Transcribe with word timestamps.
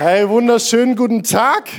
Hey, 0.00 0.28
wunderschönen 0.28 0.94
guten 0.94 1.24
Tag 1.24 1.70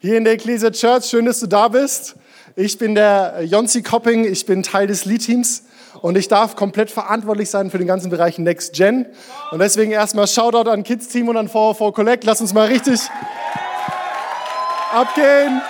hier 0.00 0.18
in 0.18 0.24
der 0.24 0.32
Ecclesia 0.32 0.72
Church. 0.72 1.04
Schön, 1.04 1.26
dass 1.26 1.38
du 1.38 1.46
da 1.46 1.68
bist. 1.68 2.16
Ich 2.56 2.76
bin 2.76 2.96
der 2.96 3.44
Jonsi 3.44 3.84
Kopping, 3.84 4.24
ich 4.24 4.46
bin 4.46 4.64
Teil 4.64 4.88
des 4.88 5.04
Lead-Teams 5.04 5.62
und 6.02 6.18
ich 6.18 6.26
darf 6.26 6.56
komplett 6.56 6.90
verantwortlich 6.90 7.50
sein 7.50 7.70
für 7.70 7.78
den 7.78 7.86
ganzen 7.86 8.10
Bereich 8.10 8.36
Next 8.38 8.72
Gen. 8.72 9.06
Und 9.52 9.60
deswegen 9.60 9.92
erstmal 9.92 10.26
Shoutout 10.26 10.68
an 10.68 10.82
Kids 10.82 11.06
Team 11.06 11.28
und 11.28 11.36
an 11.36 11.46
VV 11.46 11.92
Collect. 11.92 12.24
Lass 12.24 12.40
uns 12.40 12.52
mal 12.52 12.66
richtig 12.66 12.98
abgehen. 14.92 15.62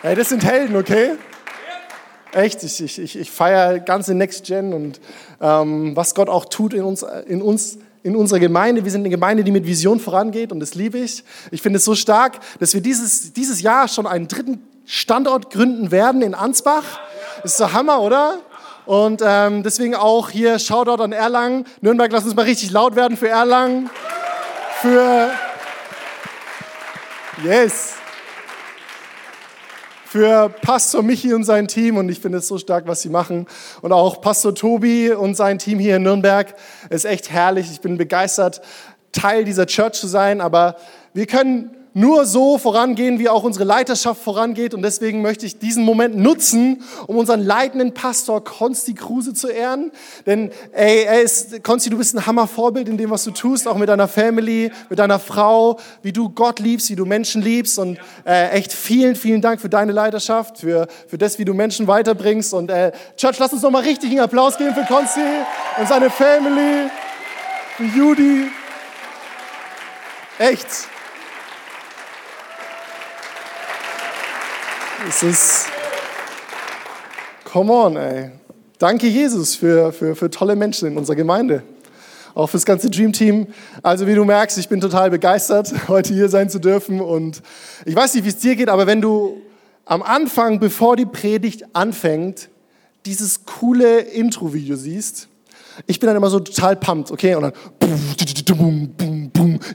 Hey, 0.00 0.14
das 0.14 0.30
sind 0.30 0.42
Helden, 0.42 0.74
okay? 0.74 1.16
Echt, 2.32 2.62
ich, 2.62 2.82
ich, 2.82 2.98
ich, 2.98 3.18
ich 3.18 3.30
feiere 3.30 3.78
ganze 3.78 4.14
Next 4.14 4.46
Gen 4.46 4.72
und 4.72 5.02
ähm, 5.42 5.94
was 5.94 6.14
Gott 6.14 6.30
auch 6.30 6.46
tut 6.46 6.72
in 6.72 6.82
uns, 6.82 7.04
in 7.26 7.42
uns 7.42 7.76
in 8.06 8.14
unserer 8.14 8.38
Gemeinde. 8.38 8.84
Wir 8.84 8.92
sind 8.92 9.00
eine 9.00 9.10
Gemeinde, 9.10 9.42
die 9.42 9.50
mit 9.50 9.66
Vision 9.66 9.98
vorangeht 9.98 10.52
und 10.52 10.60
das 10.60 10.76
liebe 10.76 10.96
ich. 10.98 11.24
Ich 11.50 11.60
finde 11.60 11.78
es 11.78 11.84
so 11.84 11.96
stark, 11.96 12.38
dass 12.60 12.72
wir 12.72 12.80
dieses, 12.80 13.32
dieses 13.32 13.60
Jahr 13.60 13.88
schon 13.88 14.06
einen 14.06 14.28
dritten 14.28 14.62
Standort 14.84 15.50
gründen 15.50 15.90
werden 15.90 16.22
in 16.22 16.34
Ansbach. 16.34 16.84
Ist 17.42 17.56
so 17.56 17.72
Hammer, 17.72 18.00
oder? 18.00 18.38
Und 18.86 19.22
ähm, 19.26 19.64
deswegen 19.64 19.96
auch 19.96 20.30
hier 20.30 20.60
Shoutout 20.60 21.02
an 21.02 21.10
Erlangen. 21.10 21.64
Nürnberg, 21.80 22.12
lass 22.12 22.24
uns 22.24 22.36
mal 22.36 22.42
richtig 22.44 22.70
laut 22.70 22.94
werden 22.94 23.16
für 23.16 23.28
Erlangen. 23.28 23.90
Für. 24.80 25.30
Yes 27.44 27.96
für 30.16 30.48
Pastor 30.48 31.02
Michi 31.02 31.34
und 31.34 31.44
sein 31.44 31.68
Team 31.68 31.98
und 31.98 32.08
ich 32.08 32.20
finde 32.20 32.38
es 32.38 32.48
so 32.48 32.56
stark, 32.56 32.86
was 32.86 33.02
sie 33.02 33.10
machen. 33.10 33.46
Und 33.82 33.92
auch 33.92 34.22
Pastor 34.22 34.54
Tobi 34.54 35.12
und 35.12 35.36
sein 35.36 35.58
Team 35.58 35.78
hier 35.78 35.96
in 35.96 36.04
Nürnberg 36.04 36.54
ist 36.88 37.04
echt 37.04 37.30
herrlich. 37.30 37.70
Ich 37.70 37.82
bin 37.82 37.98
begeistert, 37.98 38.62
Teil 39.12 39.44
dieser 39.44 39.66
Church 39.66 39.92
zu 39.92 40.06
sein, 40.06 40.40
aber 40.40 40.76
wir 41.12 41.26
können 41.26 41.75
nur 41.96 42.26
so 42.26 42.58
vorangehen, 42.58 43.18
wie 43.18 43.30
auch 43.30 43.42
unsere 43.42 43.64
Leiterschaft 43.64 44.22
vorangeht. 44.22 44.74
Und 44.74 44.82
deswegen 44.82 45.22
möchte 45.22 45.46
ich 45.46 45.58
diesen 45.58 45.82
Moment 45.82 46.14
nutzen, 46.14 46.82
um 47.06 47.16
unseren 47.16 47.42
leitenden 47.42 47.94
Pastor 47.94 48.44
Konsti 48.44 48.92
Kruse 48.92 49.32
zu 49.32 49.48
ehren. 49.48 49.90
Denn 50.26 50.50
ey, 50.72 51.04
er 51.04 51.22
ist, 51.22 51.64
Konsti, 51.64 51.88
du 51.88 51.96
bist 51.96 52.14
ein 52.14 52.26
Hammervorbild 52.26 52.86
in 52.90 52.98
dem, 52.98 53.08
was 53.08 53.24
du 53.24 53.30
tust, 53.30 53.66
auch 53.66 53.78
mit 53.78 53.88
deiner 53.88 54.08
Family, 54.08 54.70
mit 54.90 54.98
deiner 54.98 55.18
Frau, 55.18 55.78
wie 56.02 56.12
du 56.12 56.28
Gott 56.28 56.58
liebst, 56.58 56.90
wie 56.90 56.96
du 56.96 57.06
Menschen 57.06 57.40
liebst. 57.40 57.78
Und 57.78 57.98
äh, 58.26 58.50
echt 58.50 58.74
vielen, 58.74 59.16
vielen 59.16 59.40
Dank 59.40 59.62
für 59.62 59.70
deine 59.70 59.92
Leiterschaft, 59.92 60.58
für, 60.58 60.88
für 61.08 61.16
das, 61.16 61.38
wie 61.38 61.46
du 61.46 61.54
Menschen 61.54 61.86
weiterbringst. 61.86 62.52
Und 62.52 62.70
äh, 62.70 62.92
Church, 63.16 63.38
lass 63.38 63.54
uns 63.54 63.62
nochmal 63.62 63.84
richtig 63.84 64.10
einen 64.10 64.20
Applaus 64.20 64.58
geben 64.58 64.74
für 64.74 64.84
Konsti 64.84 65.20
und 65.78 65.88
seine 65.88 66.10
Family, 66.10 66.90
für 67.78 67.84
Judy. 67.84 68.48
Echt. 70.38 70.88
Es 75.08 75.22
ist. 75.22 75.66
Come 77.44 77.72
on, 77.72 77.96
ey. 77.96 78.30
Danke, 78.78 79.06
Jesus, 79.06 79.54
für, 79.54 79.92
für, 79.92 80.16
für 80.16 80.30
tolle 80.30 80.56
Menschen 80.56 80.88
in 80.88 80.98
unserer 80.98 81.14
Gemeinde. 81.14 81.62
Auch 82.34 82.48
fürs 82.48 82.64
ganze 82.64 82.90
Dream 82.90 83.12
Team. 83.12 83.46
Also, 83.84 84.08
wie 84.08 84.16
du 84.16 84.24
merkst, 84.24 84.58
ich 84.58 84.68
bin 84.68 84.80
total 84.80 85.10
begeistert, 85.10 85.72
heute 85.88 86.12
hier 86.12 86.28
sein 86.28 86.50
zu 86.50 86.58
dürfen. 86.58 87.00
Und 87.00 87.40
ich 87.84 87.94
weiß 87.94 88.14
nicht, 88.14 88.24
wie 88.24 88.30
es 88.30 88.38
dir 88.38 88.56
geht, 88.56 88.68
aber 88.68 88.88
wenn 88.88 89.00
du 89.00 89.40
am 89.84 90.02
Anfang, 90.02 90.58
bevor 90.58 90.96
die 90.96 91.06
Predigt 91.06 91.64
anfängt, 91.72 92.48
dieses 93.04 93.44
coole 93.44 94.00
Intro-Video 94.00 94.74
siehst, 94.74 95.28
ich 95.86 96.00
bin 96.00 96.08
dann 96.08 96.16
immer 96.16 96.30
so 96.30 96.40
total 96.40 96.74
pumped, 96.74 97.12
okay? 97.12 97.36
Und 97.36 97.42
dann 97.42 97.52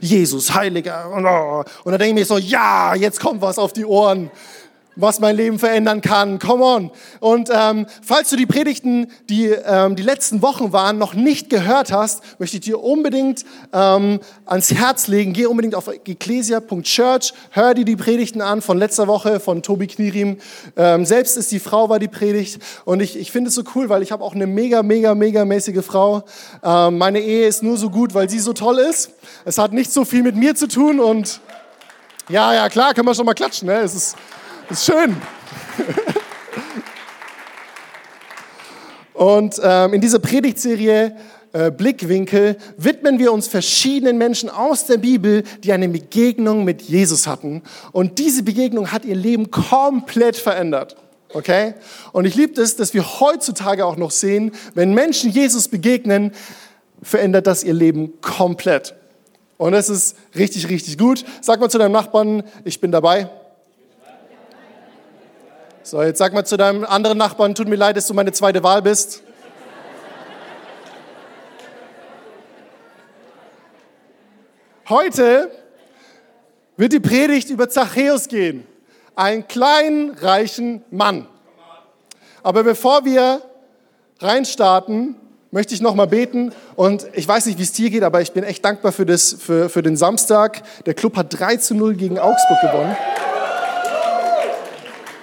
Jesus, 0.00 0.54
Heiliger. 0.54 1.10
Und 1.10 1.92
dann 1.92 1.98
denke 1.98 2.08
ich 2.08 2.14
mir 2.14 2.24
so, 2.24 2.38
ja, 2.38 2.94
jetzt 2.94 3.20
kommt 3.20 3.40
was 3.40 3.58
auf 3.58 3.72
die 3.72 3.84
Ohren 3.84 4.30
was 4.96 5.20
mein 5.20 5.36
Leben 5.36 5.58
verändern 5.58 6.00
kann. 6.00 6.38
Come 6.38 6.64
on. 6.64 6.90
Und 7.20 7.48
ähm, 7.52 7.86
falls 8.02 8.30
du 8.30 8.36
die 8.36 8.46
Predigten, 8.46 9.08
die 9.28 9.46
ähm, 9.46 9.96
die 9.96 10.02
letzten 10.02 10.42
Wochen 10.42 10.72
waren, 10.72 10.98
noch 10.98 11.14
nicht 11.14 11.50
gehört 11.50 11.92
hast, 11.92 12.22
möchte 12.38 12.56
ich 12.56 12.62
dir 12.62 12.82
unbedingt 12.82 13.44
ähm, 13.72 14.20
ans 14.44 14.70
Herz 14.72 15.06
legen. 15.06 15.32
Geh 15.32 15.46
unbedingt 15.46 15.74
auf 15.74 15.88
ecclesia.church, 15.88 17.32
hör 17.50 17.74
dir 17.74 17.84
die 17.84 17.96
Predigten 17.96 18.40
an 18.40 18.62
von 18.62 18.78
letzter 18.78 19.06
Woche 19.06 19.40
von 19.40 19.62
Tobi 19.62 19.86
Knirim. 19.86 20.38
Ähm, 20.76 21.04
selbst 21.04 21.36
ist 21.36 21.52
die 21.52 21.60
Frau 21.60 21.88
war 21.88 21.98
die 21.98 22.08
Predigt 22.08 22.60
und 22.84 23.00
ich, 23.00 23.18
ich 23.18 23.32
finde 23.32 23.48
es 23.48 23.54
so 23.54 23.62
cool, 23.74 23.88
weil 23.88 24.02
ich 24.02 24.12
habe 24.12 24.22
auch 24.22 24.34
eine 24.34 24.46
mega, 24.46 24.82
mega, 24.82 25.14
mega 25.14 25.44
mäßige 25.44 25.84
Frau. 25.84 26.24
Ähm, 26.62 26.98
meine 26.98 27.20
Ehe 27.20 27.46
ist 27.46 27.62
nur 27.62 27.76
so 27.76 27.90
gut, 27.90 28.14
weil 28.14 28.28
sie 28.28 28.38
so 28.38 28.52
toll 28.52 28.78
ist. 28.78 29.10
Es 29.44 29.58
hat 29.58 29.72
nicht 29.72 29.92
so 29.92 30.04
viel 30.04 30.22
mit 30.22 30.36
mir 30.36 30.54
zu 30.54 30.68
tun 30.68 31.00
und 31.00 31.40
ja, 32.28 32.54
ja, 32.54 32.68
klar, 32.68 32.94
können 32.94 33.06
wir 33.06 33.14
schon 33.14 33.26
mal 33.26 33.34
klatschen. 33.34 33.66
Ne? 33.68 33.80
Es 33.80 33.94
ist 33.94 34.16
ist 34.72 34.86
schön. 34.86 35.16
Und 39.12 39.60
ähm, 39.62 39.94
in 39.94 40.00
dieser 40.00 40.18
Predigtserie 40.18 41.14
äh, 41.52 41.70
Blickwinkel 41.70 42.56
widmen 42.78 43.18
wir 43.18 43.32
uns 43.32 43.46
verschiedenen 43.46 44.16
Menschen 44.16 44.48
aus 44.48 44.86
der 44.86 44.96
Bibel, 44.96 45.44
die 45.62 45.72
eine 45.72 45.88
Begegnung 45.88 46.64
mit 46.64 46.82
Jesus 46.82 47.26
hatten. 47.26 47.62
Und 47.92 48.18
diese 48.18 48.42
Begegnung 48.42 48.90
hat 48.90 49.04
ihr 49.04 49.14
Leben 49.14 49.50
komplett 49.50 50.36
verändert. 50.36 50.96
Okay? 51.34 51.74
Und 52.12 52.24
ich 52.24 52.34
liebe 52.34 52.60
es, 52.60 52.76
dass 52.76 52.94
wir 52.94 53.20
heutzutage 53.20 53.84
auch 53.84 53.96
noch 53.96 54.10
sehen, 54.10 54.52
wenn 54.74 54.94
Menschen 54.94 55.30
Jesus 55.30 55.68
begegnen, 55.68 56.32
verändert 57.02 57.46
das 57.46 57.62
ihr 57.62 57.74
Leben 57.74 58.20
komplett. 58.22 58.94
Und 59.58 59.72
das 59.72 59.88
ist 59.88 60.16
richtig, 60.34 60.68
richtig 60.68 60.96
gut. 60.98 61.24
Sag 61.42 61.60
mal 61.60 61.68
zu 61.68 61.78
deinem 61.78 61.92
Nachbarn, 61.92 62.42
ich 62.64 62.80
bin 62.80 62.90
dabei. 62.90 63.28
So, 65.84 66.00
jetzt 66.00 66.18
sag 66.18 66.32
mal 66.32 66.44
zu 66.44 66.56
deinem 66.56 66.84
anderen 66.84 67.18
Nachbarn, 67.18 67.56
tut 67.56 67.66
mir 67.66 67.74
leid, 67.74 67.96
dass 67.96 68.06
du 68.06 68.14
meine 68.14 68.30
zweite 68.30 68.62
Wahl 68.62 68.82
bist. 68.82 69.22
Heute 74.88 75.50
wird 76.76 76.92
die 76.92 77.00
Predigt 77.00 77.50
über 77.50 77.68
Zachäus 77.68 78.28
gehen, 78.28 78.64
einen 79.16 79.48
kleinen, 79.48 80.10
reichen 80.12 80.84
Mann. 80.92 81.26
Aber 82.44 82.62
bevor 82.62 83.04
wir 83.04 83.42
reinstarten, 84.20 85.16
möchte 85.50 85.74
ich 85.74 85.80
noch 85.80 85.96
mal 85.96 86.06
beten. 86.06 86.52
Und 86.76 87.08
ich 87.12 87.26
weiß 87.26 87.46
nicht, 87.46 87.58
wie 87.58 87.64
es 87.64 87.72
dir 87.72 87.90
geht, 87.90 88.04
aber 88.04 88.20
ich 88.20 88.30
bin 88.30 88.44
echt 88.44 88.64
dankbar 88.64 88.92
für, 88.92 89.04
das, 89.04 89.32
für, 89.32 89.68
für 89.68 89.82
den 89.82 89.96
Samstag. 89.96 90.62
Der 90.86 90.94
Club 90.94 91.16
hat 91.16 91.26
3 91.36 91.56
zu 91.56 91.74
0 91.74 91.94
gegen 91.94 92.20
Augsburg 92.20 92.60
gewonnen. 92.60 92.96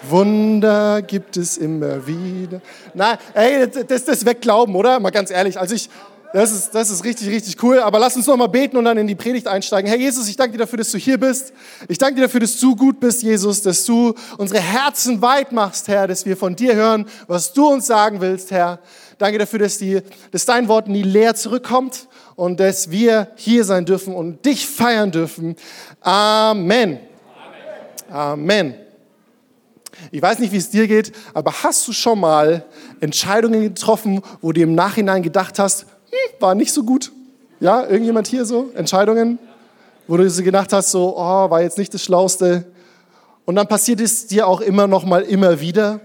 Wunder 0.10 1.02
gibt 1.02 1.38
es 1.38 1.58
immer 1.58 2.06
wieder. 2.06 2.62
Nein, 2.94 3.18
ey, 3.34 3.70
das, 3.88 4.06
das 4.06 4.26
weckt 4.26 4.42
Glauben, 4.42 4.76
oder? 4.76 5.00
Mal 5.00 5.10
ganz 5.10 5.32
ehrlich. 5.32 5.60
Also 5.60 5.76
ich, 5.76 5.90
das 6.32 6.52
ist, 6.52 6.76
das 6.76 6.92
ist 6.92 7.04
richtig, 7.04 7.28
richtig 7.30 7.62
cool. 7.64 7.80
Aber 7.80 7.98
lass 7.98 8.16
uns 8.16 8.28
noch 8.28 8.38
mal 8.38 8.48
beten 8.48 8.78
und 8.78 8.86
dann 8.86 8.98
in 8.98 9.08
die 9.08 9.16
Predigt 9.16 9.48
einsteigen. 9.48 9.90
Herr 9.90 9.98
Jesus, 9.98 10.28
ich 10.30 10.36
danke 10.36 10.54
dir 10.54 10.60
dafür, 10.60 10.78
dass 10.78 10.92
du 10.92 10.98
hier 10.98 11.20
bist. 11.20 11.54
Ich 11.88 11.98
danke 11.98 12.16
dir 12.16 12.22
dafür, 12.24 12.40
dass 12.40 12.60
du 12.60 12.76
gut 12.76 13.00
bist, 13.00 13.24
Jesus, 13.24 13.62
dass 13.62 13.86
du 13.86 14.14
unsere 14.38 14.62
Herzen 14.62 15.22
weit 15.22 15.52
machst, 15.52 15.88
Herr, 15.88 16.08
dass 16.08 16.26
wir 16.26 16.38
von 16.38 16.56
dir 16.56 16.76
hören, 16.76 17.08
was 17.28 17.54
du 17.54 17.68
uns 17.68 17.88
sagen 17.88 18.22
willst, 18.22 18.52
Herr. 18.52 18.80
Danke 19.18 19.40
dafür, 19.40 19.60
dass, 19.60 19.80
die, 19.80 20.02
dass 20.32 20.46
dein 20.46 20.68
Wort 20.68 20.88
nie 20.88 21.04
leer 21.04 21.36
zurückkommt 21.36 22.08
und 22.36 22.60
dass 22.60 22.92
wir 22.92 23.30
hier 23.36 23.64
sein 23.66 23.86
dürfen 23.86 24.14
und 24.14 24.46
dich 24.46 24.68
feiern 24.68 25.12
dürfen. 25.12 25.56
Amen. 26.02 27.00
Amen. 28.10 28.10
Amen. 28.10 28.89
Ich 30.12 30.22
weiß 30.22 30.40
nicht, 30.40 30.52
wie 30.52 30.58
es 30.58 30.70
dir 30.70 30.88
geht, 30.88 31.12
aber 31.34 31.52
hast 31.64 31.88
du 31.88 31.94
schon 31.94 32.20
mal 32.20 32.66
Entscheidungen 33.00 33.62
getroffen, 33.62 34.22
wo 34.42 34.52
du 34.52 34.62
im 34.62 34.74
Nachhinein 34.74 35.22
gedacht 35.22 35.60
hast, 35.60 35.84
hm, 35.84 36.42
war 36.42 36.56
nicht 36.56 36.74
so 36.74 36.84
gut? 36.84 37.12
Ja, 37.60 37.86
irgendjemand 37.86 38.28
hier 38.28 38.46
so? 38.46 38.72
Entscheidungen, 38.76 39.38
wo 40.08 40.18
du 40.18 40.30
so 40.30 40.44
gedacht 40.44 40.74
hast, 40.74 40.92
so, 40.92 41.16
oh, 41.18 41.50
war 41.50 41.62
jetzt 41.62 41.78
nicht 41.78 41.94
das 41.94 42.04
Schlauste. 42.04 42.66
Und 43.46 43.56
dann 43.56 43.68
passiert 43.68 44.00
es 44.00 44.28
dir 44.28 44.48
auch 44.48 44.62
immer 44.62 44.88
noch 44.88 45.06
mal 45.06 45.22
immer 45.22 45.60
wieder. 45.60 46.00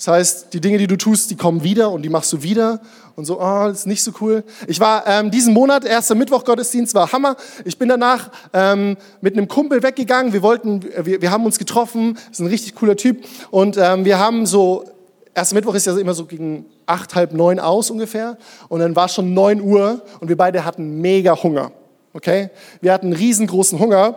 Das 0.00 0.08
heißt, 0.08 0.54
die 0.54 0.62
Dinge, 0.62 0.78
die 0.78 0.86
du 0.86 0.96
tust, 0.96 1.30
die 1.30 1.36
kommen 1.36 1.62
wieder 1.62 1.90
und 1.90 2.00
die 2.00 2.08
machst 2.08 2.32
du 2.32 2.42
wieder 2.42 2.80
und 3.16 3.26
so, 3.26 3.38
oh, 3.38 3.64
das 3.66 3.80
ist 3.80 3.86
nicht 3.86 4.02
so 4.02 4.12
cool. 4.22 4.44
Ich 4.66 4.80
war 4.80 5.06
ähm, 5.06 5.30
diesen 5.30 5.52
Monat, 5.52 5.84
erster 5.84 6.14
Mittwoch 6.14 6.42
Gottesdienst, 6.42 6.94
war 6.94 7.12
Hammer. 7.12 7.36
Ich 7.66 7.76
bin 7.76 7.90
danach 7.90 8.30
ähm, 8.54 8.96
mit 9.20 9.36
einem 9.36 9.46
Kumpel 9.46 9.82
weggegangen. 9.82 10.32
Wir 10.32 10.40
wollten, 10.40 10.82
wir, 11.04 11.20
wir 11.20 11.30
haben 11.30 11.44
uns 11.44 11.58
getroffen. 11.58 12.14
Das 12.14 12.30
ist 12.30 12.40
ein 12.40 12.46
richtig 12.46 12.76
cooler 12.76 12.96
Typ 12.96 13.26
und 13.50 13.76
ähm, 13.76 14.06
wir 14.06 14.18
haben 14.18 14.46
so, 14.46 14.86
erster 15.34 15.54
Mittwoch 15.54 15.74
ist 15.74 15.86
ja 15.86 15.94
immer 15.98 16.14
so 16.14 16.24
gegen 16.24 16.64
acht, 16.86 17.14
halb 17.14 17.34
neun 17.34 17.60
aus 17.60 17.90
ungefähr 17.90 18.38
und 18.70 18.80
dann 18.80 18.96
war 18.96 19.08
schon 19.08 19.34
neun 19.34 19.60
Uhr 19.60 20.00
und 20.18 20.28
wir 20.28 20.36
beide 20.38 20.64
hatten 20.64 21.02
mega 21.02 21.42
Hunger. 21.42 21.72
Okay, 22.14 22.48
wir 22.80 22.94
hatten 22.94 23.12
riesengroßen 23.12 23.78
Hunger 23.78 24.14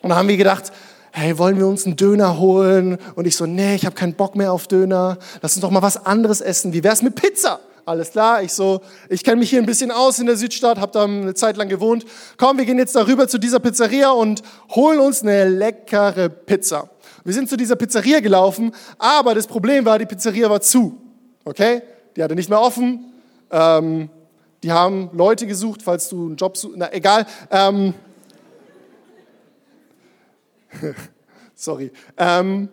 und 0.00 0.08
dann 0.08 0.16
haben 0.16 0.28
wir 0.28 0.38
gedacht, 0.38 0.72
hey, 1.12 1.38
wollen 1.38 1.58
wir 1.58 1.66
uns 1.66 1.86
einen 1.86 1.96
Döner 1.96 2.38
holen? 2.38 2.98
Und 3.14 3.26
ich 3.26 3.36
so, 3.36 3.46
nee, 3.46 3.74
ich 3.74 3.84
habe 3.84 3.94
keinen 3.94 4.14
Bock 4.14 4.34
mehr 4.34 4.52
auf 4.52 4.66
Döner. 4.66 5.18
Lass 5.42 5.54
uns 5.54 5.60
doch 5.60 5.70
mal 5.70 5.82
was 5.82 6.04
anderes 6.04 6.40
essen. 6.40 6.72
Wie 6.72 6.82
wär's 6.82 7.02
mit 7.02 7.14
Pizza? 7.14 7.60
Alles 7.84 8.12
klar, 8.12 8.42
ich 8.42 8.52
so, 8.52 8.80
ich 9.08 9.24
kenne 9.24 9.38
mich 9.38 9.50
hier 9.50 9.58
ein 9.58 9.66
bisschen 9.66 9.90
aus 9.90 10.20
in 10.20 10.26
der 10.26 10.36
Südstadt, 10.36 10.78
habe 10.78 10.92
da 10.92 11.04
eine 11.04 11.34
Zeit 11.34 11.56
lang 11.56 11.68
gewohnt. 11.68 12.04
Komm, 12.36 12.56
wir 12.58 12.64
gehen 12.64 12.78
jetzt 12.78 12.94
darüber 12.94 13.26
zu 13.26 13.38
dieser 13.38 13.58
Pizzeria 13.58 14.12
und 14.12 14.42
holen 14.70 15.00
uns 15.00 15.22
eine 15.22 15.48
leckere 15.48 16.28
Pizza. 16.28 16.88
Wir 17.24 17.34
sind 17.34 17.48
zu 17.48 17.56
dieser 17.56 17.74
Pizzeria 17.74 18.20
gelaufen, 18.20 18.72
aber 18.98 19.34
das 19.34 19.48
Problem 19.48 19.84
war, 19.84 19.98
die 19.98 20.06
Pizzeria 20.06 20.48
war 20.48 20.60
zu. 20.60 20.96
Okay? 21.44 21.82
Die 22.16 22.22
hatte 22.22 22.36
nicht 22.36 22.48
mehr 22.48 22.60
offen. 22.60 23.12
Ähm, 23.50 24.08
die 24.62 24.70
haben 24.70 25.10
Leute 25.12 25.48
gesucht, 25.48 25.82
falls 25.82 26.08
du 26.08 26.26
einen 26.26 26.36
Job 26.36 26.56
suchst. 26.56 26.76
Na, 26.76 26.92
egal. 26.92 27.26
Ähm, 27.50 27.94
sorry. 31.54 31.92
Ähm, 32.16 32.68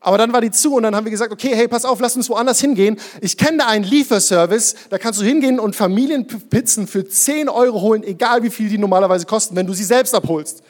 aber 0.00 0.16
dann 0.16 0.32
war 0.32 0.40
die 0.40 0.50
zu 0.50 0.74
und 0.74 0.84
dann 0.84 0.94
haben 0.94 1.04
wir 1.04 1.10
gesagt, 1.10 1.32
okay, 1.32 1.50
hey, 1.54 1.66
pass 1.66 1.84
auf, 1.84 1.98
lass 2.00 2.14
uns 2.14 2.28
woanders 2.28 2.60
hingehen. 2.60 2.98
Ich 3.20 3.36
kenne 3.36 3.58
da 3.58 3.66
einen 3.66 3.84
Lieferservice, 3.84 4.76
da 4.90 4.98
kannst 4.98 5.20
du 5.20 5.24
hingehen 5.24 5.58
und 5.58 5.74
Familienpizzen 5.74 6.86
für 6.86 7.06
10 7.06 7.48
Euro 7.48 7.80
holen, 7.80 8.04
egal 8.04 8.42
wie 8.42 8.50
viel 8.50 8.68
die 8.68 8.78
normalerweise 8.78 9.26
kosten, 9.26 9.56
wenn 9.56 9.66
du 9.66 9.72
sie 9.72 9.84
selbst 9.84 10.14
abholst. 10.14 10.62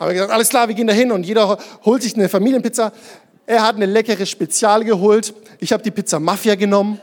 Haben 0.00 0.08
wir 0.08 0.14
gesagt, 0.14 0.32
alles 0.32 0.48
klar, 0.48 0.66
wir 0.66 0.74
gehen 0.74 0.88
da 0.88 0.92
hin 0.92 1.12
und 1.12 1.24
jeder 1.24 1.58
holt 1.84 2.02
sich 2.02 2.16
eine 2.16 2.28
Familienpizza. 2.28 2.92
Er 3.46 3.64
hat 3.64 3.76
eine 3.76 3.86
leckere 3.86 4.26
Spezial 4.26 4.82
geholt. 4.82 5.32
Ich 5.60 5.72
habe 5.72 5.82
die 5.82 5.92
Pizza 5.92 6.18
Mafia 6.18 6.56
genommen. 6.56 7.00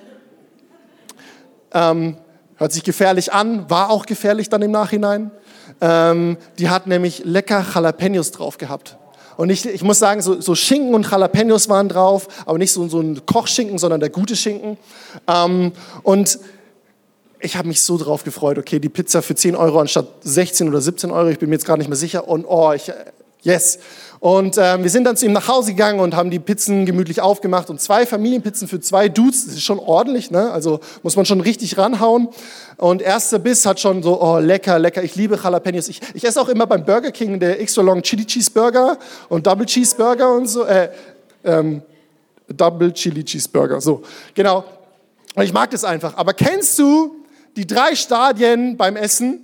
Ähm, 1.73 2.17
hört 2.55 2.73
sich 2.73 2.83
gefährlich 2.83 3.31
an, 3.31 3.69
war 3.69 3.89
auch 3.89 4.05
gefährlich 4.05 4.49
dann 4.49 4.61
im 4.61 4.71
Nachhinein. 4.71 5.31
Ähm, 5.81 6.37
die 6.57 6.69
hat 6.69 6.87
nämlich 6.87 7.23
lecker 7.25 7.65
Jalapenos 7.73 8.31
drauf 8.31 8.57
gehabt. 8.57 8.97
Und 9.37 9.49
ich, 9.49 9.65
ich 9.65 9.83
muss 9.83 9.99
sagen, 9.99 10.21
so, 10.21 10.41
so, 10.41 10.53
Schinken 10.53 10.93
und 10.93 11.09
Jalapenos 11.09 11.69
waren 11.69 11.87
drauf, 11.87 12.27
aber 12.45 12.57
nicht 12.57 12.73
so, 12.73 12.87
so 12.89 12.99
ein 12.99 13.25
Kochschinken, 13.25 13.77
sondern 13.77 14.01
der 14.01 14.09
gute 14.09 14.35
Schinken. 14.35 14.77
Ähm, 15.27 15.71
und 16.03 16.39
ich 17.39 17.55
habe 17.55 17.69
mich 17.69 17.81
so 17.81 17.97
drauf 17.97 18.23
gefreut, 18.25 18.57
okay, 18.57 18.79
die 18.79 18.89
Pizza 18.89 19.21
für 19.21 19.35
10 19.35 19.55
Euro 19.55 19.79
anstatt 19.79 20.07
16 20.21 20.67
oder 20.67 20.81
17 20.81 21.09
Euro, 21.11 21.29
ich 21.29 21.39
bin 21.39 21.49
mir 21.49 21.55
jetzt 21.55 21.65
gar 21.65 21.77
nicht 21.77 21.87
mehr 21.87 21.95
sicher. 21.95 22.27
Und 22.27 22.45
oh, 22.45 22.73
ich, 22.73 22.91
yes. 23.43 23.79
Und 24.19 24.57
äh, 24.57 24.83
wir 24.83 24.89
sind 24.89 25.05
dann 25.05 25.15
zu 25.15 25.25
ihm 25.25 25.31
nach 25.31 25.47
Hause 25.47 25.71
gegangen 25.71 26.01
und 26.01 26.13
haben 26.13 26.29
die 26.29 26.39
Pizzen 26.39 26.85
gemütlich 26.85 27.21
aufgemacht 27.21 27.69
und 27.69 27.79
zwei 27.79 28.05
Familienpizzen 28.05 28.67
für 28.67 28.81
zwei 28.81 29.07
Dudes, 29.07 29.45
das 29.45 29.55
ist 29.55 29.63
schon 29.63 29.79
ordentlich, 29.79 30.29
ne? 30.29 30.51
also 30.51 30.81
muss 31.03 31.15
man 31.15 31.25
schon 31.25 31.39
richtig 31.39 31.77
ranhauen. 31.77 32.27
Und 32.75 33.01
erster 33.01 33.39
Biss 33.39 33.65
hat 33.65 33.79
schon 33.79 34.03
so, 34.03 34.21
oh 34.21 34.39
lecker, 34.39 34.77
lecker, 34.77 35.03
ich 35.03 35.15
liebe 35.15 35.39
Jalapenos. 35.41 35.87
Ich, 35.87 36.01
ich 36.13 36.25
esse 36.25 36.41
auch 36.41 36.49
immer 36.49 36.67
beim 36.67 36.83
Burger 36.83 37.11
King 37.11 37.39
der 37.39 37.61
extra 37.61 37.81
long 37.81 38.01
Chili 38.01 38.25
Cheeseburger 38.25 38.97
und 39.29 39.47
Double 39.47 39.65
Cheeseburger 39.65 40.33
und 40.33 40.47
so, 40.47 40.65
äh, 40.65 40.89
ähm, 41.45 41.81
Double 42.49 42.91
Chili 42.91 43.23
Cheeseburger, 43.23 43.79
so, 43.79 44.03
genau. 44.33 44.65
Und 45.35 45.43
ich 45.43 45.53
mag 45.53 45.69
das 45.71 45.85
einfach. 45.85 46.17
Aber 46.17 46.33
kennst 46.33 46.77
du 46.77 47.23
die 47.55 47.65
drei 47.65 47.95
Stadien 47.95 48.75
beim 48.75 48.97
Essen 48.97 49.39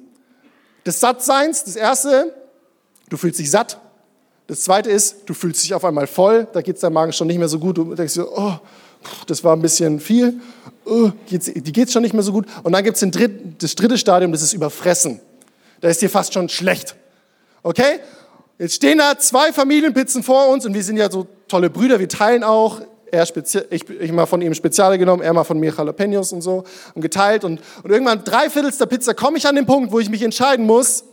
des 0.85 0.99
Sattseins? 0.99 1.63
Das 1.63 1.77
erste, 1.77 2.35
du 3.07 3.15
fühlst 3.15 3.39
dich 3.39 3.49
satt. 3.49 3.77
Das 4.47 4.61
zweite 4.61 4.91
ist, 4.91 5.23
du 5.25 5.33
fühlst 5.33 5.63
dich 5.63 5.73
auf 5.73 5.83
einmal 5.83 6.07
voll, 6.07 6.47
da 6.53 6.61
geht 6.61 6.75
es 6.75 6.81
deinem 6.81 6.93
Magen 6.93 7.13
schon 7.13 7.27
nicht 7.27 7.39
mehr 7.39 7.47
so 7.47 7.57
gut. 7.57 7.77
Du 7.77 7.95
denkst 7.95 8.13
dir, 8.13 8.27
oh, 8.31 8.53
das 9.27 9.43
war 9.43 9.55
ein 9.55 9.61
bisschen 9.61 9.99
viel, 9.99 10.39
oh, 10.85 11.11
geht's, 11.27 11.51
die 11.53 11.71
geht 11.71 11.87
es 11.87 11.93
schon 11.93 12.03
nicht 12.03 12.13
mehr 12.13 12.23
so 12.23 12.31
gut. 12.31 12.45
Und 12.63 12.73
dann 12.73 12.83
gibt 12.83 13.01
es 13.01 13.11
dritt, 13.11 13.63
das 13.63 13.75
dritte 13.75 13.97
Stadium, 13.97 14.31
das 14.31 14.41
ist 14.41 14.53
Überfressen. 14.53 15.19
Da 15.81 15.89
ist 15.89 16.01
dir 16.01 16.09
fast 16.09 16.33
schon 16.33 16.49
schlecht. 16.49 16.95
Okay? 17.63 17.99
Jetzt 18.59 18.75
stehen 18.75 18.99
da 18.99 19.17
zwei 19.17 19.51
Familienpizzen 19.51 20.23
vor 20.23 20.47
uns 20.49 20.65
und 20.65 20.73
wir 20.73 20.83
sind 20.83 20.97
ja 20.97 21.09
so 21.09 21.27
tolle 21.47 21.69
Brüder, 21.69 21.99
wir 21.99 22.09
teilen 22.09 22.43
auch. 22.43 22.81
Er 23.11 23.23
ich, 23.69 23.89
ich 23.89 24.11
mal 24.11 24.25
von 24.25 24.41
ihm 24.41 24.53
Speziale 24.53 24.97
genommen, 24.97 25.21
er 25.21 25.31
mal 25.31 25.43
von 25.43 25.59
mir 25.59 25.73
Jalapenos 25.75 26.33
und 26.33 26.41
so 26.41 26.63
und 26.95 27.01
geteilt. 27.01 27.43
Und, 27.43 27.61
und 27.83 27.89
irgendwann 27.89 28.23
drei 28.23 28.49
Viertels 28.49 28.77
der 28.77 28.87
Pizza 28.87 29.13
komme 29.13 29.37
ich 29.37 29.47
an 29.47 29.55
den 29.55 29.65
Punkt, 29.65 29.91
wo 29.91 29.99
ich 29.99 30.09
mich 30.09 30.21
entscheiden 30.21 30.65
muss. 30.65 31.05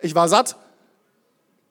Ich 0.00 0.14
war 0.14 0.28
satt 0.28 0.56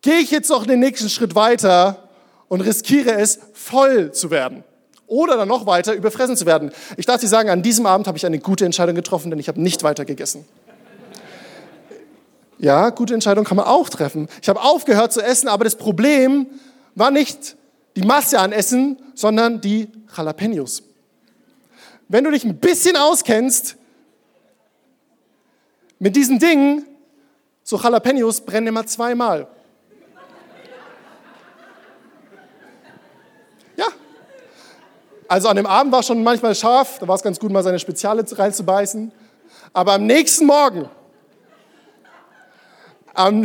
gehe 0.06 0.20
ich 0.20 0.30
jetzt 0.30 0.52
noch 0.52 0.68
den 0.68 0.80
nächsten 0.80 1.10
Schritt 1.10 1.34
weiter 1.34 2.08
und 2.48 2.62
riskiere 2.62 3.14
es, 3.14 3.40
voll 3.54 4.12
zu 4.12 4.30
werden. 4.30 4.64
Oder 5.08 5.36
dann 5.36 5.48
noch 5.48 5.66
weiter 5.66 5.96
überfressen 5.96 6.38
zu 6.38 6.46
werden. 6.46 6.72
Ich 6.96 7.08
darf 7.08 7.22
dir 7.22 7.28
sagen, 7.28 7.50
an 7.50 7.64
diesem 7.64 7.88
Abend 7.88 8.06
habe 8.06 8.16
ich 8.16 8.26
eine 8.26 8.38
gute 8.38 8.66
Entscheidung 8.66 8.94
getroffen, 8.94 9.32
denn 9.32 9.40
ich 9.40 9.48
habe 9.48 9.60
nicht 9.60 9.82
weiter 9.82 10.06
gegessen. 10.06 10.46
Ja, 12.60 12.92
gute 12.92 13.16
Entscheidung 13.16 13.46
kann 13.46 13.58
man 13.58 13.66
auch 13.66 13.90
treffen. 13.90 14.28
Ich 14.44 14.48
habe 14.48 14.62
aufgehört 14.62 15.12
zu 15.12 15.22
essen, 15.22 15.48
aber 15.48 15.64
das 15.64 15.76
Problem 15.76 16.46
war 16.94 17.10
nicht 17.10 17.56
die 17.96 18.04
Masse 18.04 18.40
an 18.40 18.52
Essen, 18.52 18.98
sondern 19.16 19.60
die 19.60 19.88
Jalapenos. 20.16 20.84
Wenn 22.10 22.24
du 22.24 22.30
dich 22.30 22.44
ein 22.44 22.58
bisschen 22.58 22.96
auskennst 22.96 23.76
mit 25.98 26.16
diesen 26.16 26.38
Dingen, 26.38 26.86
so 27.64 27.80
Jalapenos 27.80 28.42
brennen 28.42 28.68
immer 28.68 28.86
zweimal. 28.86 29.48
Also 35.28 35.48
an 35.48 35.56
dem 35.56 35.66
Abend 35.66 35.92
war 35.92 36.04
schon 36.04 36.24
manchmal 36.24 36.54
scharf, 36.54 37.00
da 37.00 37.08
war 37.08 37.16
es 37.16 37.24
ganz 37.24 37.40
gut, 37.40 37.52
mal 37.52 37.64
seine 37.64 37.80
Speziale 37.80 38.24
reinzubeißen. 38.30 39.12
Aber 39.74 39.94
am 39.94 40.06
nächsten 40.06 40.46
Morgen, 40.46 40.88
am, 43.14 43.44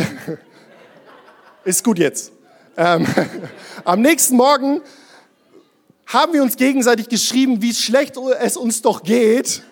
ist 1.65 1.83
gut 1.83 1.99
jetzt, 1.99 2.33
ähm, 2.77 3.07
am 3.85 4.03
nächsten 4.03 4.37
Morgen 4.37 4.83
haben 6.07 6.33
wir 6.33 6.43
uns 6.43 6.57
gegenseitig 6.57 7.09
geschrieben, 7.09 7.63
wie 7.63 7.73
schlecht 7.73 8.17
es 8.41 8.57
uns 8.57 8.83
doch 8.83 9.03
geht, 9.03 9.63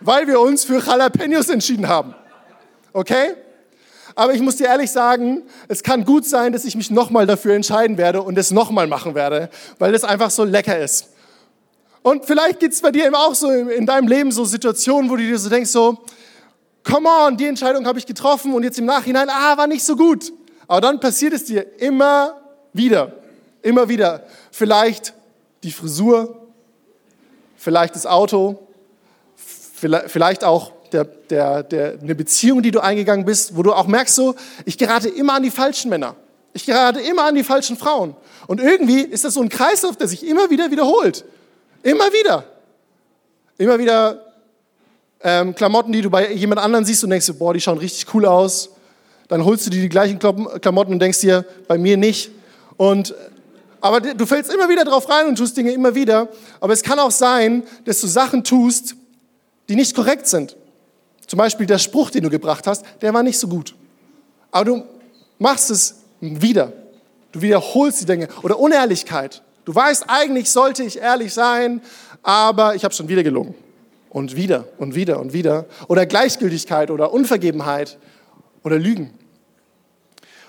weil 0.00 0.26
wir 0.26 0.40
uns 0.40 0.64
für 0.64 0.80
Jalapenos 0.80 1.48
entschieden 1.48 1.88
haben. 1.88 2.14
Okay? 2.92 3.34
Aber 4.14 4.34
ich 4.34 4.40
muss 4.40 4.56
dir 4.56 4.66
ehrlich 4.66 4.90
sagen, 4.90 5.42
es 5.68 5.82
kann 5.82 6.04
gut 6.04 6.26
sein, 6.26 6.52
dass 6.52 6.64
ich 6.64 6.74
mich 6.74 6.90
nochmal 6.90 7.26
dafür 7.26 7.54
entscheiden 7.54 7.96
werde 7.96 8.22
und 8.22 8.36
es 8.36 8.50
nochmal 8.50 8.86
machen 8.86 9.14
werde, 9.14 9.48
weil 9.78 9.94
es 9.94 10.04
einfach 10.04 10.30
so 10.30 10.44
lecker 10.44 10.78
ist. 10.78 11.10
Und 12.06 12.24
vielleicht 12.24 12.60
gibt 12.60 12.72
es 12.72 12.80
bei 12.80 12.92
dir 12.92 13.06
eben 13.06 13.16
auch 13.16 13.34
so 13.34 13.50
in 13.50 13.84
deinem 13.84 14.06
Leben 14.06 14.30
so 14.30 14.44
Situationen, 14.44 15.10
wo 15.10 15.16
du 15.16 15.24
dir 15.24 15.36
so 15.40 15.50
denkst, 15.50 15.70
so, 15.70 15.98
come 16.84 17.08
on, 17.08 17.36
die 17.36 17.46
Entscheidung 17.46 17.84
habe 17.84 17.98
ich 17.98 18.06
getroffen 18.06 18.54
und 18.54 18.62
jetzt 18.62 18.78
im 18.78 18.84
Nachhinein, 18.84 19.28
ah, 19.28 19.56
war 19.56 19.66
nicht 19.66 19.84
so 19.84 19.96
gut. 19.96 20.32
Aber 20.68 20.80
dann 20.80 21.00
passiert 21.00 21.32
es 21.32 21.46
dir 21.46 21.66
immer 21.80 22.40
wieder, 22.72 23.12
immer 23.60 23.88
wieder. 23.88 24.22
Vielleicht 24.52 25.14
die 25.64 25.72
Frisur, 25.72 26.46
vielleicht 27.56 27.96
das 27.96 28.06
Auto, 28.06 28.68
vielleicht 29.34 30.44
auch 30.44 30.70
der, 30.92 31.06
der, 31.06 31.64
der, 31.64 31.98
eine 32.00 32.14
Beziehung, 32.14 32.62
die 32.62 32.70
du 32.70 32.78
eingegangen 32.78 33.26
bist, 33.26 33.56
wo 33.56 33.64
du 33.64 33.72
auch 33.72 33.88
merkst, 33.88 34.14
so, 34.14 34.36
ich 34.64 34.78
gerate 34.78 35.08
immer 35.08 35.32
an 35.32 35.42
die 35.42 35.50
falschen 35.50 35.88
Männer. 35.88 36.14
Ich 36.52 36.66
gerate 36.66 37.00
immer 37.00 37.24
an 37.24 37.34
die 37.34 37.42
falschen 37.42 37.76
Frauen. 37.76 38.14
Und 38.46 38.60
irgendwie 38.60 39.00
ist 39.00 39.24
das 39.24 39.34
so 39.34 39.42
ein 39.42 39.48
Kreislauf, 39.48 39.96
der 39.96 40.06
sich 40.06 40.24
immer 40.24 40.50
wieder 40.50 40.70
wiederholt. 40.70 41.24
Immer 41.86 42.12
wieder. 42.12 42.42
Immer 43.58 43.78
wieder 43.78 44.20
ähm, 45.20 45.54
Klamotten, 45.54 45.92
die 45.92 46.02
du 46.02 46.10
bei 46.10 46.32
jemand 46.32 46.60
anderem 46.60 46.84
siehst 46.84 47.04
und 47.04 47.10
denkst, 47.10 47.30
boah, 47.38 47.54
die 47.54 47.60
schauen 47.60 47.78
richtig 47.78 48.12
cool 48.12 48.26
aus. 48.26 48.70
Dann 49.28 49.44
holst 49.44 49.66
du 49.66 49.70
dir 49.70 49.80
die 49.80 49.88
gleichen 49.88 50.18
Klamotten 50.18 50.92
und 50.92 50.98
denkst 50.98 51.20
dir, 51.20 51.44
bei 51.68 51.78
mir 51.78 51.96
nicht. 51.96 52.32
Und, 52.76 53.14
aber 53.80 54.00
du 54.00 54.26
fällst 54.26 54.52
immer 54.52 54.68
wieder 54.68 54.84
drauf 54.84 55.08
rein 55.08 55.28
und 55.28 55.38
tust 55.38 55.56
Dinge 55.56 55.70
immer 55.70 55.94
wieder. 55.94 56.26
Aber 56.58 56.72
es 56.72 56.82
kann 56.82 56.98
auch 56.98 57.12
sein, 57.12 57.62
dass 57.84 58.00
du 58.00 58.08
Sachen 58.08 58.42
tust, 58.42 58.96
die 59.68 59.76
nicht 59.76 59.94
korrekt 59.94 60.26
sind. 60.26 60.56
Zum 61.28 61.36
Beispiel 61.36 61.66
der 61.66 61.78
Spruch, 61.78 62.10
den 62.10 62.24
du 62.24 62.30
gebracht 62.30 62.66
hast, 62.66 62.84
der 63.00 63.14
war 63.14 63.22
nicht 63.22 63.38
so 63.38 63.46
gut. 63.46 63.76
Aber 64.50 64.64
du 64.64 64.84
machst 65.38 65.70
es 65.70 66.00
wieder. 66.20 66.72
Du 67.30 67.42
wiederholst 67.42 68.00
die 68.00 68.06
Dinge. 68.06 68.26
Oder 68.42 68.58
Unehrlichkeit. 68.58 69.42
Du 69.66 69.74
weißt, 69.74 70.04
eigentlich 70.06 70.48
sollte 70.50 70.84
ich 70.84 70.98
ehrlich 70.98 71.34
sein, 71.34 71.82
aber 72.22 72.76
ich 72.76 72.84
habe 72.84 72.94
schon 72.94 73.08
wieder 73.08 73.24
gelogen. 73.24 73.54
Und 74.08 74.36
wieder 74.36 74.68
und 74.78 74.94
wieder 74.94 75.20
und 75.20 75.32
wieder. 75.32 75.66
Oder 75.88 76.06
Gleichgültigkeit 76.06 76.90
oder 76.90 77.12
Unvergebenheit 77.12 77.98
oder 78.62 78.78
Lügen. 78.78 79.10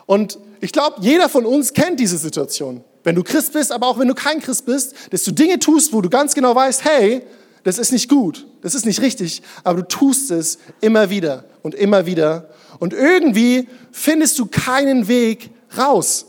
Und 0.05 0.37
ich 0.61 0.71
glaube, 0.71 0.97
jeder 1.01 1.29
von 1.29 1.47
uns 1.47 1.73
kennt 1.73 1.99
diese 1.99 2.17
Situation. 2.17 2.83
Wenn 3.03 3.15
du 3.15 3.23
Christ 3.23 3.53
bist, 3.53 3.71
aber 3.71 3.87
auch 3.87 3.97
wenn 3.97 4.07
du 4.07 4.13
kein 4.13 4.39
Christ 4.39 4.67
bist, 4.67 4.93
dass 5.09 5.23
du 5.23 5.31
Dinge 5.31 5.57
tust, 5.57 5.93
wo 5.93 6.01
du 6.01 6.09
ganz 6.09 6.35
genau 6.35 6.53
weißt, 6.53 6.85
hey, 6.85 7.23
das 7.63 7.79
ist 7.79 7.91
nicht 7.91 8.09
gut, 8.09 8.45
das 8.61 8.75
ist 8.75 8.85
nicht 8.85 9.01
richtig, 9.01 9.41
aber 9.63 9.81
du 9.81 9.87
tust 9.87 10.29
es 10.29 10.59
immer 10.79 11.09
wieder 11.09 11.43
und 11.63 11.73
immer 11.73 12.05
wieder. 12.05 12.49
Und 12.77 12.93
irgendwie 12.93 13.67
findest 13.91 14.37
du 14.37 14.45
keinen 14.45 15.07
Weg 15.07 15.49
raus. 15.75 16.26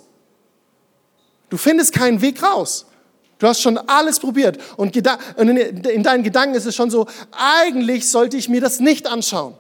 Du 1.51 1.57
findest 1.57 1.93
keinen 1.93 2.21
Weg 2.21 2.43
raus. 2.43 2.87
Du 3.39 3.47
hast 3.47 3.61
schon 3.61 3.79
alles 3.79 4.19
probiert. 4.19 4.59
Und 4.77 4.97
in 4.97 6.03
deinen 6.03 6.23
Gedanken 6.23 6.55
ist 6.55 6.67
es 6.67 6.75
schon 6.75 6.91
so, 6.91 7.07
eigentlich 7.33 8.11
sollte 8.11 8.37
ich 8.37 8.49
mir 8.49 8.61
das 8.61 8.81
nicht 8.81 9.07
anschauen. 9.07 9.55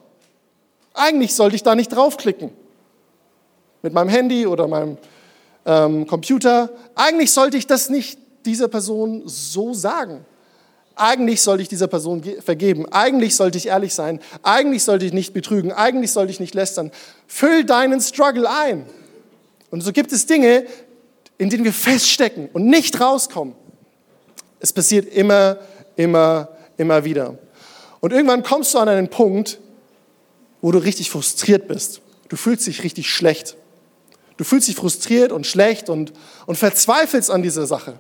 Eigentlich 0.95 1.35
sollte 1.35 1.54
ich 1.57 1.62
da 1.62 1.75
nicht 1.75 1.95
draufklicken. 1.95 2.50
Mit 3.83 3.92
meinem 3.92 4.09
Handy 4.09 4.47
oder 4.47 4.66
meinem 4.66 4.99
ähm, 5.64 6.07
Computer. 6.07 6.71
Eigentlich 6.97 7.30
sollte 7.30 7.57
ich 7.57 7.66
das 7.66 7.88
nicht 7.88 8.18
dieser 8.45 8.68
Person 8.68 9.23
so 9.26 9.75
sagen. 9.75 10.25
eigentlich 10.97 11.42
sollte 11.42 11.62
ich 11.62 11.68
dieser 11.68 11.87
Person 11.87 12.23
vergeben, 12.45 12.87
eigentlich 12.90 13.37
sollte 13.37 13.57
ich 13.57 13.66
ehrlich 13.68 13.95
sein, 13.95 14.21
eigentlich 14.42 14.83
sollte 14.83 15.07
ich 15.07 15.12
nicht 15.12 15.33
betrügen, 15.33 15.71
eigentlich 15.71 16.12
sollte 16.12 16.33
ich 16.33 16.40
nicht 16.40 16.54
lästern. 16.54 16.90
Füll 17.28 17.64
deinen 17.64 18.00
Struggle 18.00 18.50
ein. 18.50 18.85
Und 19.71 19.83
so 19.83 19.92
gibt 19.92 20.11
es 20.12 20.26
Dinge, 20.26 20.64
in 21.38 21.50
denen 21.50 21.64
wir 21.64 21.73
feststecken 21.73 22.49
und 22.52 22.66
nicht 22.66 23.00
rauskommen. 23.00 23.54
Es 24.61 24.73
passiert 24.73 25.07
immer, 25.12 25.59
immer, 25.97 26.49
immer 26.76 27.04
wieder. 27.04 27.38
Und 28.00 28.12
irgendwann 28.12 28.42
kommst 28.42 28.75
du 28.75 28.78
an 28.78 28.88
einen 28.88 29.09
Punkt, 29.09 29.59
wo 30.61 30.73
du 30.73 30.78
richtig 30.78 31.11
frustriert 31.11 31.68
bist. 31.68 32.00
Du 32.28 32.37
fühlst 32.37 32.66
dich 32.66 32.83
richtig 32.83 33.09
schlecht. 33.09 33.57
Du 34.37 34.45
fühlst 34.45 34.68
dich 34.68 34.76
frustriert 34.76 35.33
und 35.33 35.47
schlecht 35.47 35.88
und, 35.88 36.12
und 36.47 36.57
verzweifelst 36.57 37.30
an 37.30 37.42
dieser 37.42 37.66
Sache. 37.66 37.99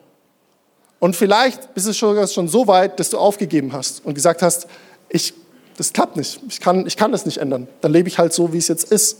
Und 1.00 1.14
vielleicht 1.14 1.74
bist 1.74 1.86
du 1.86 1.92
schon, 1.92 2.26
schon 2.26 2.48
so 2.48 2.66
weit, 2.66 2.98
dass 2.98 3.10
du 3.10 3.18
aufgegeben 3.18 3.72
hast 3.72 4.04
und 4.04 4.14
gesagt 4.14 4.42
hast, 4.42 4.66
ich, 5.08 5.32
das 5.76 5.92
klappt 5.92 6.16
nicht, 6.16 6.40
ich 6.48 6.60
kann, 6.60 6.86
ich 6.86 6.96
kann 6.96 7.12
das 7.12 7.24
nicht 7.24 7.38
ändern. 7.38 7.68
Dann 7.80 7.92
lebe 7.92 8.08
ich 8.08 8.18
halt 8.18 8.32
so, 8.32 8.52
wie 8.52 8.58
es 8.58 8.68
jetzt 8.68 8.90
ist 8.90 9.18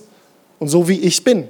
und 0.59 0.69
so, 0.69 0.89
wie 0.89 0.99
ich 1.01 1.23
bin. 1.23 1.49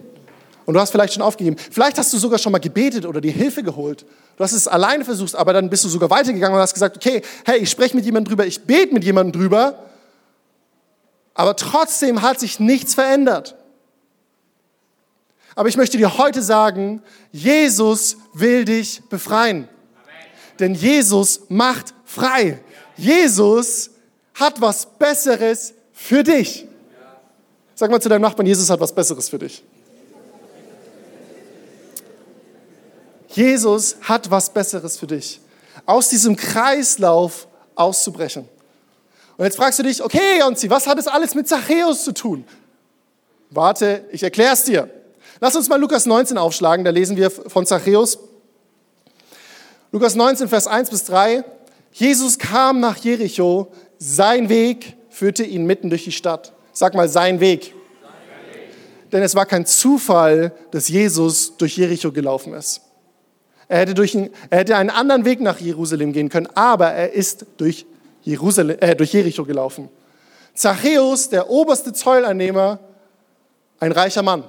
Und 0.68 0.74
du 0.74 0.80
hast 0.80 0.90
vielleicht 0.90 1.14
schon 1.14 1.22
aufgegeben. 1.22 1.56
Vielleicht 1.70 1.96
hast 1.96 2.12
du 2.12 2.18
sogar 2.18 2.38
schon 2.38 2.52
mal 2.52 2.58
gebetet 2.58 3.06
oder 3.06 3.22
dir 3.22 3.32
Hilfe 3.32 3.62
geholt. 3.62 4.04
Du 4.36 4.44
hast 4.44 4.52
es 4.52 4.68
alleine 4.68 5.02
versucht, 5.02 5.34
aber 5.34 5.54
dann 5.54 5.70
bist 5.70 5.82
du 5.84 5.88
sogar 5.88 6.10
weitergegangen 6.10 6.54
und 6.54 6.60
hast 6.60 6.74
gesagt, 6.74 6.96
okay, 6.96 7.22
hey, 7.46 7.58
ich 7.60 7.70
spreche 7.70 7.96
mit 7.96 8.04
jemandem 8.04 8.28
drüber, 8.28 8.44
ich 8.44 8.60
bete 8.64 8.92
mit 8.92 9.02
jemandem 9.02 9.40
drüber, 9.40 9.78
aber 11.32 11.56
trotzdem 11.56 12.20
hat 12.20 12.38
sich 12.38 12.60
nichts 12.60 12.92
verändert. 12.92 13.56
Aber 15.54 15.70
ich 15.70 15.78
möchte 15.78 15.96
dir 15.96 16.18
heute 16.18 16.42
sagen, 16.42 17.02
Jesus 17.32 18.18
will 18.34 18.66
dich 18.66 19.02
befreien 19.08 19.68
denn 20.58 20.74
Jesus 20.74 21.42
macht 21.48 21.94
frei. 22.04 22.60
Jesus 22.96 23.90
hat 24.34 24.60
was 24.60 24.86
Besseres 24.86 25.74
für 25.92 26.22
dich. 26.22 26.66
Sag 27.74 27.90
mal 27.90 28.00
zu 28.00 28.08
deinem 28.08 28.22
Nachbarn, 28.22 28.46
Jesus 28.46 28.68
hat 28.70 28.80
was 28.80 28.92
Besseres 28.92 29.28
für 29.28 29.38
dich. 29.38 29.62
Jesus 33.38 33.94
hat 34.02 34.32
was 34.32 34.52
Besseres 34.52 34.98
für 34.98 35.06
dich. 35.06 35.40
Aus 35.86 36.08
diesem 36.08 36.34
Kreislauf 36.34 37.46
auszubrechen. 37.76 38.48
Und 39.36 39.44
jetzt 39.44 39.56
fragst 39.56 39.78
du 39.78 39.84
dich, 39.84 40.02
okay, 40.02 40.40
Jonzi, 40.40 40.68
was 40.68 40.88
hat 40.88 40.98
es 40.98 41.06
alles 41.06 41.36
mit 41.36 41.46
Zachäus 41.46 42.02
zu 42.02 42.12
tun? 42.12 42.44
Warte, 43.50 44.04
ich 44.10 44.24
erkläre 44.24 44.54
es 44.54 44.64
dir. 44.64 44.90
Lass 45.38 45.54
uns 45.54 45.68
mal 45.68 45.80
Lukas 45.80 46.04
19 46.04 46.36
aufschlagen, 46.36 46.84
da 46.84 46.90
lesen 46.90 47.16
wir 47.16 47.30
von 47.30 47.64
Zachäus. 47.64 48.18
Lukas 49.92 50.16
19, 50.16 50.48
Vers 50.48 50.66
1 50.66 50.90
bis 50.90 51.04
3. 51.04 51.44
Jesus 51.92 52.40
kam 52.40 52.80
nach 52.80 52.96
Jericho, 52.96 53.68
sein 53.98 54.48
Weg 54.48 54.96
führte 55.10 55.44
ihn 55.44 55.64
mitten 55.64 55.90
durch 55.90 56.02
die 56.02 56.12
Stadt. 56.12 56.52
Sag 56.72 56.94
mal, 56.94 57.08
sein 57.08 57.38
Weg. 57.38 57.72
Denn 59.12 59.22
es 59.22 59.36
war 59.36 59.46
kein 59.46 59.64
Zufall, 59.64 60.52
dass 60.72 60.88
Jesus 60.88 61.56
durch 61.56 61.76
Jericho 61.76 62.10
gelaufen 62.10 62.52
ist. 62.52 62.80
Er 63.68 63.80
hätte, 63.80 63.94
durch, 63.94 64.14
er 64.14 64.58
hätte 64.58 64.76
einen 64.76 64.90
anderen 64.90 65.24
Weg 65.24 65.40
nach 65.40 65.58
Jerusalem 65.58 66.12
gehen 66.12 66.28
können, 66.28 66.48
aber 66.54 66.88
er 66.88 67.12
ist 67.12 67.44
durch, 67.58 67.86
Jerusalem, 68.22 68.78
äh, 68.80 68.96
durch 68.96 69.12
Jericho 69.12 69.44
gelaufen. 69.44 69.88
Zachäus, 70.54 71.28
der 71.28 71.50
oberste 71.50 71.92
Zolleinnehmer, 71.92 72.78
ein 73.78 73.92
reicher 73.92 74.22
Mann. 74.22 74.44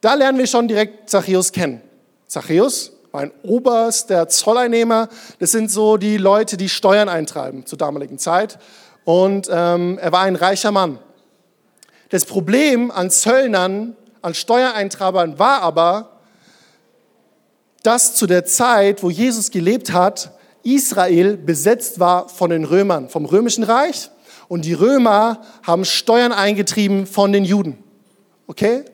Da 0.00 0.14
lernen 0.14 0.38
wir 0.38 0.46
schon 0.46 0.66
direkt 0.66 1.08
Zachäus 1.08 1.52
kennen. 1.52 1.80
Zachäus 2.26 2.92
ein 3.14 3.32
oberster 3.42 4.28
Zolleinnehmer. 4.28 5.08
Das 5.38 5.52
sind 5.52 5.70
so 5.70 5.96
die 5.96 6.16
Leute, 6.16 6.56
die 6.56 6.68
Steuern 6.68 7.08
eintreiben 7.08 7.64
zur 7.64 7.78
damaligen 7.78 8.18
Zeit. 8.18 8.58
Und 9.04 9.48
ähm, 9.50 9.98
er 9.98 10.12
war 10.12 10.22
ein 10.22 10.36
reicher 10.36 10.72
Mann. 10.72 10.98
Das 12.10 12.24
Problem 12.24 12.90
an 12.90 13.10
Zöllnern, 13.10 13.96
an 14.22 14.34
Steuereintreibern 14.34 15.38
war 15.38 15.62
aber, 15.62 16.13
dass 17.84 18.16
zu 18.16 18.26
der 18.26 18.44
Zeit, 18.44 19.02
wo 19.02 19.10
Jesus 19.10 19.52
gelebt 19.52 19.92
hat, 19.92 20.32
Israel 20.64 21.36
besetzt 21.36 22.00
war 22.00 22.28
von 22.28 22.50
den 22.50 22.64
Römern, 22.64 23.08
vom 23.10 23.26
römischen 23.26 23.62
Reich. 23.62 24.10
Und 24.48 24.64
die 24.64 24.72
Römer 24.72 25.42
haben 25.62 25.84
Steuern 25.84 26.32
eingetrieben 26.32 27.06
von 27.06 27.32
den 27.32 27.44
Juden. 27.44 27.78
Okay? 28.46 28.84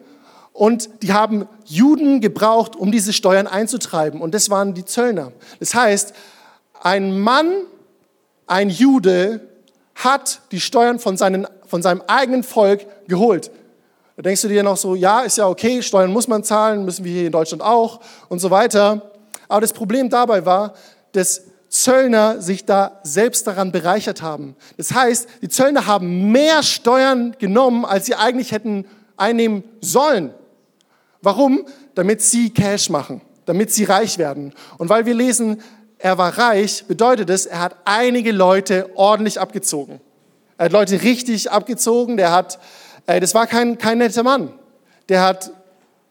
Und 0.52 1.02
die 1.02 1.12
haben 1.12 1.46
Juden 1.64 2.20
gebraucht, 2.20 2.74
um 2.74 2.90
diese 2.90 3.12
Steuern 3.12 3.46
einzutreiben. 3.46 4.20
Und 4.20 4.34
das 4.34 4.50
waren 4.50 4.74
die 4.74 4.84
Zöllner. 4.84 5.32
Das 5.60 5.74
heißt, 5.74 6.12
ein 6.82 7.18
Mann, 7.20 7.52
ein 8.48 8.70
Jude, 8.70 9.48
hat 9.94 10.40
die 10.50 10.60
Steuern 10.60 10.98
von, 10.98 11.16
seinen, 11.16 11.46
von 11.66 11.82
seinem 11.82 12.02
eigenen 12.08 12.42
Volk 12.42 12.86
geholt. 13.06 13.50
Da 14.20 14.24
denkst 14.24 14.42
du 14.42 14.48
dir 14.48 14.62
noch 14.62 14.76
so, 14.76 14.94
ja, 14.94 15.20
ist 15.22 15.38
ja 15.38 15.48
okay, 15.48 15.80
Steuern 15.80 16.12
muss 16.12 16.28
man 16.28 16.44
zahlen, 16.44 16.84
müssen 16.84 17.06
wir 17.06 17.10
hier 17.10 17.24
in 17.24 17.32
Deutschland 17.32 17.62
auch 17.62 18.00
und 18.28 18.38
so 18.38 18.50
weiter. 18.50 19.00
Aber 19.48 19.62
das 19.62 19.72
Problem 19.72 20.10
dabei 20.10 20.44
war, 20.44 20.74
dass 21.12 21.44
Zöllner 21.70 22.42
sich 22.42 22.66
da 22.66 23.00
selbst 23.02 23.46
daran 23.46 23.72
bereichert 23.72 24.20
haben. 24.20 24.56
Das 24.76 24.92
heißt, 24.92 25.26
die 25.40 25.48
Zöllner 25.48 25.86
haben 25.86 26.30
mehr 26.32 26.62
Steuern 26.62 27.34
genommen, 27.38 27.86
als 27.86 28.04
sie 28.04 28.14
eigentlich 28.14 28.52
hätten 28.52 28.84
einnehmen 29.16 29.64
sollen. 29.80 30.34
Warum? 31.22 31.64
Damit 31.94 32.20
sie 32.20 32.50
Cash 32.50 32.90
machen, 32.90 33.22
damit 33.46 33.72
sie 33.72 33.84
reich 33.84 34.18
werden. 34.18 34.52
Und 34.76 34.90
weil 34.90 35.06
wir 35.06 35.14
lesen, 35.14 35.62
er 35.96 36.18
war 36.18 36.36
reich, 36.36 36.84
bedeutet 36.86 37.30
es, 37.30 37.46
er 37.46 37.60
hat 37.60 37.76
einige 37.86 38.32
Leute 38.32 38.90
ordentlich 38.96 39.40
abgezogen. 39.40 39.98
Er 40.58 40.66
hat 40.66 40.72
Leute 40.72 41.00
richtig 41.00 41.50
abgezogen. 41.50 42.18
Der 42.18 42.32
hat, 42.32 42.58
das 43.06 43.34
war 43.34 43.46
kein, 43.46 43.78
kein 43.78 43.98
netter 43.98 44.22
Mann. 44.22 44.52
Der 45.08 45.22
hat 45.22 45.50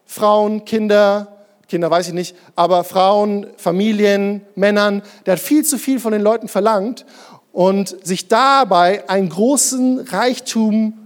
Frauen, 0.05 0.65
Kinder, 0.65 1.39
Kinder 1.67 1.89
weiß 1.89 2.07
ich 2.07 2.13
nicht, 2.13 2.35
aber 2.55 2.83
Frauen, 2.83 3.47
Familien, 3.57 4.41
Männern, 4.55 5.03
der 5.25 5.33
hat 5.33 5.39
viel 5.39 5.63
zu 5.63 5.77
viel 5.77 5.99
von 5.99 6.11
den 6.11 6.21
Leuten 6.21 6.47
verlangt 6.47 7.05
und 7.51 7.95
sich 8.05 8.27
dabei 8.27 9.07
einen 9.09 9.29
großen 9.29 9.99
Reichtum 9.99 10.97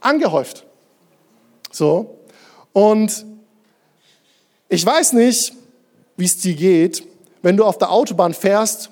angehäuft. 0.00 0.66
So. 1.70 2.18
Und 2.72 3.24
ich 4.68 4.84
weiß 4.84 5.12
nicht, 5.14 5.52
wie 6.16 6.24
es 6.24 6.38
dir 6.38 6.54
geht, 6.54 7.04
wenn 7.42 7.56
du 7.56 7.64
auf 7.64 7.78
der 7.78 7.90
Autobahn 7.90 8.34
fährst 8.34 8.90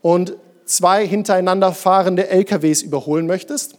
und 0.00 0.34
zwei 0.64 1.06
hintereinander 1.06 1.72
fahrende 1.72 2.28
LKWs 2.28 2.82
überholen 2.82 3.26
möchtest. 3.26 3.76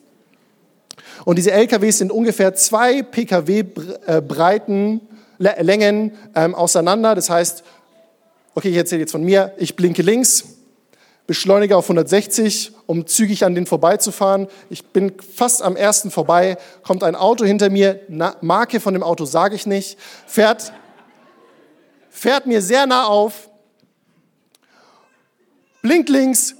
Und 1.29 1.35
diese 1.35 1.51
LKWs 1.51 1.99
sind 1.99 2.11
ungefähr 2.11 2.55
zwei 2.55 3.03
PKW-Breiten, 3.03 4.99
äh, 5.37 5.61
Längen 5.61 6.13
ähm, 6.33 6.55
auseinander. 6.55 7.13
Das 7.13 7.29
heißt, 7.29 7.63
okay, 8.55 8.69
ich 8.69 8.75
erzähle 8.75 9.01
jetzt 9.01 9.11
von 9.11 9.23
mir, 9.23 9.53
ich 9.59 9.75
blinke 9.75 10.01
links, 10.01 10.55
beschleunige 11.27 11.77
auf 11.77 11.85
160, 11.85 12.71
um 12.87 13.05
zügig 13.05 13.45
an 13.45 13.53
den 13.53 13.67
vorbeizufahren. 13.67 14.47
Ich 14.71 14.87
bin 14.87 15.11
fast 15.19 15.61
am 15.61 15.75
ersten 15.75 16.09
vorbei, 16.09 16.57
kommt 16.81 17.03
ein 17.03 17.13
Auto 17.13 17.45
hinter 17.45 17.69
mir, 17.69 17.99
Marke 18.41 18.79
von 18.79 18.95
dem 18.95 19.03
Auto 19.03 19.25
sage 19.25 19.53
ich 19.53 19.67
nicht, 19.67 19.99
fährt 20.25 20.73
fährt 22.09 22.47
mir 22.47 22.63
sehr 22.63 22.87
nah 22.87 23.05
auf, 23.05 23.51
blinkt 25.83 26.09
links 26.09 26.55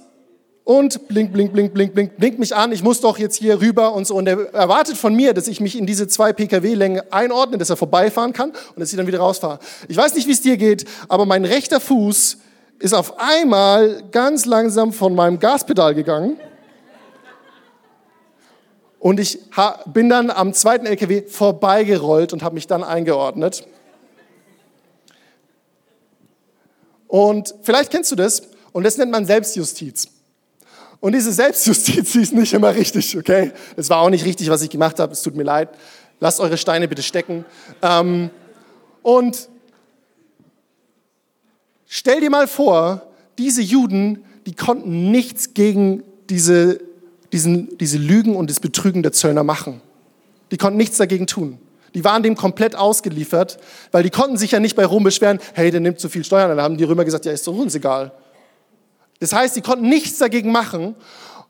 und 0.64 1.08
blink, 1.08 1.32
blink, 1.32 1.52
blink, 1.52 1.74
blink, 1.74 1.94
blink, 1.94 2.16
blinkt 2.16 2.38
mich 2.38 2.54
an. 2.54 2.70
Ich 2.72 2.82
muss 2.82 3.00
doch 3.00 3.18
jetzt 3.18 3.36
hier 3.36 3.60
rüber 3.60 3.92
und 3.94 4.06
so. 4.06 4.14
Und 4.14 4.26
er 4.26 4.52
erwartet 4.54 4.96
von 4.96 5.14
mir, 5.14 5.34
dass 5.34 5.48
ich 5.48 5.60
mich 5.60 5.76
in 5.76 5.86
diese 5.86 6.06
zwei 6.06 6.32
Pkw-Längen 6.32 7.02
einordne, 7.10 7.58
dass 7.58 7.70
er 7.70 7.76
vorbeifahren 7.76 8.32
kann 8.32 8.50
und 8.50 8.78
dass 8.80 8.90
ich 8.90 8.96
dann 8.96 9.06
wieder 9.06 9.18
rausfahre. 9.18 9.58
Ich 9.88 9.96
weiß 9.96 10.14
nicht, 10.14 10.28
wie 10.28 10.32
es 10.32 10.42
dir 10.42 10.56
geht, 10.56 10.84
aber 11.08 11.26
mein 11.26 11.44
rechter 11.44 11.80
Fuß 11.80 12.38
ist 12.78 12.94
auf 12.94 13.18
einmal 13.18 14.04
ganz 14.12 14.46
langsam 14.46 14.92
von 14.92 15.14
meinem 15.14 15.38
Gaspedal 15.38 15.94
gegangen. 15.94 16.38
Und 18.98 19.18
ich 19.18 19.38
bin 19.86 20.10
dann 20.10 20.30
am 20.30 20.52
zweiten 20.52 20.84
LKW 20.86 21.22
vorbeigerollt 21.22 22.32
und 22.34 22.42
habe 22.42 22.54
mich 22.54 22.66
dann 22.66 22.84
eingeordnet. 22.84 23.66
Und 27.08 27.54
vielleicht 27.62 27.90
kennst 27.90 28.12
du 28.12 28.16
das 28.16 28.42
und 28.72 28.84
das 28.84 28.98
nennt 28.98 29.10
man 29.10 29.26
Selbstjustiz. 29.26 30.19
Und 31.00 31.12
diese 31.14 31.32
Selbstjustiz, 31.32 32.12
die 32.12 32.20
ist 32.20 32.32
nicht 32.32 32.52
immer 32.52 32.74
richtig, 32.74 33.16
okay? 33.16 33.52
Es 33.76 33.90
war 33.90 33.98
auch 33.98 34.10
nicht 34.10 34.24
richtig, 34.24 34.50
was 34.50 34.62
ich 34.62 34.70
gemacht 34.70 34.98
habe, 34.98 35.12
es 35.12 35.22
tut 35.22 35.34
mir 35.34 35.42
leid. 35.42 35.70
Lasst 36.20 36.40
eure 36.40 36.58
Steine 36.58 36.86
bitte 36.86 37.02
stecken. 37.02 37.44
Ähm, 37.80 38.30
und 39.02 39.48
stell 41.86 42.20
dir 42.20 42.30
mal 42.30 42.46
vor, 42.46 43.02
diese 43.38 43.62
Juden, 43.62 44.22
die 44.44 44.54
konnten 44.54 45.10
nichts 45.10 45.54
gegen 45.54 46.02
diese, 46.28 46.80
diesen, 47.32 47.78
diese 47.78 47.96
Lügen 47.96 48.36
und 48.36 48.50
das 48.50 48.60
Betrügen 48.60 49.02
der 49.02 49.12
Zöllner 49.12 49.44
machen. 49.44 49.80
Die 50.50 50.58
konnten 50.58 50.76
nichts 50.76 50.98
dagegen 50.98 51.26
tun. 51.26 51.58
Die 51.94 52.04
waren 52.04 52.22
dem 52.22 52.36
komplett 52.36 52.76
ausgeliefert, 52.76 53.58
weil 53.90 54.02
die 54.02 54.10
konnten 54.10 54.36
sich 54.36 54.52
ja 54.52 54.60
nicht 54.60 54.76
bei 54.76 54.84
Rom 54.84 55.02
beschweren, 55.02 55.40
hey, 55.54 55.70
der 55.70 55.80
nimmt 55.80 55.98
zu 55.98 56.08
viel 56.08 56.24
Steuern. 56.24 56.50
Dann 56.50 56.60
haben 56.60 56.76
die 56.76 56.84
Römer 56.84 57.04
gesagt, 57.04 57.24
ja, 57.24 57.32
ist 57.32 57.46
doch 57.46 57.56
uns 57.56 57.74
egal. 57.74 58.12
Das 59.20 59.32
heißt, 59.32 59.54
sie 59.54 59.60
konnten 59.60 59.88
nichts 59.88 60.18
dagegen 60.18 60.50
machen. 60.50 60.96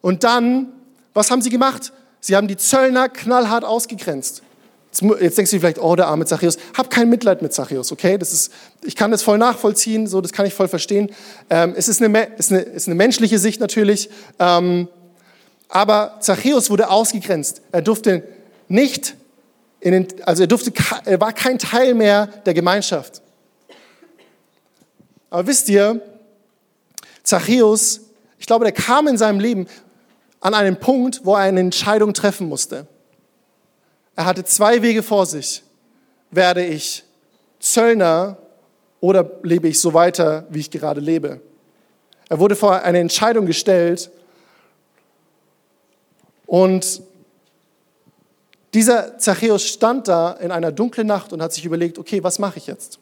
Und 0.00 0.25
dann, 0.25 0.73
was 1.15 1.31
haben 1.31 1.41
sie 1.41 1.50
gemacht? 1.50 1.93
Sie 2.21 2.37
haben 2.37 2.49
die 2.49 2.57
Zöllner 2.57 3.09
knallhart 3.09 3.65
ausgegrenzt. 3.65 4.43
Jetzt 5.21 5.39
denkst 5.39 5.50
du 5.50 5.57
dir 5.57 5.61
vielleicht, 5.61 5.79
oh, 5.79 5.95
der 5.95 6.09
arme 6.09 6.27
Zachäus. 6.27 6.59
Hab 6.77 6.91
kein 6.91 7.09
Mitleid 7.09 7.43
mit 7.43 7.53
Zachäus, 7.53 7.93
okay? 7.93 8.19
Das 8.19 8.33
ist, 8.33 8.53
ich 8.83 8.97
kann 8.97 9.12
das 9.12 9.23
voll 9.23 9.39
nachvollziehen, 9.39 10.09
so, 10.09 10.21
das 10.21 10.33
kann 10.33 10.47
ich 10.47 10.55
voll 10.55 10.67
verstehen. 10.67 11.11
Ähm, 11.49 11.75
es 11.77 11.89
ist 11.89 12.03
eine, 12.03 12.25
ist, 12.37 12.50
eine, 12.50 12.62
ist 12.62 12.89
eine 12.89 12.97
menschliche 12.97 13.39
Sicht 13.39 13.61
natürlich. 13.61 14.11
Ähm, 14.41 14.89
aber 15.69 16.17
Zachäus 16.21 16.71
wurde 16.71 16.91
ausgegrenzt. 16.91 17.62
Er 17.71 17.83
durfte 17.83 18.25
nicht 18.67 19.15
in 19.79 19.93
den, 19.93 20.09
also 20.27 20.43
er 20.43 20.49
durfte, 20.49 20.73
er 21.05 21.21
war 21.21 21.33
kein 21.33 21.59
Teil 21.59 21.95
mehr 21.95 22.27
der 22.45 22.55
Gemeinschaft. 22.55 23.23
Aber 25.31 25.47
wisst 25.47 25.69
ihr, 25.69 26.03
Zachäus, 27.23 28.00
ich 28.39 28.47
glaube, 28.47 28.65
der 28.65 28.73
kam 28.73 29.07
in 29.07 29.19
seinem 29.19 29.41
Leben 29.41 29.67
an 30.41 30.55
einen 30.55 30.79
Punkt, 30.79 31.21
wo 31.25 31.35
er 31.35 31.41
eine 31.41 31.61
Entscheidung 31.61 32.15
treffen 32.15 32.49
musste. 32.49 32.87
Er 34.17 34.25
hatte 34.25 34.45
zwei 34.45 34.83
Wege 34.83 35.03
vor 35.03 35.27
sich. 35.27 35.62
Werde 36.31 36.65
ich 36.65 37.05
Zöllner 37.59 38.39
oder 39.00 39.31
lebe 39.43 39.69
ich 39.69 39.81
so 39.81 39.95
weiter, 39.95 40.47
wie 40.50 40.61
ich 40.61 40.71
gerade 40.71 41.00
lebe? 41.00 41.41
Er 42.29 42.39
wurde 42.39 42.57
vor 42.57 42.83
eine 42.83 42.99
Entscheidung 42.99 43.47
gestellt 43.47 44.11
und 46.47 47.03
dieser 48.73 49.19
Zachäus 49.19 49.65
stand 49.65 50.07
da 50.07 50.33
in 50.33 50.53
einer 50.53 50.71
dunklen 50.71 51.07
Nacht 51.07 51.33
und 51.33 51.43
hat 51.43 51.53
sich 51.53 51.65
überlegt, 51.65 51.99
okay, 51.99 52.23
was 52.23 52.39
mache 52.39 52.59
ich 52.59 52.67
jetzt? 52.67 52.99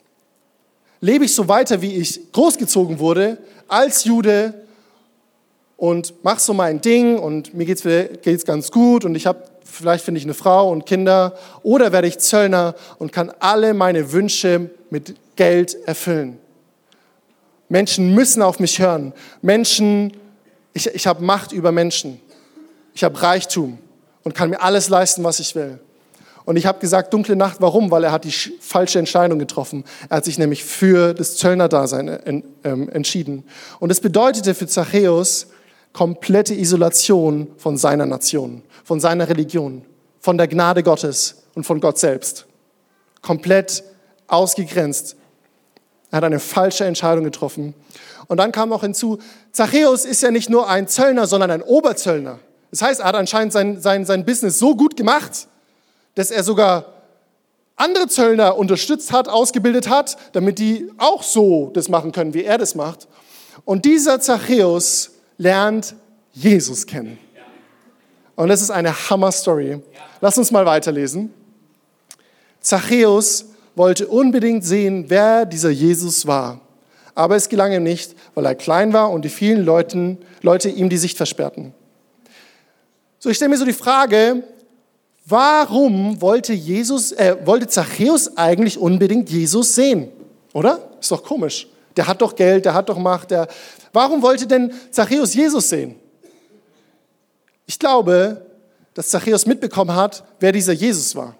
Lebe 1.00 1.24
ich 1.24 1.34
so 1.34 1.48
weiter, 1.48 1.80
wie 1.80 1.94
ich 1.94 2.32
großgezogen 2.32 2.98
wurde, 2.98 3.38
als 3.68 4.04
Jude 4.04 4.54
und 5.76 6.24
mache 6.24 6.40
so 6.40 6.52
mein 6.52 6.80
Ding 6.80 7.18
und 7.18 7.54
mir 7.54 7.66
geht 7.66 7.84
es 8.26 8.44
ganz 8.44 8.70
gut 8.72 9.04
und 9.04 9.14
ich 9.14 9.26
habe, 9.26 9.44
vielleicht 9.62 10.04
finde 10.04 10.18
ich 10.18 10.24
eine 10.24 10.34
Frau 10.34 10.70
und 10.70 10.86
Kinder 10.86 11.38
oder 11.62 11.92
werde 11.92 12.08
ich 12.08 12.18
Zöllner 12.18 12.74
und 12.98 13.12
kann 13.12 13.32
alle 13.38 13.74
meine 13.74 14.12
Wünsche 14.12 14.70
mit 14.90 15.14
Geld 15.36 15.76
erfüllen. 15.86 16.38
Menschen 17.68 18.14
müssen 18.14 18.42
auf 18.42 18.58
mich 18.58 18.80
hören. 18.80 19.12
Menschen, 19.40 20.12
ich, 20.72 20.86
ich 20.88 21.06
habe 21.06 21.22
Macht 21.22 21.52
über 21.52 21.70
Menschen. 21.70 22.20
Ich 22.94 23.04
habe 23.04 23.22
Reichtum 23.22 23.78
und 24.24 24.34
kann 24.34 24.50
mir 24.50 24.60
alles 24.60 24.88
leisten, 24.88 25.22
was 25.22 25.38
ich 25.38 25.54
will. 25.54 25.78
Und 26.48 26.56
ich 26.56 26.64
habe 26.64 26.78
gesagt, 26.78 27.12
dunkle 27.12 27.36
Nacht, 27.36 27.58
warum? 27.60 27.90
Weil 27.90 28.04
er 28.04 28.10
hat 28.10 28.24
die 28.24 28.32
falsche 28.32 28.98
Entscheidung 28.98 29.38
getroffen. 29.38 29.84
Er 30.08 30.16
hat 30.16 30.24
sich 30.24 30.38
nämlich 30.38 30.64
für 30.64 31.12
das 31.12 31.36
Zöllnerdasein 31.36 32.42
ähm, 32.64 32.88
entschieden. 32.88 33.44
Und 33.80 33.92
es 33.92 34.00
bedeutete 34.00 34.54
für 34.54 34.66
Zachäus 34.66 35.48
komplette 35.92 36.54
Isolation 36.54 37.48
von 37.58 37.76
seiner 37.76 38.06
Nation, 38.06 38.62
von 38.82 38.98
seiner 38.98 39.28
Religion, 39.28 39.82
von 40.20 40.38
der 40.38 40.48
Gnade 40.48 40.82
Gottes 40.82 41.42
und 41.54 41.64
von 41.64 41.80
Gott 41.82 41.98
selbst. 41.98 42.46
Komplett 43.20 43.84
ausgegrenzt. 44.26 45.16
Er 46.10 46.16
hat 46.16 46.24
eine 46.24 46.40
falsche 46.40 46.86
Entscheidung 46.86 47.24
getroffen. 47.24 47.74
Und 48.26 48.38
dann 48.38 48.52
kam 48.52 48.70
noch 48.70 48.80
hinzu, 48.80 49.18
Zachäus 49.52 50.06
ist 50.06 50.22
ja 50.22 50.30
nicht 50.30 50.48
nur 50.48 50.66
ein 50.66 50.88
Zöllner, 50.88 51.26
sondern 51.26 51.50
ein 51.50 51.60
Oberzöllner. 51.60 52.38
Das 52.70 52.80
heißt, 52.80 53.00
er 53.00 53.06
hat 53.06 53.16
anscheinend 53.16 53.52
sein, 53.52 53.82
sein, 53.82 54.06
sein 54.06 54.24
Business 54.24 54.58
so 54.58 54.74
gut 54.74 54.96
gemacht, 54.96 55.46
dass 56.18 56.32
er 56.32 56.42
sogar 56.42 56.94
andere 57.76 58.08
Zöllner 58.08 58.58
unterstützt 58.58 59.12
hat, 59.12 59.28
ausgebildet 59.28 59.88
hat, 59.88 60.16
damit 60.32 60.58
die 60.58 60.90
auch 60.98 61.22
so 61.22 61.70
das 61.74 61.88
machen 61.88 62.10
können, 62.10 62.34
wie 62.34 62.42
er 62.42 62.58
das 62.58 62.74
macht. 62.74 63.06
Und 63.64 63.84
dieser 63.84 64.20
Zachäus 64.20 65.12
lernt 65.36 65.94
Jesus 66.32 66.86
kennen. 66.86 67.20
Und 68.34 68.48
das 68.48 68.62
ist 68.62 68.70
eine 68.70 68.92
Hammer-Story. 68.92 69.80
Lass 70.20 70.36
uns 70.36 70.50
mal 70.50 70.66
weiterlesen. 70.66 71.32
Zachäus 72.58 73.44
wollte 73.76 74.08
unbedingt 74.08 74.64
sehen, 74.64 75.04
wer 75.06 75.46
dieser 75.46 75.70
Jesus 75.70 76.26
war. 76.26 76.60
Aber 77.14 77.36
es 77.36 77.48
gelang 77.48 77.70
ihm 77.70 77.84
nicht, 77.84 78.16
weil 78.34 78.44
er 78.44 78.56
klein 78.56 78.92
war 78.92 79.12
und 79.12 79.24
die 79.24 79.28
vielen 79.28 79.64
Leuten, 79.64 80.18
Leute 80.42 80.68
ihm 80.68 80.88
die 80.88 80.98
Sicht 80.98 81.16
versperrten. 81.16 81.74
So, 83.20 83.30
ich 83.30 83.36
stelle 83.36 83.50
mir 83.50 83.58
so 83.58 83.64
die 83.64 83.72
Frage, 83.72 84.42
warum 85.28 86.20
wollte 86.20 86.52
Jesus, 86.52 87.12
äh, 87.12 87.36
wollte 87.44 87.68
Zachäus 87.68 88.36
eigentlich 88.36 88.78
unbedingt 88.78 89.30
Jesus 89.30 89.74
sehen? 89.74 90.10
Oder? 90.52 90.90
Ist 91.00 91.10
doch 91.10 91.22
komisch. 91.22 91.68
Der 91.96 92.06
hat 92.06 92.20
doch 92.22 92.34
Geld, 92.34 92.64
der 92.64 92.74
hat 92.74 92.88
doch 92.88 92.98
Macht. 92.98 93.30
Der, 93.30 93.48
warum 93.92 94.22
wollte 94.22 94.46
denn 94.46 94.72
Zachäus 94.90 95.34
Jesus 95.34 95.68
sehen? 95.68 95.96
Ich 97.66 97.78
glaube, 97.78 98.46
dass 98.94 99.08
Zachäus 99.08 99.46
mitbekommen 99.46 99.94
hat, 99.94 100.24
wer 100.40 100.52
dieser 100.52 100.72
Jesus 100.72 101.14
war. 101.14 101.36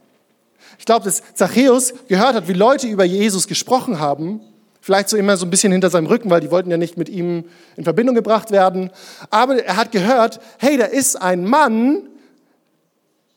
Ich 0.79 0.85
glaube, 0.85 1.05
dass 1.05 1.23
Zachäus 1.35 1.95
gehört 2.07 2.35
hat, 2.35 2.49
wie 2.49 2.53
Leute 2.53 2.87
über 2.87 3.05
Jesus 3.05 3.49
gesprochen 3.49 3.99
haben 3.99 4.41
Vielleicht 4.89 5.11
so 5.11 5.19
immer 5.19 5.37
so 5.37 5.45
ein 5.45 5.51
bisschen 5.51 5.71
hinter 5.71 5.91
seinem 5.91 6.07
Rücken, 6.07 6.31
weil 6.31 6.41
die 6.41 6.51
wollten 6.51 6.71
ja 6.71 6.79
nicht 6.79 6.97
mit 6.97 7.11
ihm 7.11 7.45
in 7.77 7.85
Verbindung 7.85 8.15
gebracht 8.15 8.51
werden. 8.51 8.91
Aber 9.29 9.63
er 9.63 9.77
hat 9.77 9.93
gehört, 9.93 10.41
hey, 10.57 10.79
da 10.79 10.87
ist 10.87 11.17
ein 11.17 11.45
Mann, 11.45 12.09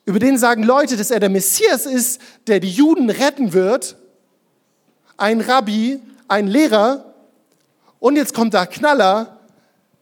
über 0.06 0.20
den 0.20 0.38
sagen 0.38 0.64
Leute, 0.64 0.98
dass 0.98 1.12
er 1.12 1.20
der 1.20 1.30
Messias 1.30 1.86
ist, 1.86 2.22
der 2.48 2.60
die 2.60 2.72
Juden 2.72 3.10
retten 3.10 3.54
wird. 3.54 3.98
Ein 5.18 5.42
Rabbi, 5.42 6.00
ein 6.28 6.48
Lehrer. 6.48 7.14
Und 8.00 8.16
jetzt 8.16 8.34
kommt 8.34 8.54
der 8.54 8.66
Knaller. 8.66 9.40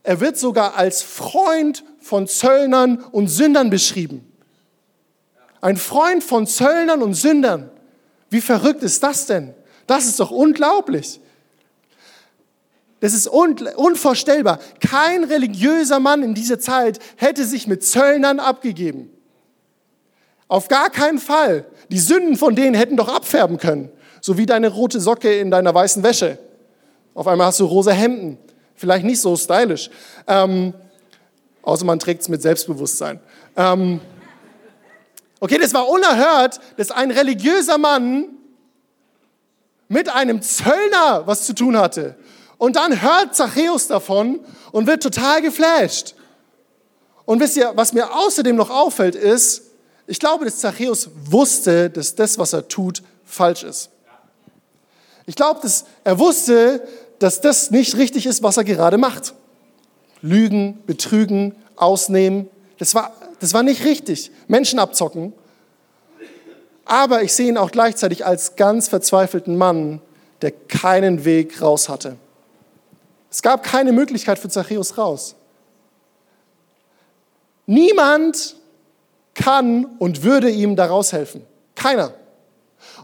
Er 0.04 0.22
wird 0.22 0.38
sogar 0.38 0.76
als 0.76 1.02
Freund 1.02 1.84
von 2.00 2.28
Zöllnern 2.28 3.04
und 3.12 3.28
Sündern 3.28 3.70
beschrieben. 3.70 4.26
Ein 5.62 5.76
Freund 5.76 6.24
von 6.24 6.48
Zöllnern 6.48 7.04
und 7.04 7.14
Sündern. 7.16 7.70
Wie 8.30 8.42
verrückt 8.42 8.84
ist 8.84 9.04
das 9.04 9.26
denn? 9.26 9.54
Das 9.86 10.06
ist 10.06 10.20
doch 10.20 10.32
unglaublich. 10.32 11.20
Das 13.02 13.14
ist 13.14 13.28
unvorstellbar. 13.28 14.60
Kein 14.80 15.26
religiöser 15.26 16.00
Mann 16.00 16.24
in 16.24 16.34
dieser 16.34 16.60
Zeit 16.60 17.00
hätte 17.18 17.46
sich 17.46 17.68
mit 17.68 17.84
Zöllnern 17.84 18.40
abgegeben. 18.40 19.10
Auf 20.50 20.68
gar 20.68 20.90
keinen 20.90 21.20
Fall. 21.20 21.66
Die 21.90 22.00
Sünden 22.00 22.36
von 22.36 22.56
denen 22.56 22.76
hätten 22.76 22.98
doch 22.98 23.08
abfärben 23.08 23.58
können. 23.58 23.90
So 24.20 24.38
wie 24.38 24.46
deine 24.46 24.68
rote 24.68 25.00
Socke 25.00 25.40
in 25.40 25.52
deiner 25.52 25.74
weißen 25.74 26.04
Wäsche. 26.04 26.38
Auf 27.14 27.28
einmal 27.28 27.48
hast 27.48 27.60
du 27.60 27.66
rosa 27.66 27.92
Hemden. 27.92 28.38
Vielleicht 28.76 29.06
nicht 29.06 29.22
so 29.22 29.36
stylisch. 29.38 29.90
Ähm, 30.28 30.74
außer 31.62 31.86
man 31.86 32.00
trägt 32.00 32.24
es 32.24 32.30
mit 32.30 32.42
Selbstbewusstsein. 32.42 33.20
Ähm, 33.56 34.02
okay, 35.40 35.60
das 35.60 35.74
war 35.74 35.88
unerhört, 35.88 36.60
dass 36.78 36.92
ein 36.92 37.12
religiöser 37.12 37.78
Mann 37.78 38.26
mit 39.88 40.10
einem 40.10 40.42
Zöllner 40.42 41.24
was 41.26 41.46
zu 41.46 41.54
tun 41.54 41.78
hatte. 41.78 42.16
Und 42.58 42.76
dann 42.76 43.02
hört 43.02 43.36
Zachäus 43.36 43.88
davon 43.88 44.40
und 44.72 44.88
wird 44.88 45.04
total 45.04 45.42
geflasht. 45.42 46.16
Und 47.26 47.40
wisst 47.40 47.56
ihr, 47.58 47.72
was 47.76 47.94
mir 47.94 48.16
außerdem 48.16 48.56
noch 48.56 48.72
auffällt, 48.72 49.16
ist, 49.16 49.69
ich 50.10 50.20
glaube, 50.20 50.44
dass 50.44 50.58
Zachäus 50.58 51.10
wusste, 51.26 51.90
dass 51.92 52.16
das, 52.16 52.40
was 52.40 52.54
er 52.54 52.68
tut, 52.68 53.04
falsch 53.26 53.64
ist. 53.64 53.92
Ich 55.28 55.36
glaube, 55.36 55.60
dass 55.62 55.86
er 56.04 56.18
wusste, 56.18 56.88
dass 57.20 57.42
das 57.42 57.70
nicht 57.70 57.96
richtig 57.96 58.26
ist, 58.26 58.42
was 58.42 58.58
er 58.58 58.64
gerade 58.64 58.98
macht. 58.98 59.36
Lügen, 60.24 60.82
betrügen, 60.88 61.56
ausnehmen, 61.76 62.50
das 62.80 62.96
war, 62.96 63.14
das 63.40 63.54
war 63.54 63.62
nicht 63.62 63.86
richtig. 63.86 64.32
Menschen 64.48 64.80
abzocken. 64.80 65.34
Aber 66.86 67.22
ich 67.22 67.34
sehe 67.34 67.48
ihn 67.48 67.58
auch 67.58 67.70
gleichzeitig 67.70 68.26
als 68.26 68.56
ganz 68.56 68.88
verzweifelten 68.88 69.58
Mann, 69.58 70.02
der 70.42 70.52
keinen 70.52 71.24
Weg 71.24 71.62
raus 71.62 71.88
hatte. 71.88 72.16
Es 73.30 73.44
gab 73.44 73.64
keine 73.64 73.92
Möglichkeit 73.92 74.40
für 74.40 74.50
Zachäus 74.50 74.98
raus. 74.98 75.36
Niemand 77.68 78.56
kann 79.40 79.86
und 80.00 80.24
würde 80.24 80.50
ihm 80.50 80.76
daraus 80.76 81.14
helfen. 81.14 81.42
Keiner. 81.76 82.14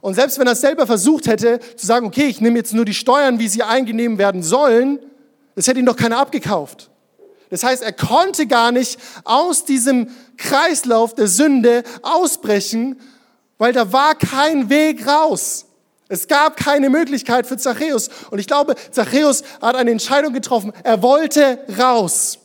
Und 0.01 0.15
selbst 0.15 0.37
wenn 0.37 0.47
er 0.47 0.53
es 0.53 0.61
selber 0.61 0.85
versucht 0.85 1.27
hätte, 1.27 1.59
zu 1.77 1.85
sagen, 1.85 2.05
okay, 2.05 2.25
ich 2.25 2.41
nehme 2.41 2.57
jetzt 2.57 2.73
nur 2.73 2.85
die 2.85 2.93
Steuern, 2.93 3.39
wie 3.39 3.47
sie 3.47 3.63
eingenommen 3.63 4.17
werden 4.17 4.43
sollen, 4.43 4.99
das 5.55 5.67
hätte 5.67 5.79
ihn 5.79 5.85
doch 5.85 5.95
keiner 5.95 6.17
abgekauft. 6.17 6.89
Das 7.49 7.63
heißt, 7.63 7.81
er 7.83 7.93
konnte 7.93 8.47
gar 8.47 8.71
nicht 8.71 8.99
aus 9.23 9.63
diesem 9.63 10.09
Kreislauf 10.37 11.15
der 11.15 11.27
Sünde 11.27 11.83
ausbrechen, 12.01 12.99
weil 13.57 13.71
da 13.71 13.93
war 13.93 14.15
kein 14.15 14.69
Weg 14.69 15.07
raus. 15.07 15.65
Es 16.09 16.27
gab 16.27 16.57
keine 16.57 16.89
Möglichkeit 16.89 17.47
für 17.47 17.57
Zachäus. 17.57 18.09
Und 18.29 18.39
ich 18.39 18.47
glaube, 18.47 18.75
Zachäus 18.91 19.43
hat 19.61 19.75
eine 19.75 19.91
Entscheidung 19.91 20.33
getroffen. 20.33 20.73
Er 20.83 21.01
wollte 21.01 21.59
raus. 21.79 22.39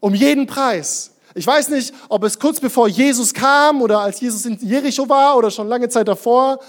Um 0.00 0.14
jeden 0.14 0.46
Preis. 0.46 1.11
Ich 1.34 1.46
weiß 1.46 1.68
nicht, 1.68 1.94
ob 2.08 2.24
es 2.24 2.38
kurz 2.38 2.60
bevor 2.60 2.88
Jesus 2.88 3.32
kam 3.32 3.80
oder 3.80 4.00
als 4.00 4.20
Jesus 4.20 4.44
in 4.44 4.58
Jericho 4.60 5.08
war 5.08 5.36
oder 5.36 5.50
schon 5.50 5.68
lange 5.68 5.88
Zeit 5.88 6.08
davor. 6.08 6.60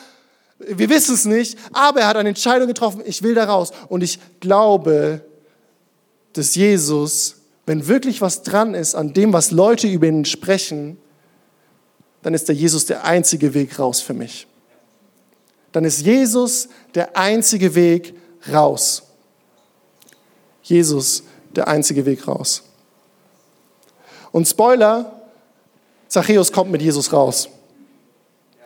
Wir 0.60 0.90
wissen 0.90 1.16
es 1.16 1.26
nicht. 1.26 1.58
Aber 1.74 2.02
er 2.02 2.08
hat 2.08 2.18
eine 2.18 2.30
Entscheidung 2.30 2.68
getroffen. 2.68 3.02
Ich 3.06 3.22
will 3.24 3.36
da 3.36 3.46
raus. 3.46 3.72
Und 3.90 4.04
ich 4.04 4.20
glaube, 4.40 5.22
dass 6.34 6.56
Jesus, 6.56 7.36
wenn 7.66 7.88
wirklich 7.88 8.22
was 8.22 8.44
dran 8.44 8.74
ist 8.74 8.96
an 8.96 9.14
dem, 9.14 9.34
was 9.34 9.52
Leute 9.52 9.88
über 9.88 10.08
ihn 10.08 10.26
sprechen, 10.26 10.98
dann 12.22 12.34
ist 12.34 12.48
der 12.48 12.56
Jesus 12.56 12.86
der 12.86 13.04
einzige 13.04 13.54
Weg 13.54 13.78
raus 13.78 14.02
für 14.02 14.14
mich. 14.14 14.48
Dann 15.74 15.84
ist 15.84 16.02
Jesus 16.02 16.70
der 16.96 17.18
einzige 17.18 17.76
Weg 17.76 18.16
raus. 18.52 19.04
Jesus 20.62 21.24
der 21.56 21.68
einzige 21.68 22.06
Weg 22.06 22.28
raus. 22.28 22.64
Und 24.34 24.48
Spoiler, 24.48 25.22
Zachäus 26.10 26.52
kommt 26.52 26.72
mit 26.72 26.82
Jesus 26.82 27.14
raus. 27.14 27.48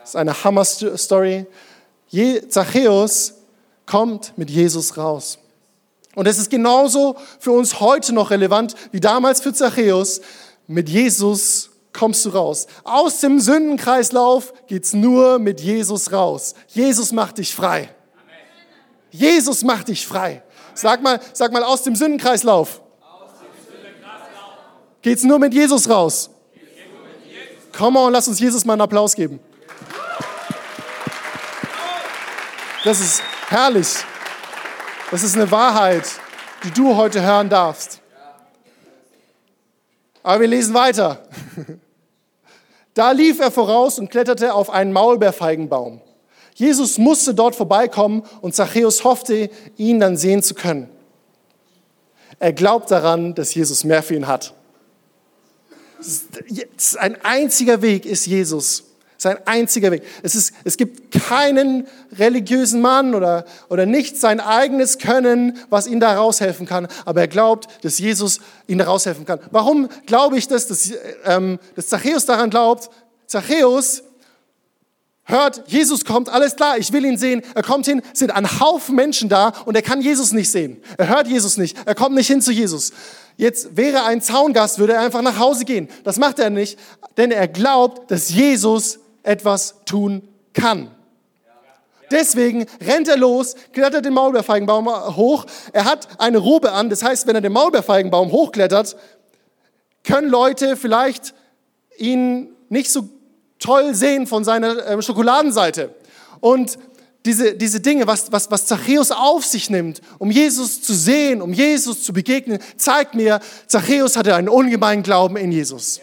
Das 0.00 0.10
ist 0.10 0.16
eine 0.16 0.42
Hammer-Story. 0.42 1.46
Zachäus 2.48 3.34
kommt 3.84 4.32
mit 4.36 4.50
Jesus 4.50 4.96
raus. 4.96 5.38
Und 6.14 6.26
es 6.26 6.38
ist 6.38 6.50
genauso 6.50 7.16
für 7.38 7.52
uns 7.52 7.80
heute 7.80 8.14
noch 8.14 8.30
relevant 8.30 8.74
wie 8.92 9.00
damals 9.00 9.42
für 9.42 9.52
Zachäus. 9.52 10.22
Mit 10.66 10.88
Jesus 10.88 11.68
kommst 11.92 12.24
du 12.24 12.30
raus. 12.30 12.66
Aus 12.82 13.20
dem 13.20 13.38
Sündenkreislauf 13.38 14.54
geht's 14.68 14.94
nur 14.94 15.38
mit 15.38 15.60
Jesus 15.60 16.12
raus. 16.12 16.54
Jesus 16.68 17.12
macht 17.12 17.36
dich 17.36 17.54
frei. 17.54 17.90
Jesus 19.10 19.62
macht 19.64 19.88
dich 19.88 20.06
frei. 20.06 20.42
Sag 20.72 21.02
mal, 21.02 21.20
sag 21.34 21.52
mal 21.52 21.62
aus 21.62 21.82
dem 21.82 21.94
Sündenkreislauf. 21.94 22.80
Geht's 25.08 25.24
nur 25.24 25.38
mit 25.38 25.54
Jesus 25.54 25.88
raus? 25.88 26.28
Komm 27.74 27.96
on, 27.96 28.12
lass 28.12 28.28
uns 28.28 28.38
Jesus 28.40 28.66
mal 28.66 28.74
einen 28.74 28.82
Applaus 28.82 29.14
geben. 29.14 29.40
Das 32.84 33.00
ist 33.00 33.22
herrlich. 33.48 33.88
Das 35.10 35.22
ist 35.22 35.34
eine 35.34 35.50
Wahrheit, 35.50 36.04
die 36.62 36.72
du 36.72 36.94
heute 36.94 37.22
hören 37.22 37.48
darfst. 37.48 38.02
Aber 40.22 40.40
wir 40.40 40.48
lesen 40.48 40.74
weiter. 40.74 41.26
Da 42.92 43.12
lief 43.12 43.40
er 43.40 43.50
voraus 43.50 43.98
und 43.98 44.10
kletterte 44.10 44.52
auf 44.52 44.68
einen 44.68 44.92
Maulbeerfeigenbaum. 44.92 46.02
Jesus 46.54 46.98
musste 46.98 47.32
dort 47.32 47.54
vorbeikommen 47.54 48.24
und 48.42 48.54
Zachäus 48.54 49.04
hoffte, 49.04 49.48
ihn 49.78 50.00
dann 50.00 50.18
sehen 50.18 50.42
zu 50.42 50.54
können. 50.54 50.90
Er 52.40 52.52
glaubt 52.52 52.90
daran, 52.90 53.34
dass 53.34 53.54
Jesus 53.54 53.84
mehr 53.84 54.02
für 54.02 54.14
ihn 54.14 54.26
hat. 54.26 54.52
Ein 56.98 57.16
einziger 57.24 57.82
Weg 57.82 58.06
ist 58.06 58.26
Jesus. 58.26 58.84
Sein 59.20 59.36
einziger 59.46 59.90
Weg. 59.90 60.04
Es, 60.22 60.36
ist, 60.36 60.52
es 60.62 60.76
gibt 60.76 61.10
keinen 61.10 61.88
religiösen 62.16 62.80
Mann 62.80 63.16
oder, 63.16 63.44
oder 63.68 63.84
nicht 63.84 64.16
sein 64.16 64.38
eigenes 64.38 64.98
Können, 64.98 65.58
was 65.70 65.88
ihn 65.88 65.98
da 65.98 66.14
raushelfen 66.14 66.66
kann. 66.66 66.86
Aber 67.04 67.22
er 67.22 67.26
glaubt, 67.26 67.84
dass 67.84 67.98
Jesus 67.98 68.38
ihn 68.68 68.78
da 68.78 68.84
raushelfen 68.84 69.24
kann. 69.24 69.40
Warum 69.50 69.88
glaube 70.06 70.38
ich 70.38 70.46
das, 70.46 70.68
dass, 70.68 70.92
ähm, 71.24 71.58
dass 71.74 71.88
Zachäus 71.88 72.26
daran 72.26 72.50
glaubt? 72.50 72.90
Zachäus 73.26 74.04
hört, 75.28 75.62
Jesus 75.66 76.04
kommt, 76.04 76.28
alles 76.28 76.56
klar, 76.56 76.78
ich 76.78 76.92
will 76.92 77.04
ihn 77.04 77.18
sehen. 77.18 77.42
Er 77.54 77.62
kommt 77.62 77.86
hin, 77.86 78.02
sind 78.12 78.30
ein 78.32 78.60
Haufen 78.60 78.96
Menschen 78.96 79.28
da 79.28 79.52
und 79.66 79.76
er 79.76 79.82
kann 79.82 80.00
Jesus 80.00 80.32
nicht 80.32 80.50
sehen. 80.50 80.82
Er 80.96 81.08
hört 81.08 81.28
Jesus 81.28 81.56
nicht, 81.56 81.76
er 81.86 81.94
kommt 81.94 82.16
nicht 82.16 82.26
hin 82.26 82.42
zu 82.42 82.50
Jesus. 82.50 82.92
Jetzt 83.36 83.76
wäre 83.76 84.04
ein 84.04 84.20
Zaungast, 84.20 84.78
würde 84.78 84.94
er 84.94 85.00
einfach 85.00 85.22
nach 85.22 85.38
Hause 85.38 85.64
gehen. 85.64 85.88
Das 86.02 86.18
macht 86.18 86.40
er 86.40 86.50
nicht, 86.50 86.78
denn 87.16 87.30
er 87.30 87.46
glaubt, 87.46 88.10
dass 88.10 88.30
Jesus 88.30 88.98
etwas 89.22 89.76
tun 89.84 90.26
kann. 90.54 90.90
Deswegen 92.10 92.66
rennt 92.80 93.06
er 93.06 93.18
los, 93.18 93.54
klettert 93.72 94.04
den 94.04 94.14
Maulbeerfeigenbaum 94.14 94.88
hoch. 95.14 95.44
Er 95.72 95.84
hat 95.84 96.08
eine 96.18 96.38
Robe 96.38 96.72
an, 96.72 96.88
das 96.88 97.02
heißt, 97.02 97.26
wenn 97.26 97.34
er 97.34 97.42
den 97.42 97.52
Maulbeerfeigenbaum 97.52 98.32
hochklettert, 98.32 98.96
können 100.04 100.30
Leute 100.30 100.76
vielleicht 100.76 101.34
ihn 101.98 102.48
nicht 102.70 102.90
so 102.90 103.08
toll 103.68 103.94
sehen 103.94 104.26
von 104.26 104.44
seiner 104.44 104.86
äh, 104.86 105.02
Schokoladenseite. 105.02 105.94
Und 106.40 106.78
diese, 107.26 107.54
diese 107.54 107.80
Dinge, 107.80 108.06
was, 108.06 108.32
was, 108.32 108.50
was 108.50 108.64
Zachäus 108.64 109.10
auf 109.10 109.44
sich 109.44 109.68
nimmt, 109.68 110.00
um 110.18 110.30
Jesus 110.30 110.80
zu 110.80 110.94
sehen, 110.94 111.42
um 111.42 111.52
Jesus 111.52 112.02
zu 112.02 112.14
begegnen, 112.14 112.60
zeigt 112.78 113.14
mir, 113.14 113.40
Zachäus 113.66 114.16
hatte 114.16 114.34
einen 114.34 114.48
ungemeinen 114.48 115.02
Glauben 115.02 115.36
in 115.36 115.52
Jesus. 115.52 116.00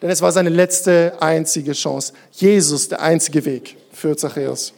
Denn 0.00 0.08
es 0.08 0.22
war 0.22 0.32
seine 0.32 0.48
letzte, 0.48 1.14
einzige 1.20 1.72
Chance. 1.72 2.14
Jesus, 2.32 2.88
der 2.88 3.02
einzige 3.02 3.44
Weg 3.44 3.76
für 3.92 4.16
Zachäus. 4.16 4.72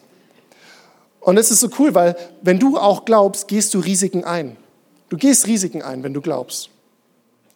Und 1.20 1.36
es 1.36 1.52
ist 1.52 1.60
so 1.60 1.70
cool, 1.78 1.94
weil 1.94 2.16
wenn 2.42 2.58
du 2.58 2.76
auch 2.76 3.04
glaubst, 3.04 3.46
gehst 3.46 3.72
du 3.74 3.78
Risiken 3.78 4.24
ein. 4.24 4.56
Du 5.10 5.16
gehst 5.16 5.46
Risiken 5.46 5.82
ein, 5.82 6.02
wenn 6.02 6.14
du 6.14 6.20
glaubst. 6.20 6.70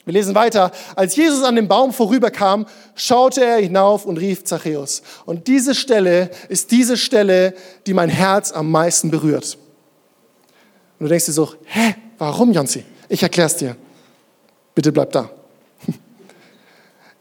Wir 0.05 0.15
lesen 0.15 0.35
weiter. 0.35 0.73
Als 0.97 1.15
Jesus 1.15 1.45
an 1.45 1.55
dem 1.55 1.69
Baum 1.69 1.93
vorüberkam, 1.93 2.67
schaute 2.95 3.45
er 3.45 3.59
hinauf 3.59 4.05
und 4.05 4.17
rief 4.17 4.43
Zachäus. 4.45 5.03
Und 5.27 5.47
diese 5.47 5.75
Stelle 5.75 6.31
ist 6.49 6.73
diese 6.73 6.97
Stelle, 6.97 7.55
die 7.87 7.95
mein 7.95 8.09
Herz 8.09 8.51
am 8.51 8.71
meisten 8.71 9.11
berührt. 9.11 9.57
Und 10.99 11.05
du 11.05 11.09
denkst 11.09 11.27
dir 11.27 11.33
so, 11.33 11.55
hä, 11.65 11.95
warum, 12.19 12.53
Janzi? 12.53 12.85
Ich 13.09 13.23
erklär's 13.23 13.57
dir. 13.57 13.77
Bitte 14.75 14.91
bleib 14.91 15.13
da. 15.13 15.31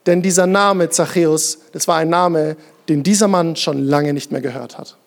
Denn 0.06 0.24
dieser 0.24 0.48
Name 0.48 0.90
Zachäus, 0.90 1.60
das 1.74 1.88
war 1.88 1.98
ein 1.98 2.10
Name, 2.10 2.58
den 2.90 3.04
dieser 3.04 3.28
Mann 3.28 3.56
schon 3.56 3.84
lange 3.84 4.14
nicht 4.14 4.32
mehr 4.32 4.42
gehört 4.42 4.78
hat. 4.78 4.98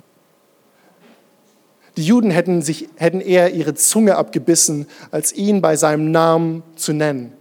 Die 1.97 2.05
Juden 2.05 2.31
hätten, 2.31 2.63
sich, 2.63 2.89
hätten 2.97 3.21
eher 3.21 3.53
ihre 3.55 3.75
Zunge 3.75 4.17
abgebissen, 4.17 4.87
als 5.11 5.33
ihn 5.33 5.61
bei 5.61 5.77
seinem 5.77 6.11
Namen 6.11 6.63
zu 6.77 6.93
nennen. 6.93 7.33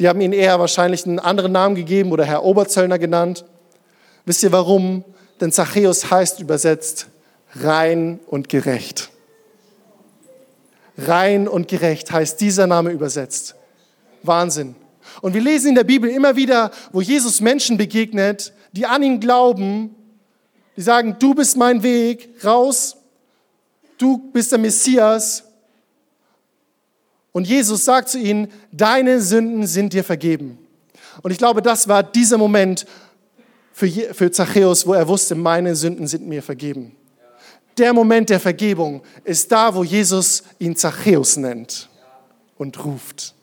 Die 0.00 0.08
haben 0.08 0.22
ihn 0.22 0.32
eher 0.32 0.58
wahrscheinlich 0.58 1.04
einen 1.04 1.18
anderen 1.18 1.52
Namen 1.52 1.74
gegeben 1.74 2.10
oder 2.10 2.24
Herr 2.24 2.42
Oberzöllner 2.42 2.98
genannt. 2.98 3.44
Wisst 4.24 4.42
ihr 4.42 4.50
warum? 4.50 5.04
Denn 5.42 5.52
Zachäus 5.52 6.10
heißt 6.10 6.40
übersetzt 6.40 7.08
rein 7.54 8.18
und 8.26 8.48
gerecht. 8.48 9.10
Rein 10.96 11.46
und 11.46 11.68
gerecht 11.68 12.10
heißt 12.12 12.40
dieser 12.40 12.66
Name 12.66 12.90
übersetzt. 12.92 13.56
Wahnsinn. 14.22 14.74
Und 15.20 15.34
wir 15.34 15.42
lesen 15.42 15.68
in 15.68 15.74
der 15.74 15.84
Bibel 15.84 16.08
immer 16.08 16.34
wieder, 16.34 16.70
wo 16.92 17.02
Jesus 17.02 17.42
Menschen 17.42 17.76
begegnet, 17.76 18.54
die 18.72 18.86
an 18.86 19.02
ihn 19.02 19.20
glauben, 19.20 19.94
die 20.78 20.82
sagen, 20.82 21.16
du 21.18 21.34
bist 21.34 21.58
mein 21.58 21.82
Weg, 21.82 22.30
raus, 22.42 22.96
du 23.98 24.16
bist 24.32 24.50
der 24.52 24.58
Messias. 24.58 25.44
Und 27.32 27.46
Jesus 27.46 27.84
sagt 27.84 28.08
zu 28.08 28.18
ihnen, 28.18 28.48
deine 28.72 29.20
Sünden 29.20 29.66
sind 29.66 29.92
dir 29.92 30.04
vergeben. 30.04 30.58
Und 31.22 31.30
ich 31.30 31.38
glaube, 31.38 31.62
das 31.62 31.88
war 31.88 32.02
dieser 32.02 32.38
Moment 32.38 32.86
für, 33.72 33.88
für 33.88 34.30
Zachäus, 34.30 34.86
wo 34.86 34.94
er 34.94 35.06
wusste, 35.06 35.34
meine 35.34 35.76
Sünden 35.76 36.06
sind 36.06 36.26
mir 36.26 36.42
vergeben. 36.42 36.96
Der 37.78 37.92
Moment 37.92 38.30
der 38.30 38.40
Vergebung 38.40 39.02
ist 39.24 39.50
da, 39.50 39.74
wo 39.74 39.84
Jesus 39.84 40.42
ihn 40.58 40.76
Zachäus 40.76 41.36
nennt 41.36 41.88
und 42.58 42.84
ruft. 42.84 43.34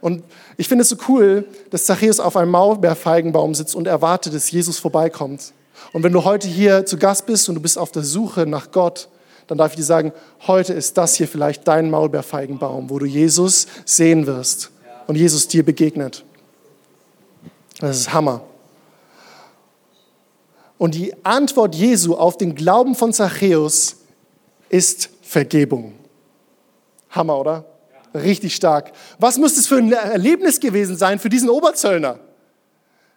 Und 0.00 0.24
ich 0.56 0.68
finde 0.68 0.82
es 0.82 0.88
so 0.88 0.96
cool, 1.08 1.46
dass 1.70 1.86
Zachäus 1.86 2.18
auf 2.18 2.36
einem 2.36 2.50
Maulbeerfeigenbaum 2.50 3.54
sitzt 3.54 3.76
und 3.76 3.86
erwartet, 3.86 4.34
dass 4.34 4.50
Jesus 4.50 4.78
vorbeikommt. 4.78 5.52
Und 5.92 6.02
wenn 6.02 6.12
du 6.12 6.24
heute 6.24 6.48
hier 6.48 6.84
zu 6.84 6.98
Gast 6.98 7.24
bist 7.26 7.48
und 7.48 7.54
du 7.54 7.60
bist 7.60 7.78
auf 7.78 7.92
der 7.92 8.02
Suche 8.02 8.44
nach 8.44 8.72
Gott, 8.72 9.08
dann 9.52 9.58
darf 9.58 9.72
ich 9.72 9.76
dir 9.76 9.84
sagen, 9.84 10.14
heute 10.46 10.72
ist 10.72 10.96
das 10.96 11.14
hier 11.14 11.28
vielleicht 11.28 11.68
dein 11.68 11.90
Maulbeerfeigenbaum, 11.90 12.88
wo 12.88 12.98
du 12.98 13.04
Jesus 13.04 13.66
sehen 13.84 14.26
wirst 14.26 14.70
und 15.06 15.16
Jesus 15.16 15.46
dir 15.46 15.62
begegnet. 15.62 16.24
Das 17.78 17.98
ist 17.98 18.14
Hammer. 18.14 18.40
Und 20.78 20.94
die 20.94 21.14
Antwort 21.22 21.74
Jesu 21.74 22.14
auf 22.14 22.38
den 22.38 22.54
Glauben 22.54 22.94
von 22.94 23.12
Zachäus 23.12 23.96
ist 24.70 25.10
Vergebung. 25.20 25.92
Hammer, 27.10 27.38
oder? 27.38 27.66
Richtig 28.14 28.54
stark. 28.54 28.92
Was 29.18 29.36
muss 29.36 29.58
es 29.58 29.66
für 29.66 29.76
ein 29.76 29.92
Erlebnis 29.92 30.60
gewesen 30.60 30.96
sein 30.96 31.18
für 31.18 31.28
diesen 31.28 31.50
Oberzöllner, 31.50 32.18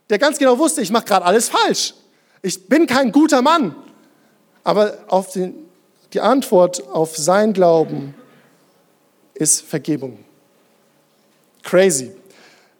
der 0.09 0.19
ganz 0.19 0.37
genau 0.37 0.59
wusste, 0.59 0.81
ich 0.81 0.91
mache 0.91 1.05
gerade 1.05 1.25
alles 1.25 1.47
falsch. 1.47 1.93
Ich 2.41 2.67
bin 2.67 2.87
kein 2.87 3.13
guter 3.13 3.41
Mann. 3.41 3.73
Aber 4.65 4.97
auf 5.07 5.31
den, 5.31 5.64
die 6.15 6.21
Antwort 6.21 6.87
auf 6.87 7.17
sein 7.17 7.51
Glauben 7.51 8.15
ist 9.33 9.61
Vergebung. 9.61 10.23
Crazy. 11.61 12.13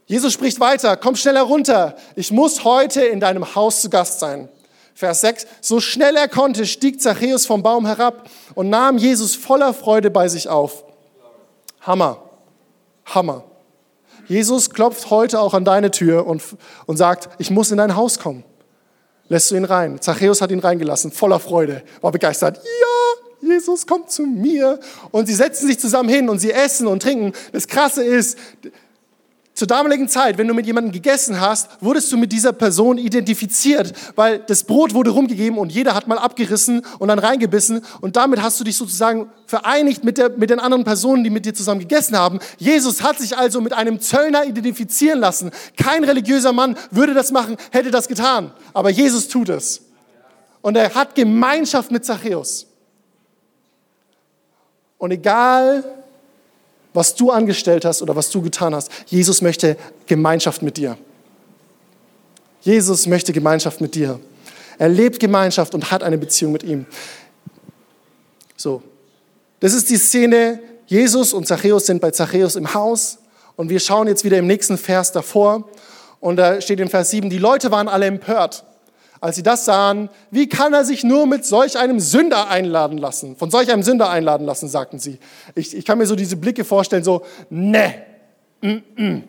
Jesus 0.05 0.31
spricht 0.31 0.61
weiter, 0.61 0.95
komm 0.95 1.17
schneller 1.17 1.41
runter, 1.41 1.97
ich 2.15 2.31
muss 2.31 2.63
heute 2.63 3.01
in 3.01 3.19
deinem 3.19 3.55
Haus 3.55 3.81
zu 3.81 3.89
Gast 3.89 4.19
sein. 4.19 4.47
Vers 4.93 5.19
6, 5.19 5.47
so 5.59 5.81
schnell 5.81 6.15
er 6.15 6.29
konnte, 6.29 6.65
stieg 6.65 7.01
Zachäus 7.01 7.45
vom 7.45 7.61
Baum 7.61 7.85
herab 7.85 8.29
und 8.53 8.69
nahm 8.69 8.97
Jesus 8.97 9.35
voller 9.35 9.73
Freude 9.73 10.09
bei 10.09 10.29
sich 10.29 10.47
auf. 10.47 10.85
Hammer. 11.81 12.21
Hammer. 13.03 13.43
Jesus 14.27 14.69
klopft 14.69 15.09
heute 15.09 15.41
auch 15.41 15.53
an 15.53 15.65
deine 15.65 15.91
Tür 15.91 16.25
und, 16.25 16.41
und 16.85 16.95
sagt, 16.95 17.27
ich 17.37 17.51
muss 17.51 17.69
in 17.71 17.77
dein 17.79 17.97
Haus 17.97 18.17
kommen. 18.17 18.45
Lässt 19.27 19.51
du 19.51 19.55
ihn 19.55 19.65
rein? 19.65 19.99
Zachäus 19.99 20.41
hat 20.41 20.51
ihn 20.51 20.59
reingelassen, 20.59 21.11
voller 21.11 21.39
Freude, 21.39 21.83
war 22.01 22.11
begeistert. 22.11 22.57
Ja, 22.57 23.24
Jesus 23.41 23.85
kommt 23.85 24.11
zu 24.11 24.23
mir. 24.23 24.79
Und 25.11 25.27
sie 25.27 25.33
setzen 25.33 25.67
sich 25.67 25.79
zusammen 25.79 26.09
hin 26.09 26.29
und 26.29 26.39
sie 26.39 26.51
essen 26.51 26.87
und 26.87 27.01
trinken. 27.01 27.33
Das 27.51 27.67
Krasse 27.67 28.03
ist, 28.03 28.37
zur 29.55 29.69
damaligen 29.69 30.09
Zeit, 30.09 30.37
wenn 30.37 30.49
du 30.49 30.53
mit 30.53 30.65
jemandem 30.65 30.91
gegessen 30.91 31.39
hast, 31.39 31.69
wurdest 31.79 32.11
du 32.11 32.17
mit 32.17 32.33
dieser 32.33 32.51
Person 32.51 32.97
identifiziert, 32.97 33.93
weil 34.15 34.39
das 34.39 34.65
Brot 34.65 34.93
wurde 34.93 35.11
rumgegeben 35.11 35.57
und 35.57 35.71
jeder 35.71 35.95
hat 35.95 36.09
mal 36.09 36.17
abgerissen 36.17 36.85
und 36.99 37.07
dann 37.07 37.19
reingebissen 37.19 37.81
und 38.01 38.17
damit 38.17 38.41
hast 38.41 38.59
du 38.59 38.65
dich 38.65 38.75
sozusagen 38.75 39.29
vereinigt 39.47 40.03
mit, 40.03 40.17
der, 40.17 40.29
mit 40.31 40.49
den 40.49 40.59
anderen 40.59 40.83
Personen, 40.83 41.23
die 41.23 41.29
mit 41.29 41.45
dir 41.45 41.53
zusammen 41.53 41.79
gegessen 41.79 42.17
haben. 42.17 42.39
Jesus 42.57 43.01
hat 43.01 43.17
sich 43.17 43.37
also 43.37 43.61
mit 43.61 43.71
einem 43.71 44.01
Zöllner 44.01 44.43
identifizieren 44.45 45.19
lassen. 45.19 45.51
Kein 45.77 46.03
religiöser 46.03 46.51
Mann 46.51 46.77
würde 46.91 47.13
das 47.13 47.31
machen, 47.31 47.55
hätte 47.71 47.91
das 47.91 48.09
getan, 48.09 48.51
aber 48.73 48.89
Jesus 48.89 49.29
tut 49.29 49.47
es. 49.47 49.83
Und 50.61 50.75
er 50.75 50.93
hat 50.95 51.15
Gemeinschaft 51.15 51.91
mit 51.91 52.03
Zachäus. 52.03 52.67
Und 55.05 55.11
egal, 55.11 55.83
was 56.91 57.13
du 57.13 57.29
angestellt 57.29 57.85
hast 57.85 58.01
oder 58.01 58.15
was 58.15 58.31
du 58.31 58.41
getan 58.41 58.73
hast. 58.73 58.89
Jesus 59.05 59.43
möchte 59.43 59.77
Gemeinschaft 60.07 60.63
mit 60.63 60.77
dir. 60.77 60.97
Jesus 62.61 63.05
möchte 63.05 63.31
Gemeinschaft 63.31 63.81
mit 63.81 63.93
dir. 63.93 64.19
Er 64.79 64.89
lebt 64.89 65.19
Gemeinschaft 65.19 65.75
und 65.75 65.91
hat 65.91 66.01
eine 66.01 66.17
Beziehung 66.17 66.53
mit 66.53 66.63
ihm. 66.63 66.87
So, 68.57 68.81
das 69.59 69.73
ist 69.73 69.91
die 69.91 69.97
Szene. 69.97 70.59
Jesus 70.87 71.33
und 71.33 71.45
Zachäus 71.45 71.85
sind 71.85 72.01
bei 72.01 72.09
Zachäus 72.09 72.55
im 72.55 72.73
Haus 72.73 73.19
und 73.57 73.69
wir 73.69 73.79
schauen 73.79 74.07
jetzt 74.07 74.23
wieder 74.23 74.39
im 74.39 74.47
nächsten 74.47 74.75
Vers 74.75 75.11
davor. 75.11 75.69
Und 76.19 76.37
da 76.37 76.59
steht 76.61 76.79
in 76.79 76.89
Vers 76.89 77.11
7, 77.11 77.29
die 77.29 77.37
Leute 77.37 77.69
waren 77.69 77.87
alle 77.87 78.07
empört 78.07 78.65
als 79.21 79.36
sie 79.38 79.43
das 79.43 79.65
sahen, 79.65 80.10
wie 80.32 80.47
kann 80.47 80.73
er 80.73 80.86
sich 80.86 81.04
nur 81.04 81.25
mit 81.25 81.45
solch 81.45 81.78
einem 81.78 81.99
Sünder 81.99 82.49
einladen 82.49 82.97
lassen? 82.97 83.36
Von 83.36 83.49
solch 83.49 83.71
einem 83.71 83.84
Sünder 83.84 84.10
einladen 84.10 84.45
lassen, 84.45 84.67
sagten 84.67 84.99
sie. 84.99 85.19
Ich, 85.56 85.75
ich 85.75 85.86
kann 85.86 85.97
mir 85.97 86.06
so 86.06 86.15
diese 86.15 86.36
Blicke 86.36 86.63
vorstellen, 86.63 87.04
so, 87.04 87.23
ne, 87.49 87.95
mm, 88.62 88.78
mm. 88.95 89.23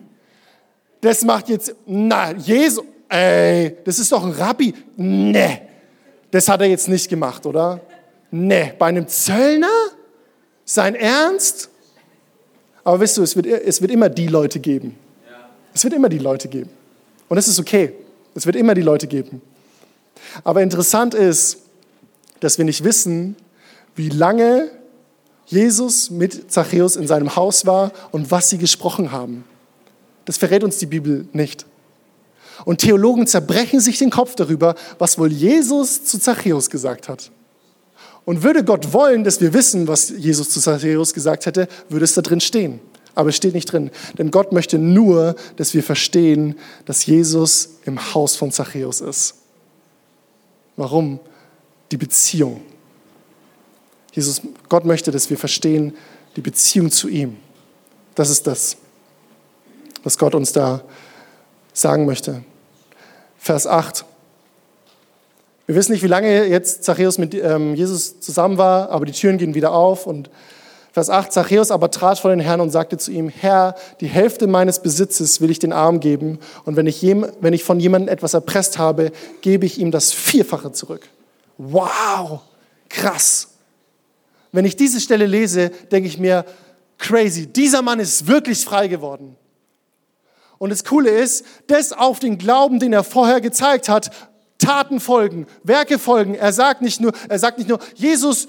das 1.01 1.23
macht 1.23 1.49
jetzt, 1.49 1.75
na, 1.85 2.33
Jesus, 2.33 2.83
ey, 3.09 3.77
das 3.83 3.99
ist 3.99 4.11
doch 4.11 4.23
ein 4.23 4.31
Rabbi, 4.31 4.73
ne, 4.97 5.61
das 6.31 6.49
hat 6.49 6.61
er 6.61 6.67
jetzt 6.67 6.89
nicht 6.89 7.09
gemacht, 7.09 7.45
oder? 7.45 7.79
Ne, 8.29 8.73
bei 8.77 8.87
einem 8.87 9.07
Zöllner? 9.07 9.67
Sein 10.65 10.95
Ernst? 10.95 11.69
Aber 12.83 12.99
wisst 12.99 13.17
du, 13.17 13.23
es 13.23 13.35
wird, 13.35 13.45
es 13.45 13.81
wird 13.81 13.91
immer 13.91 14.09
die 14.09 14.27
Leute 14.27 14.59
geben. 14.59 14.97
Es 15.73 15.83
wird 15.83 15.93
immer 15.93 16.09
die 16.09 16.17
Leute 16.17 16.47
geben. 16.47 16.69
Und 17.29 17.35
das 17.35 17.47
ist 17.47 17.59
okay. 17.59 17.93
Es 18.33 18.45
wird 18.45 18.55
immer 18.55 18.73
die 18.73 18.81
Leute 18.81 19.07
geben. 19.07 19.41
Aber 20.43 20.61
interessant 20.61 21.13
ist, 21.13 21.57
dass 22.39 22.57
wir 22.57 22.65
nicht 22.65 22.83
wissen, 22.83 23.35
wie 23.95 24.09
lange 24.09 24.71
Jesus 25.47 26.09
mit 26.09 26.51
Zachäus 26.51 26.95
in 26.95 27.07
seinem 27.07 27.35
Haus 27.35 27.65
war 27.65 27.91
und 28.11 28.31
was 28.31 28.49
sie 28.49 28.57
gesprochen 28.57 29.11
haben. 29.11 29.45
Das 30.25 30.37
verrät 30.37 30.63
uns 30.63 30.77
die 30.77 30.85
Bibel 30.85 31.27
nicht. 31.31 31.65
Und 32.65 32.79
Theologen 32.79 33.27
zerbrechen 33.27 33.79
sich 33.79 33.97
den 33.97 34.09
Kopf 34.09 34.35
darüber, 34.35 34.75
was 34.99 35.17
wohl 35.17 35.31
Jesus 35.31 36.03
zu 36.03 36.19
Zachäus 36.19 36.69
gesagt 36.69 37.07
hat. 37.07 37.31
Und 38.25 38.43
würde 38.43 38.65
Gott 38.65 38.91
wollen, 38.91 39.23
dass 39.23 39.39
wir 39.39 39.53
wissen, 39.53 39.87
was 39.87 40.09
Jesus 40.09 40.49
zu 40.49 40.59
Zachäus 40.59 41.13
gesagt 41.13 41.45
hätte, 41.45 41.69
würde 41.87 42.03
es 42.03 42.13
da 42.13 42.21
drin 42.21 42.41
stehen. 42.41 42.81
Aber 43.15 43.29
es 43.29 43.37
steht 43.37 43.53
nicht 43.53 43.71
drin. 43.71 43.89
Denn 44.17 44.31
Gott 44.31 44.51
möchte 44.51 44.77
nur, 44.77 45.35
dass 45.55 45.73
wir 45.73 45.81
verstehen, 45.81 46.55
dass 46.85 47.05
Jesus 47.05 47.77
im 47.85 48.13
Haus 48.13 48.35
von 48.35 48.51
Zachäus 48.51 48.99
ist. 48.99 49.35
Warum? 50.77 51.19
Die 51.91 51.97
Beziehung. 51.97 52.61
Jesus, 54.13 54.41
Gott 54.69 54.85
möchte, 54.85 55.11
dass 55.11 55.29
wir 55.29 55.37
verstehen, 55.37 55.95
die 56.35 56.41
Beziehung 56.41 56.91
zu 56.91 57.07
ihm. 57.07 57.37
Das 58.15 58.29
ist 58.29 58.47
das, 58.47 58.77
was 60.03 60.17
Gott 60.17 60.33
uns 60.33 60.53
da 60.53 60.81
sagen 61.73 62.05
möchte. 62.05 62.43
Vers 63.37 63.67
8. 63.67 64.05
Wir 65.65 65.75
wissen 65.75 65.91
nicht, 65.91 66.03
wie 66.03 66.07
lange 66.07 66.45
jetzt 66.45 66.83
Zachäus 66.83 67.17
mit 67.17 67.33
ähm, 67.33 67.75
Jesus 67.75 68.19
zusammen 68.19 68.57
war, 68.57 68.89
aber 68.89 69.05
die 69.05 69.11
Türen 69.11 69.37
gehen 69.37 69.53
wieder 69.53 69.73
auf 69.73 70.07
und 70.07 70.29
Vers 70.97 71.11
8, 71.11 71.31
Zachäus 71.31 71.69
aber 71.69 71.91
trat 71.91 72.17
vor 72.17 72.31
den 72.31 72.39
Herrn 72.39 72.59
und 72.59 72.71
sagte 72.71 72.97
zu 72.97 73.11
ihm, 73.11 73.29
Herr, 73.29 73.75
die 74.01 74.07
Hälfte 74.07 74.47
meines 74.47 74.81
Besitzes 74.81 75.39
will 75.41 75.51
ich 75.51 75.59
den 75.59 75.71
Arm 75.71 75.99
geben 75.99 76.39
und 76.65 76.75
wenn 76.75 76.87
ich, 76.87 77.03
jem, 77.03 77.23
wenn 77.39 77.53
ich 77.53 77.63
von 77.63 77.79
jemandem 77.79 78.11
etwas 78.11 78.33
erpresst 78.33 78.79
habe, 78.79 79.11
gebe 79.41 79.67
ich 79.67 79.77
ihm 79.77 79.91
das 79.91 80.11
Vierfache 80.11 80.71
zurück. 80.71 81.07
Wow, 81.59 82.39
krass. 82.89 83.49
Wenn 84.51 84.65
ich 84.65 84.75
diese 84.75 84.99
Stelle 84.99 85.27
lese, 85.27 85.69
denke 85.91 86.09
ich 86.09 86.17
mir, 86.17 86.45
crazy, 86.97 87.45
dieser 87.45 87.83
Mann 87.83 87.99
ist 87.99 88.25
wirklich 88.25 88.65
frei 88.65 88.87
geworden. 88.87 89.35
Und 90.57 90.71
das 90.71 90.83
Coole 90.83 91.11
ist, 91.11 91.45
das 91.67 91.93
auf 91.93 92.17
den 92.17 92.39
Glauben, 92.39 92.79
den 92.79 92.91
er 92.91 93.03
vorher 93.03 93.39
gezeigt 93.39 93.87
hat, 93.87 94.09
Taten 94.57 94.99
folgen, 94.99 95.45
Werke 95.61 95.99
folgen. 95.99 96.33
Er 96.33 96.53
sagt 96.53 96.81
nicht 96.81 96.99
nur, 96.99 97.11
er 97.29 97.37
sagt 97.37 97.59
nicht 97.59 97.69
nur, 97.69 97.77
Jesus, 97.93 98.47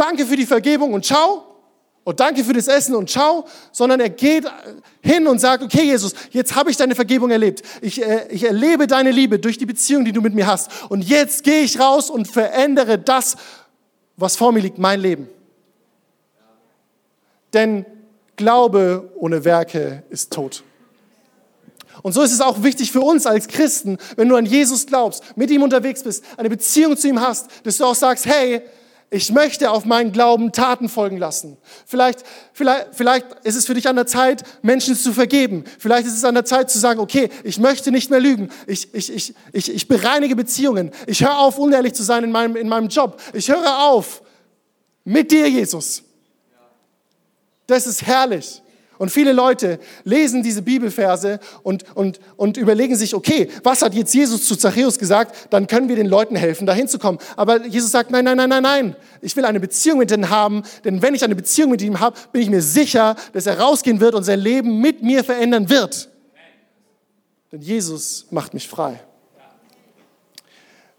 danke 0.00 0.26
für 0.26 0.36
die 0.36 0.46
Vergebung 0.46 0.92
und 0.92 1.04
ciao. 1.04 1.46
Und 2.02 2.18
danke 2.18 2.42
für 2.42 2.54
das 2.54 2.66
Essen 2.66 2.94
und 2.94 3.10
ciao, 3.10 3.44
sondern 3.72 4.00
er 4.00 4.08
geht 4.08 4.44
hin 5.02 5.26
und 5.26 5.38
sagt, 5.38 5.62
okay 5.62 5.84
Jesus, 5.84 6.14
jetzt 6.30 6.54
habe 6.54 6.70
ich 6.70 6.76
deine 6.78 6.94
Vergebung 6.94 7.30
erlebt. 7.30 7.62
Ich, 7.82 8.02
äh, 8.02 8.26
ich 8.30 8.44
erlebe 8.44 8.86
deine 8.86 9.10
Liebe 9.10 9.38
durch 9.38 9.58
die 9.58 9.66
Beziehung, 9.66 10.06
die 10.06 10.12
du 10.12 10.22
mit 10.22 10.34
mir 10.34 10.46
hast. 10.46 10.70
Und 10.88 11.02
jetzt 11.02 11.44
gehe 11.44 11.60
ich 11.60 11.78
raus 11.78 12.08
und 12.08 12.26
verändere 12.26 12.98
das, 12.98 13.36
was 14.16 14.36
vor 14.36 14.50
mir 14.50 14.60
liegt, 14.60 14.78
mein 14.78 15.00
Leben. 15.00 15.28
Denn 17.52 17.84
Glaube 18.36 19.12
ohne 19.16 19.44
Werke 19.44 20.02
ist 20.08 20.32
tot. 20.32 20.62
Und 22.02 22.14
so 22.14 22.22
ist 22.22 22.32
es 22.32 22.40
auch 22.40 22.62
wichtig 22.62 22.90
für 22.90 23.02
uns 23.02 23.26
als 23.26 23.48
Christen, 23.48 23.98
wenn 24.16 24.30
du 24.30 24.36
an 24.36 24.46
Jesus 24.46 24.86
glaubst, 24.86 25.36
mit 25.36 25.50
ihm 25.50 25.62
unterwegs 25.62 26.02
bist, 26.02 26.24
eine 26.38 26.48
Beziehung 26.48 26.96
zu 26.96 27.08
ihm 27.08 27.20
hast, 27.20 27.48
dass 27.64 27.76
du 27.76 27.84
auch 27.84 27.94
sagst, 27.94 28.24
hey, 28.24 28.62
ich 29.12 29.32
möchte 29.32 29.72
auf 29.72 29.84
meinen 29.84 30.12
Glauben 30.12 30.52
Taten 30.52 30.88
folgen 30.88 31.16
lassen. 31.16 31.56
Vielleicht, 31.84 32.20
vielleicht, 32.52 32.88
vielleicht 32.92 33.26
ist 33.42 33.56
es 33.56 33.66
für 33.66 33.74
dich 33.74 33.88
an 33.88 33.96
der 33.96 34.06
Zeit, 34.06 34.44
Menschen 34.62 34.94
zu 34.94 35.12
vergeben. 35.12 35.64
Vielleicht 35.80 36.06
ist 36.06 36.16
es 36.16 36.24
an 36.24 36.34
der 36.34 36.44
Zeit 36.44 36.70
zu 36.70 36.78
sagen, 36.78 37.00
okay, 37.00 37.28
ich 37.42 37.58
möchte 37.58 37.90
nicht 37.90 38.10
mehr 38.10 38.20
lügen. 38.20 38.50
Ich, 38.68 38.94
ich, 38.94 39.12
ich, 39.12 39.34
ich, 39.52 39.74
ich 39.74 39.88
bereinige 39.88 40.36
Beziehungen. 40.36 40.92
Ich 41.08 41.24
höre 41.24 41.38
auf, 41.38 41.58
unehrlich 41.58 41.94
zu 41.94 42.04
sein 42.04 42.22
in 42.22 42.30
meinem, 42.30 42.54
in 42.54 42.68
meinem 42.68 42.86
Job. 42.86 43.20
Ich 43.32 43.50
höre 43.50 43.80
auf 43.80 44.22
mit 45.04 45.32
dir, 45.32 45.48
Jesus. 45.48 46.04
Das 47.66 47.88
ist 47.88 48.02
herrlich. 48.02 48.62
Und 49.00 49.08
viele 49.08 49.32
Leute 49.32 49.78
lesen 50.04 50.42
diese 50.42 50.60
Bibelverse 50.60 51.40
und, 51.62 51.86
und, 51.96 52.20
und 52.36 52.58
überlegen 52.58 52.94
sich, 52.96 53.14
okay, 53.14 53.48
was 53.62 53.80
hat 53.80 53.94
jetzt 53.94 54.12
Jesus 54.12 54.46
zu 54.46 54.56
Zachäus 54.56 54.98
gesagt? 54.98 55.48
Dann 55.48 55.66
können 55.66 55.88
wir 55.88 55.96
den 55.96 56.04
Leuten 56.06 56.36
helfen, 56.36 56.66
da 56.66 56.74
hinzukommen. 56.74 57.18
Aber 57.34 57.64
Jesus 57.64 57.92
sagt, 57.92 58.10
nein, 58.10 58.26
nein, 58.26 58.36
nein, 58.36 58.50
nein, 58.50 58.62
nein. 58.62 58.96
Ich 59.22 59.34
will 59.36 59.46
eine 59.46 59.58
Beziehung 59.58 60.00
mit 60.00 60.10
ihm 60.10 60.28
haben, 60.28 60.64
denn 60.84 61.00
wenn 61.00 61.14
ich 61.14 61.24
eine 61.24 61.34
Beziehung 61.34 61.70
mit 61.70 61.80
ihm 61.80 61.98
habe, 61.98 62.14
bin 62.30 62.42
ich 62.42 62.50
mir 62.50 62.60
sicher, 62.60 63.16
dass 63.32 63.46
er 63.46 63.58
rausgehen 63.58 64.00
wird 64.00 64.14
und 64.14 64.24
sein 64.24 64.38
Leben 64.38 64.82
mit 64.82 65.02
mir 65.02 65.24
verändern 65.24 65.70
wird. 65.70 66.10
Denn 67.52 67.62
Jesus 67.62 68.26
macht 68.28 68.52
mich 68.52 68.68
frei. 68.68 69.00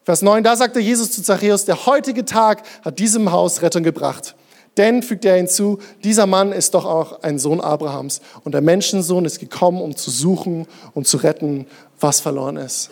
Vers 0.06 0.24
9, 0.24 0.44
da 0.44 0.56
sagte 0.56 0.80
Jesus 0.80 1.12
zu 1.12 1.22
Zachäus, 1.22 1.66
der 1.66 1.86
heutige 1.86 2.26
Tag 2.26 2.64
hat 2.84 2.98
diesem 2.98 3.32
Haus 3.32 3.62
Rettung 3.62 3.84
gebracht. 3.84 4.34
Denn, 4.78 5.04
fügt 5.04 5.26
er 5.26 5.36
hinzu, 5.36 5.80
dieser 6.04 6.26
Mann 6.26 6.54
ist 6.54 6.74
doch 6.74 6.86
auch 6.86 7.24
ein 7.24 7.40
Sohn 7.40 7.60
Abrahams 7.60 8.22
und 8.44 8.54
der 8.54 8.62
Menschensohn 8.62 9.26
ist 9.26 9.40
gekommen, 9.40 9.82
um 9.82 9.96
zu 9.96 10.10
suchen 10.10 10.66
und 10.94 11.08
zu 11.08 11.18
retten, 11.18 11.68
was 12.00 12.22
verloren 12.22 12.58
ist. 12.58 12.90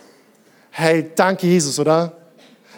Hey, 0.72 1.10
danke 1.16 1.48
Jesus, 1.48 1.80
oder? 1.80 2.14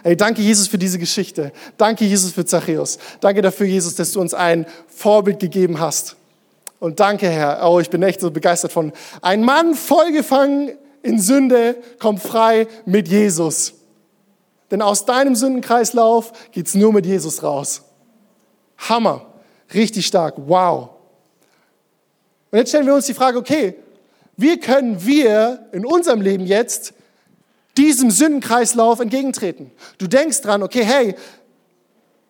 Hey, 0.04 0.16
danke 0.16 0.42
Jesus 0.42 0.68
für 0.68 0.78
diese 0.78 0.98
Geschichte. 0.98 1.52
Danke 1.78 2.06
Jesus 2.06 2.32
für 2.32 2.46
Zachäus. 2.46 2.98
Danke 3.20 3.42
dafür, 3.42 3.68
Jesus, 3.68 3.96
dass 3.96 4.12
du 4.12 4.22
uns 4.22 4.34
ein 4.34 4.66
Vorbild 4.88 5.40
gegeben 5.40 5.80
hast. 5.80 6.16
Und 6.80 7.00
danke, 7.00 7.30
Herr. 7.30 7.60
Oh, 7.70 7.80
ich 7.80 7.90
bin 7.90 8.02
echt 8.02 8.22
so 8.22 8.32
begeistert 8.32 8.72
von. 8.72 8.92
Ein 9.22 9.44
Mann 9.44 9.76
vollgefangen 9.76 10.72
in 11.04 11.20
Sünde 11.20 11.76
kommt 12.00 12.22
frei 12.22 12.68
mit 12.86 13.08
Jesus. 13.08 13.74
Denn 14.72 14.82
aus 14.82 15.06
deinem 15.06 15.36
Sündenkreislauf 15.36 16.32
geht's 16.52 16.74
nur 16.74 16.94
mit 16.94 17.06
Jesus 17.06 17.44
raus. 17.44 17.84
Hammer. 18.90 19.26
Richtig 19.74 20.06
stark. 20.06 20.36
Wow. 20.38 20.90
Und 22.52 22.58
jetzt 22.58 22.70
stellen 22.70 22.86
wir 22.86 22.94
uns 22.94 23.06
die 23.06 23.14
Frage, 23.14 23.38
okay, 23.38 23.76
wie 24.38 24.60
können 24.60 25.06
wir 25.06 25.68
in 25.72 25.86
unserem 25.86 26.22
Leben 26.22 26.46
jetzt 26.46 26.94
diesem 27.78 28.12
Sündenkreislauf 28.12 29.00
entgegentreten? 29.00 29.72
Du 29.98 30.08
denkst 30.08 30.42
dran, 30.42 30.64
okay, 30.64 30.84
hey, 30.84 31.16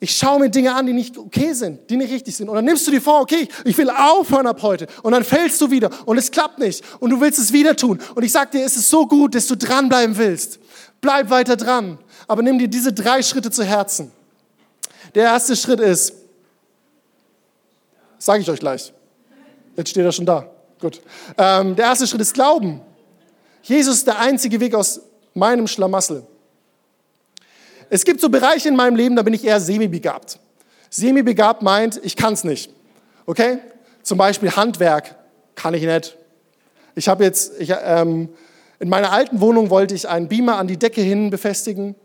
ich 0.04 0.18
schaue 0.18 0.40
mir 0.40 0.50
Dinge 0.50 0.74
an, 0.74 0.88
die 0.88 0.94
nicht 0.94 1.18
okay 1.18 1.54
sind, 1.54 1.90
die 1.90 1.96
nicht 1.96 2.12
richtig 2.12 2.36
sind. 2.36 2.50
Und 2.50 2.56
dann 2.56 2.66
nimmst 2.66 2.88
du 2.88 2.92
dir 2.92 3.02
vor, 3.02 3.22
okay, 3.22 3.48
ich 3.66 3.78
will 3.78 3.90
aufhören 3.90 4.48
ab 4.48 4.64
heute. 4.64 4.88
Und 5.04 5.12
dann 5.12 5.24
fällst 5.24 5.62
du 5.62 5.70
wieder 5.70 5.92
und 6.06 6.18
es 6.18 6.32
klappt 6.32 6.58
nicht. 6.58 6.84
Und 7.00 7.12
du 7.12 7.22
willst 7.22 7.38
es 7.38 7.54
wieder 7.54 7.76
tun. 7.76 8.00
Und 8.16 8.24
ich 8.24 8.32
sag 8.32 8.52
dir, 8.52 8.66
es 8.66 8.76
ist 8.76 8.90
so 8.90 9.06
gut, 9.06 9.36
dass 9.36 9.46
du 9.46 9.56
dranbleiben 9.56 10.18
willst. 10.18 10.60
Bleib 11.02 11.30
weiter 11.30 11.56
dran. 11.56 12.00
Aber 12.28 12.42
nimm 12.42 12.58
dir 12.58 12.68
diese 12.68 12.94
drei 12.94 13.22
Schritte 13.22 13.52
zu 13.52 13.64
Herzen. 13.64 14.12
Der 15.14 15.26
erste 15.26 15.56
Schritt 15.56 15.80
ist, 15.80 16.14
sage 18.22 18.42
ich 18.42 18.50
euch 18.50 18.60
gleich. 18.60 18.94
Jetzt 19.76 19.90
steht 19.90 20.06
er 20.06 20.12
schon 20.12 20.26
da. 20.26 20.48
Gut. 20.80 21.02
Ähm, 21.38 21.76
der 21.76 21.86
erste 21.86 22.06
Schritt 22.06 22.22
ist 22.22 22.34
Glauben. 22.34 22.82
Jesus 23.64 23.98
ist 23.98 24.08
der 24.08 24.20
einzige 24.20 24.60
Weg 24.60 24.76
aus 24.76 25.02
meinem 25.34 25.68
Schlamassel. 25.68 26.24
Es 27.90 28.06
gibt 28.06 28.22
so 28.22 28.30
Bereiche 28.30 28.70
in 28.70 28.76
meinem 28.76 28.96
Leben, 28.96 29.16
da 29.16 29.24
bin 29.24 29.34
ich 29.34 29.44
eher 29.44 29.60
semi-begabt. 29.60 30.40
Semi-begabt 30.90 31.62
meint, 31.62 32.00
ich 32.04 32.16
kann 32.16 32.34
es 32.34 32.44
nicht. 32.44 32.72
Okay? 33.26 33.60
Zum 34.04 34.18
Beispiel 34.18 34.52
Handwerk 34.52 35.16
kann 35.56 35.74
ich 35.74 35.84
nicht. 35.84 36.18
Ich 36.96 37.08
habe 37.08 37.24
jetzt, 37.24 37.60
ich, 37.60 37.74
ähm, 37.84 38.30
in 38.80 38.90
meiner 38.90 39.12
alten 39.12 39.42
Wohnung 39.42 39.70
wollte 39.70 39.96
ich 39.96 40.08
einen 40.08 40.28
Beamer 40.28 40.58
an 40.58 40.68
die 40.68 40.78
Decke 40.78 41.02
hin 41.02 41.30
befestigen. 41.30 41.96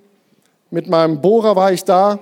Mit 0.71 0.89
meinem 0.89 1.21
Bohrer 1.21 1.57
war 1.57 1.73
ich 1.73 1.85
da. 1.85 2.19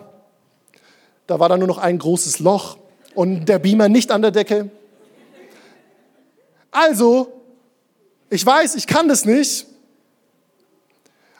Da 1.26 1.38
war 1.40 1.48
dann 1.48 1.60
nur 1.60 1.68
noch 1.68 1.78
ein 1.78 1.98
großes 1.98 2.38
Loch 2.40 2.78
und 3.14 3.46
der 3.46 3.58
Beamer 3.58 3.88
nicht 3.88 4.10
an 4.10 4.22
der 4.22 4.30
Decke. 4.30 4.70
Also, 6.70 7.32
ich 8.30 8.44
weiß, 8.44 8.74
ich 8.74 8.86
kann 8.86 9.08
das 9.08 9.24
nicht. 9.24 9.66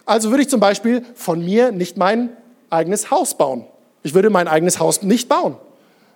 Also 0.07 0.31
würde 0.31 0.43
ich 0.43 0.49
zum 0.49 0.61
Beispiel 0.61 1.05
von 1.15 1.45
mir 1.45 1.73
nicht 1.73 1.97
mein 1.97 2.31
eigenes 2.71 3.11
Haus 3.11 3.37
bauen. 3.37 3.65
Ich 4.03 4.15
würde 4.15 4.31
mein 4.31 4.49
eigenes 4.49 4.79
Haus 4.79 5.03
nicht 5.03 5.29
bauen, 5.29 5.57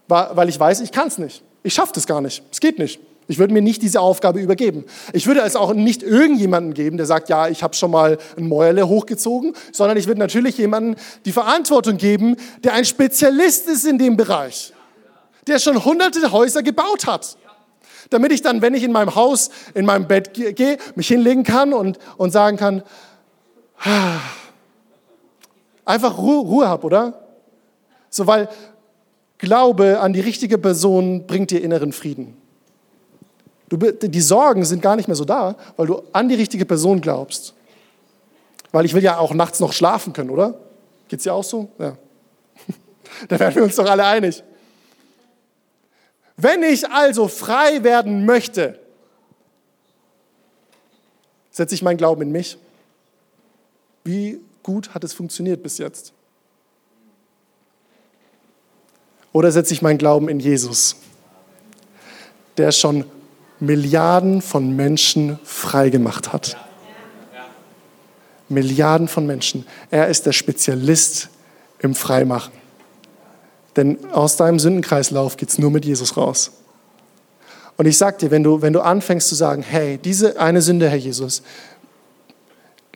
weil 0.08 0.48
ich 0.48 0.60
weiß, 0.60 0.82
ich 0.82 0.92
kann 0.92 1.08
es 1.08 1.18
nicht. 1.18 1.42
Ich 1.62 1.74
schaffe 1.74 1.92
das 1.94 2.06
gar 2.06 2.20
nicht. 2.20 2.42
Es 2.52 2.60
geht 2.60 2.78
nicht. 2.78 3.00
Ich 3.30 3.38
würde 3.38 3.52
mir 3.52 3.60
nicht 3.60 3.82
diese 3.82 4.00
Aufgabe 4.00 4.40
übergeben. 4.40 4.84
Ich 5.12 5.26
würde 5.26 5.40
es 5.40 5.54
auch 5.54 5.74
nicht 5.74 6.02
irgendjemanden 6.02 6.72
geben, 6.72 6.96
der 6.96 7.04
sagt, 7.04 7.28
ja, 7.28 7.48
ich 7.48 7.62
habe 7.62 7.74
schon 7.74 7.90
mal 7.90 8.16
ein 8.38 8.48
Mäuerle 8.48 8.88
hochgezogen, 8.88 9.52
sondern 9.70 9.98
ich 9.98 10.06
würde 10.06 10.18
natürlich 10.18 10.56
jemanden 10.56 10.96
die 11.26 11.32
Verantwortung 11.32 11.98
geben, 11.98 12.36
der 12.64 12.72
ein 12.72 12.86
Spezialist 12.86 13.68
ist 13.68 13.84
in 13.84 13.98
dem 13.98 14.16
Bereich, 14.16 14.72
der 15.48 15.58
schon 15.58 15.84
hunderte 15.84 16.30
Häuser 16.32 16.62
gebaut 16.62 17.06
hat. 17.06 17.36
Damit 18.10 18.32
ich 18.32 18.42
dann, 18.42 18.62
wenn 18.62 18.74
ich 18.74 18.84
in 18.84 18.92
meinem 18.92 19.14
Haus, 19.14 19.50
in 19.74 19.84
meinem 19.84 20.06
Bett 20.06 20.32
gehe, 20.34 20.78
mich 20.94 21.08
hinlegen 21.08 21.44
kann 21.44 21.72
und, 21.72 21.98
und 22.16 22.30
sagen 22.30 22.56
kann, 22.56 22.82
einfach 25.84 26.18
Ruhe, 26.18 26.38
Ruhe 26.38 26.68
habe, 26.68 26.86
oder? 26.86 27.22
So, 28.10 28.26
weil 28.26 28.48
Glaube 29.38 30.00
an 30.00 30.12
die 30.12 30.20
richtige 30.20 30.58
Person 30.58 31.26
bringt 31.26 31.52
dir 31.52 31.62
inneren 31.62 31.92
Frieden. 31.92 32.36
Du, 33.68 33.76
die 33.76 34.20
Sorgen 34.20 34.64
sind 34.64 34.82
gar 34.82 34.96
nicht 34.96 35.06
mehr 35.06 35.14
so 35.14 35.24
da, 35.24 35.54
weil 35.76 35.86
du 35.86 36.02
an 36.12 36.28
die 36.28 36.34
richtige 36.34 36.64
Person 36.64 37.00
glaubst. 37.00 37.54
Weil 38.72 38.84
ich 38.84 38.94
will 38.94 39.02
ja 39.02 39.18
auch 39.18 39.32
nachts 39.32 39.60
noch 39.60 39.72
schlafen 39.72 40.12
können, 40.12 40.30
oder? 40.30 40.58
Geht's 41.06 41.22
dir 41.22 41.34
auch 41.34 41.44
so? 41.44 41.68
Ja. 41.78 41.96
da 43.28 43.38
werden 43.38 43.54
wir 43.54 43.62
uns 43.62 43.76
doch 43.76 43.88
alle 43.88 44.04
einig. 44.04 44.42
Wenn 46.40 46.62
ich 46.62 46.88
also 46.88 47.26
frei 47.26 47.82
werden 47.82 48.24
möchte, 48.24 48.78
setze 51.50 51.74
ich 51.74 51.82
meinen 51.82 51.96
Glauben 51.96 52.22
in 52.22 52.30
mich. 52.30 52.56
Wie 54.04 54.40
gut 54.62 54.94
hat 54.94 55.02
es 55.02 55.12
funktioniert 55.12 55.64
bis 55.64 55.78
jetzt? 55.78 56.12
Oder 59.32 59.50
setze 59.50 59.74
ich 59.74 59.82
meinen 59.82 59.98
Glauben 59.98 60.28
in 60.28 60.38
Jesus, 60.38 60.96
der 62.56 62.70
schon 62.70 63.04
Milliarden 63.58 64.40
von 64.40 64.76
Menschen 64.76 65.40
freigemacht 65.42 66.32
hat. 66.32 66.56
Milliarden 68.48 69.08
von 69.08 69.26
Menschen. 69.26 69.66
Er 69.90 70.06
ist 70.06 70.24
der 70.24 70.32
Spezialist 70.32 71.30
im 71.80 71.96
Freimachen. 71.96 72.52
Denn 73.78 74.10
aus 74.12 74.36
deinem 74.36 74.58
Sündenkreislauf 74.58 75.36
geht 75.36 75.50
es 75.50 75.58
nur 75.58 75.70
mit 75.70 75.84
Jesus 75.84 76.16
raus. 76.16 76.50
Und 77.76 77.86
ich 77.86 77.96
sag 77.96 78.18
dir, 78.18 78.32
wenn 78.32 78.42
du, 78.42 78.60
wenn 78.60 78.72
du 78.72 78.80
anfängst 78.80 79.28
zu 79.28 79.36
sagen, 79.36 79.62
hey, 79.62 79.98
diese 79.98 80.40
eine 80.40 80.62
Sünde, 80.62 80.88
Herr 80.88 80.96
Jesus, 80.96 81.44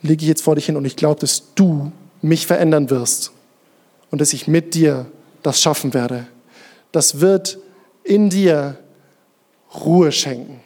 lege 0.00 0.22
ich 0.22 0.28
jetzt 0.28 0.42
vor 0.42 0.56
dich 0.56 0.66
hin 0.66 0.76
und 0.76 0.84
ich 0.84 0.96
glaube, 0.96 1.20
dass 1.20 1.54
du 1.54 1.92
mich 2.20 2.48
verändern 2.48 2.90
wirst 2.90 3.30
und 4.10 4.20
dass 4.20 4.32
ich 4.32 4.48
mit 4.48 4.74
dir 4.74 5.06
das 5.44 5.62
schaffen 5.62 5.94
werde. 5.94 6.26
Das 6.90 7.20
wird 7.20 7.58
in 8.02 8.28
dir 8.28 8.76
Ruhe 9.72 10.10
schenken 10.10 10.60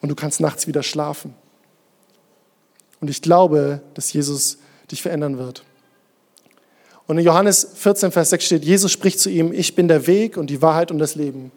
und 0.00 0.08
du 0.08 0.16
kannst 0.16 0.40
nachts 0.40 0.66
wieder 0.66 0.82
schlafen. 0.82 1.32
Und 3.00 3.08
ich 3.08 3.22
glaube, 3.22 3.82
dass 3.94 4.12
Jesus 4.12 4.58
dich 4.90 5.00
verändern 5.00 5.38
wird. 5.38 5.62
Und 7.10 7.18
in 7.18 7.24
Johannes 7.24 7.66
14, 7.74 8.12
Vers 8.12 8.30
6 8.30 8.44
steht, 8.44 8.64
Jesus 8.64 8.92
spricht 8.92 9.18
zu 9.18 9.30
ihm, 9.30 9.52
ich 9.52 9.74
bin 9.74 9.88
der 9.88 10.06
Weg 10.06 10.36
und 10.36 10.46
die 10.46 10.62
Wahrheit 10.62 10.92
und 10.92 11.00
das 11.00 11.16
Leben. 11.16 11.50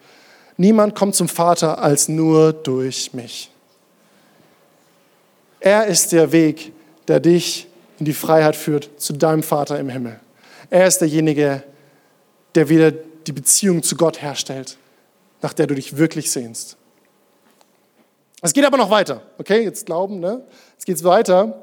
Niemand 0.58 0.96
kommt 0.96 1.13
zum 1.13 1.30
Vater 1.30 1.78
als 1.78 2.10
nur 2.10 2.54
durch 2.54 3.13
mich. 3.13 3.52
Er 5.60 5.86
ist 5.86 6.12
der 6.12 6.32
Weg, 6.32 6.74
der 7.08 7.20
dich 7.20 7.68
in 8.00 8.06
die 8.06 8.13
Freiheit 8.13 8.56
führt 8.56 8.89
zu 8.98 9.13
deinem 9.13 9.44
Vater 9.44 9.78
im 9.78 9.89
Himmel. 9.89 10.20
Er 10.72 10.88
ist 10.88 11.02
derjenige, 11.02 11.62
der 12.56 12.70
wieder 12.70 12.92
die 12.92 13.32
Beziehung 13.32 13.84
zu 13.84 13.96
Gott 13.96 14.24
herstellt, 14.24 14.80
nach 15.44 15.54
der 15.54 15.68
du 15.68 15.76
dich 15.76 15.98
wirklich 15.98 16.32
sehnst. 16.32 16.78
Es 18.42 18.54
geht 18.54 18.66
aber 18.66 18.78
noch 18.78 18.89
weiter. 18.89 19.22
Okay, 19.38 19.62
jetzt 19.63 19.86
glauben, 19.86 20.20
ne? 20.20 20.44
Jetzt 20.72 20.88
geht 20.88 20.96
es 20.96 21.04
weiter. 21.04 21.62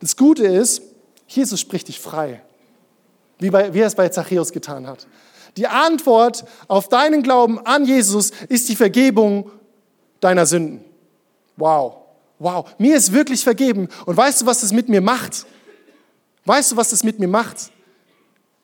Das 0.00 0.16
Gute 0.16 0.44
ist, 0.44 0.82
Jesus 1.28 1.60
spricht 1.60 1.86
dich 1.86 2.00
frei. 2.00 2.42
Wie, 3.38 3.50
bei, 3.50 3.72
wie 3.72 3.80
er 3.80 3.86
es 3.86 3.94
bei 3.94 4.08
Zachäus 4.08 4.52
getan 4.52 4.86
hat. 4.86 5.06
Die 5.56 5.66
Antwort 5.66 6.44
auf 6.68 6.88
deinen 6.88 7.22
Glauben 7.22 7.58
an 7.64 7.84
Jesus 7.84 8.30
ist 8.48 8.68
die 8.68 8.76
Vergebung 8.76 9.50
deiner 10.20 10.46
Sünden. 10.46 10.84
Wow. 11.56 11.96
Wow. 12.38 12.70
Mir 12.78 12.96
ist 12.96 13.12
wirklich 13.12 13.42
vergeben. 13.42 13.88
Und 14.06 14.16
weißt 14.16 14.42
du, 14.42 14.46
was 14.46 14.60
das 14.60 14.72
mit 14.72 14.88
mir 14.88 15.00
macht? 15.00 15.46
Weißt 16.44 16.72
du, 16.72 16.76
was 16.76 16.90
das 16.90 17.02
mit 17.02 17.18
mir 17.18 17.28
macht? 17.28 17.70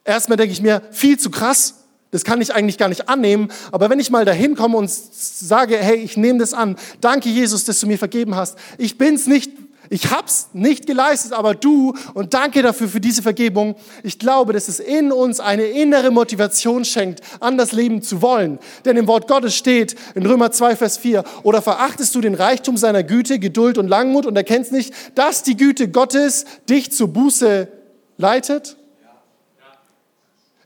Erstmal 0.04 0.36
denke 0.36 0.52
ich 0.52 0.62
mir, 0.62 0.82
viel 0.90 1.18
zu 1.18 1.30
krass. 1.30 1.74
Das 2.10 2.22
kann 2.22 2.40
ich 2.40 2.54
eigentlich 2.54 2.78
gar 2.78 2.88
nicht 2.88 3.08
annehmen. 3.08 3.50
Aber 3.72 3.90
wenn 3.90 3.98
ich 3.98 4.10
mal 4.10 4.24
dahin 4.24 4.54
komme 4.54 4.76
und 4.76 4.88
sage, 4.88 5.76
hey, 5.76 5.96
ich 5.96 6.16
nehme 6.16 6.38
das 6.38 6.54
an, 6.54 6.76
danke 7.00 7.28
Jesus, 7.28 7.64
dass 7.64 7.80
du 7.80 7.88
mir 7.88 7.98
vergeben 7.98 8.36
hast. 8.36 8.56
Ich 8.78 8.98
bin's 8.98 9.26
nicht, 9.26 9.50
ich 9.90 10.10
hab's 10.10 10.48
nicht 10.52 10.86
geleistet, 10.86 11.32
aber 11.32 11.54
du 11.54 11.94
und 12.14 12.32
danke 12.34 12.62
dafür 12.62 12.88
für 12.88 13.00
diese 13.00 13.22
Vergebung. 13.22 13.76
Ich 14.02 14.18
glaube, 14.18 14.52
dass 14.52 14.68
es 14.68 14.80
in 14.80 15.12
uns 15.12 15.40
eine 15.40 15.64
innere 15.64 16.10
Motivation 16.10 16.84
schenkt, 16.84 17.20
an 17.40 17.58
das 17.58 17.72
Leben 17.72 18.02
zu 18.02 18.22
wollen. 18.22 18.58
Denn 18.84 18.96
im 18.96 19.06
Wort 19.06 19.28
Gottes 19.28 19.54
steht 19.54 19.94
in 20.14 20.24
Römer 20.24 20.50
2, 20.50 20.76
Vers 20.76 20.98
4, 20.98 21.24
oder 21.42 21.60
verachtest 21.60 22.14
du 22.14 22.20
den 22.20 22.34
Reichtum 22.34 22.76
seiner 22.76 23.02
Güte, 23.02 23.38
Geduld 23.38 23.76
und 23.78 23.88
Langmut 23.88 24.26
und 24.26 24.36
erkennst 24.36 24.72
nicht, 24.72 24.94
dass 25.14 25.42
die 25.42 25.56
Güte 25.56 25.88
Gottes 25.88 26.46
dich 26.68 26.90
zur 26.92 27.08
Buße 27.08 27.68
leitet? 28.16 28.76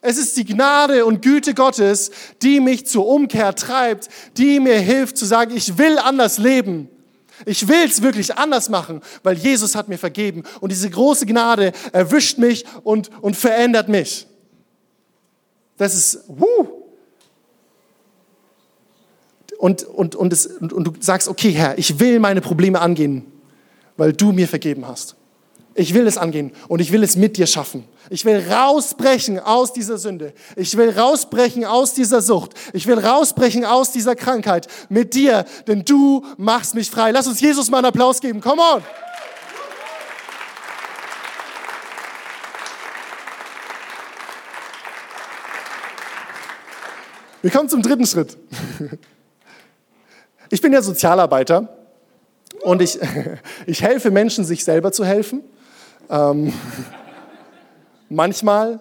Es 0.00 0.16
ist 0.16 0.37
die 0.37 0.44
Gnade 0.44 1.04
und 1.04 1.22
Güte 1.22 1.54
Gottes, 1.54 2.12
die 2.42 2.61
mich 2.61 2.87
zur 2.87 3.07
Umkehr 3.09 3.54
treibt, 3.54 4.09
die 4.37 4.61
mir 4.61 4.78
hilft 4.78 5.18
zu 5.18 5.24
sagen, 5.24 5.57
ich 5.57 5.76
will 5.76 5.98
anders 5.98 6.38
leben. 6.38 6.88
Ich 7.44 7.68
will 7.68 7.85
es 7.85 8.03
wirklich 8.03 8.37
anders 8.37 8.68
machen, 8.68 9.01
weil 9.22 9.37
Jesus 9.37 9.74
hat 9.74 9.88
mir 9.88 9.98
vergeben. 9.98 10.42
Und 10.61 10.70
diese 10.70 10.90
große 10.90 11.27
Gnade 11.27 11.72
erwischt 11.92 12.38
mich 12.38 12.64
und, 12.83 13.11
und 13.22 13.37
verändert 13.37 13.88
mich. 13.88 14.27
Das 15.77 15.94
ist, 15.94 16.24
wuh. 16.29 16.68
Und, 19.59 19.85
und, 19.85 20.14
und, 20.14 20.33
es, 20.33 20.46
und, 20.46 20.72
und 20.72 20.85
du 20.85 20.92
sagst, 21.01 21.29
okay 21.29 21.51
Herr, 21.51 21.79
ich 21.79 21.98
will 21.98 22.20
meine 22.20 22.40
Probleme 22.40 22.81
angehen, 22.81 23.24
weil 23.96 24.12
du 24.12 24.33
mir 24.33 24.46
vergeben 24.46 24.87
hast. 24.87 25.17
Ich 25.79 25.95
will 25.95 26.09
es 26.09 26.19
angehen 26.19 26.51
und 26.67 26.81
ich 26.81 26.91
will 26.91 27.05
es 27.05 27.14
mit 27.14 27.37
dir 27.37 27.47
schaffen. 27.47 27.85
Ich 28.11 28.25
will 28.25 28.45
rausbrechen 28.51 29.38
aus 29.38 29.73
dieser 29.73 29.97
Sünde. 29.97 30.33
Ich 30.57 30.77
will 30.77 30.91
rausbrechen 30.91 31.64
aus 31.64 31.95
dieser 31.95 32.21
Sucht. 32.21 32.51
Ich 32.73 32.88
will 32.88 32.99
rausbrechen 32.99 33.65
aus 33.65 33.92
dieser 33.92 34.17
Krankheit 34.17 34.67
mit 34.88 35.15
dir, 35.15 35.44
denn 35.69 35.85
du 35.85 36.27
machst 36.37 36.75
mich 36.75 36.90
frei. 36.90 37.13
Lass 37.13 37.29
uns 37.29 37.40
Jesus 37.40 37.71
mal 37.71 37.79
einen 37.79 37.87
Applaus 37.87 38.21
geben. 38.21 38.40
Come 38.40 38.61
on. 38.61 38.83
Wir 47.40 47.52
kommen 47.52 47.69
zum 47.69 47.83
dritten 47.83 48.05
Schritt. 48.05 48.37
Ich 50.50 50.61
bin 50.61 50.73
ja 50.73 50.83
Sozialarbeiter 50.83 51.69
und 52.63 52.83
ich, 52.83 52.98
ich 53.67 53.81
helfe 53.81 54.11
Menschen, 54.11 54.44
sich 54.44 54.65
selber 54.65 54.90
zu 54.90 55.05
helfen. 55.05 55.44
Ähm, 56.11 56.52
manchmal. 58.09 58.81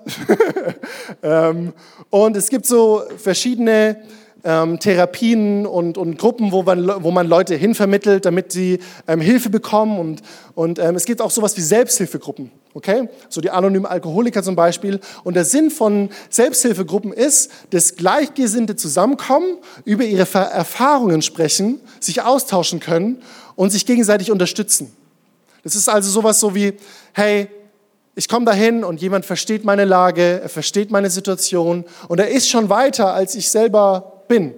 ähm, 1.23 1.73
und 2.09 2.37
es 2.37 2.49
gibt 2.49 2.65
so 2.65 3.03
verschiedene 3.17 3.97
ähm, 4.43 4.79
Therapien 4.79 5.65
und, 5.65 5.97
und 5.97 6.17
Gruppen, 6.17 6.51
wo 6.51 6.63
man, 6.63 7.03
wo 7.03 7.11
man 7.11 7.27
Leute 7.27 7.55
hinvermittelt, 7.55 8.25
damit 8.25 8.51
sie 8.51 8.79
ähm, 9.07 9.19
Hilfe 9.19 9.49
bekommen. 9.49 9.99
Und, 9.99 10.21
und 10.55 10.79
ähm, 10.79 10.95
es 10.95 11.05
gibt 11.05 11.21
auch 11.21 11.31
sowas 11.31 11.57
wie 11.57 11.61
Selbsthilfegruppen. 11.61 12.51
Okay? 12.73 13.09
So 13.29 13.41
die 13.41 13.49
anonymen 13.49 13.85
Alkoholiker 13.85 14.43
zum 14.43 14.55
Beispiel. 14.55 14.99
Und 15.23 15.35
der 15.35 15.45
Sinn 15.45 15.69
von 15.69 16.09
Selbsthilfegruppen 16.29 17.11
ist, 17.11 17.51
dass 17.71 17.95
Gleichgesinnte 17.95 18.75
zusammenkommen, 18.75 19.57
über 19.83 20.03
ihre 20.03 20.27
Erfahrungen 20.33 21.21
sprechen, 21.21 21.81
sich 21.99 22.21
austauschen 22.21 22.79
können 22.79 23.21
und 23.55 23.71
sich 23.71 23.85
gegenseitig 23.85 24.31
unterstützen. 24.31 24.93
Das 25.63 25.75
ist 25.75 25.89
also 25.89 26.09
sowas 26.09 26.39
so 26.39 26.55
wie, 26.55 26.73
hey, 27.13 27.49
ich 28.15 28.27
komme 28.27 28.45
dahin 28.45 28.83
und 28.83 29.01
jemand 29.01 29.25
versteht 29.25 29.63
meine 29.63 29.85
Lage, 29.85 30.41
er 30.41 30.49
versteht 30.49 30.89
meine 30.89 31.09
Situation 31.09 31.85
und 32.07 32.19
er 32.19 32.29
ist 32.29 32.49
schon 32.49 32.69
weiter, 32.69 33.13
als 33.13 33.35
ich 33.35 33.49
selber 33.49 34.23
bin. 34.27 34.55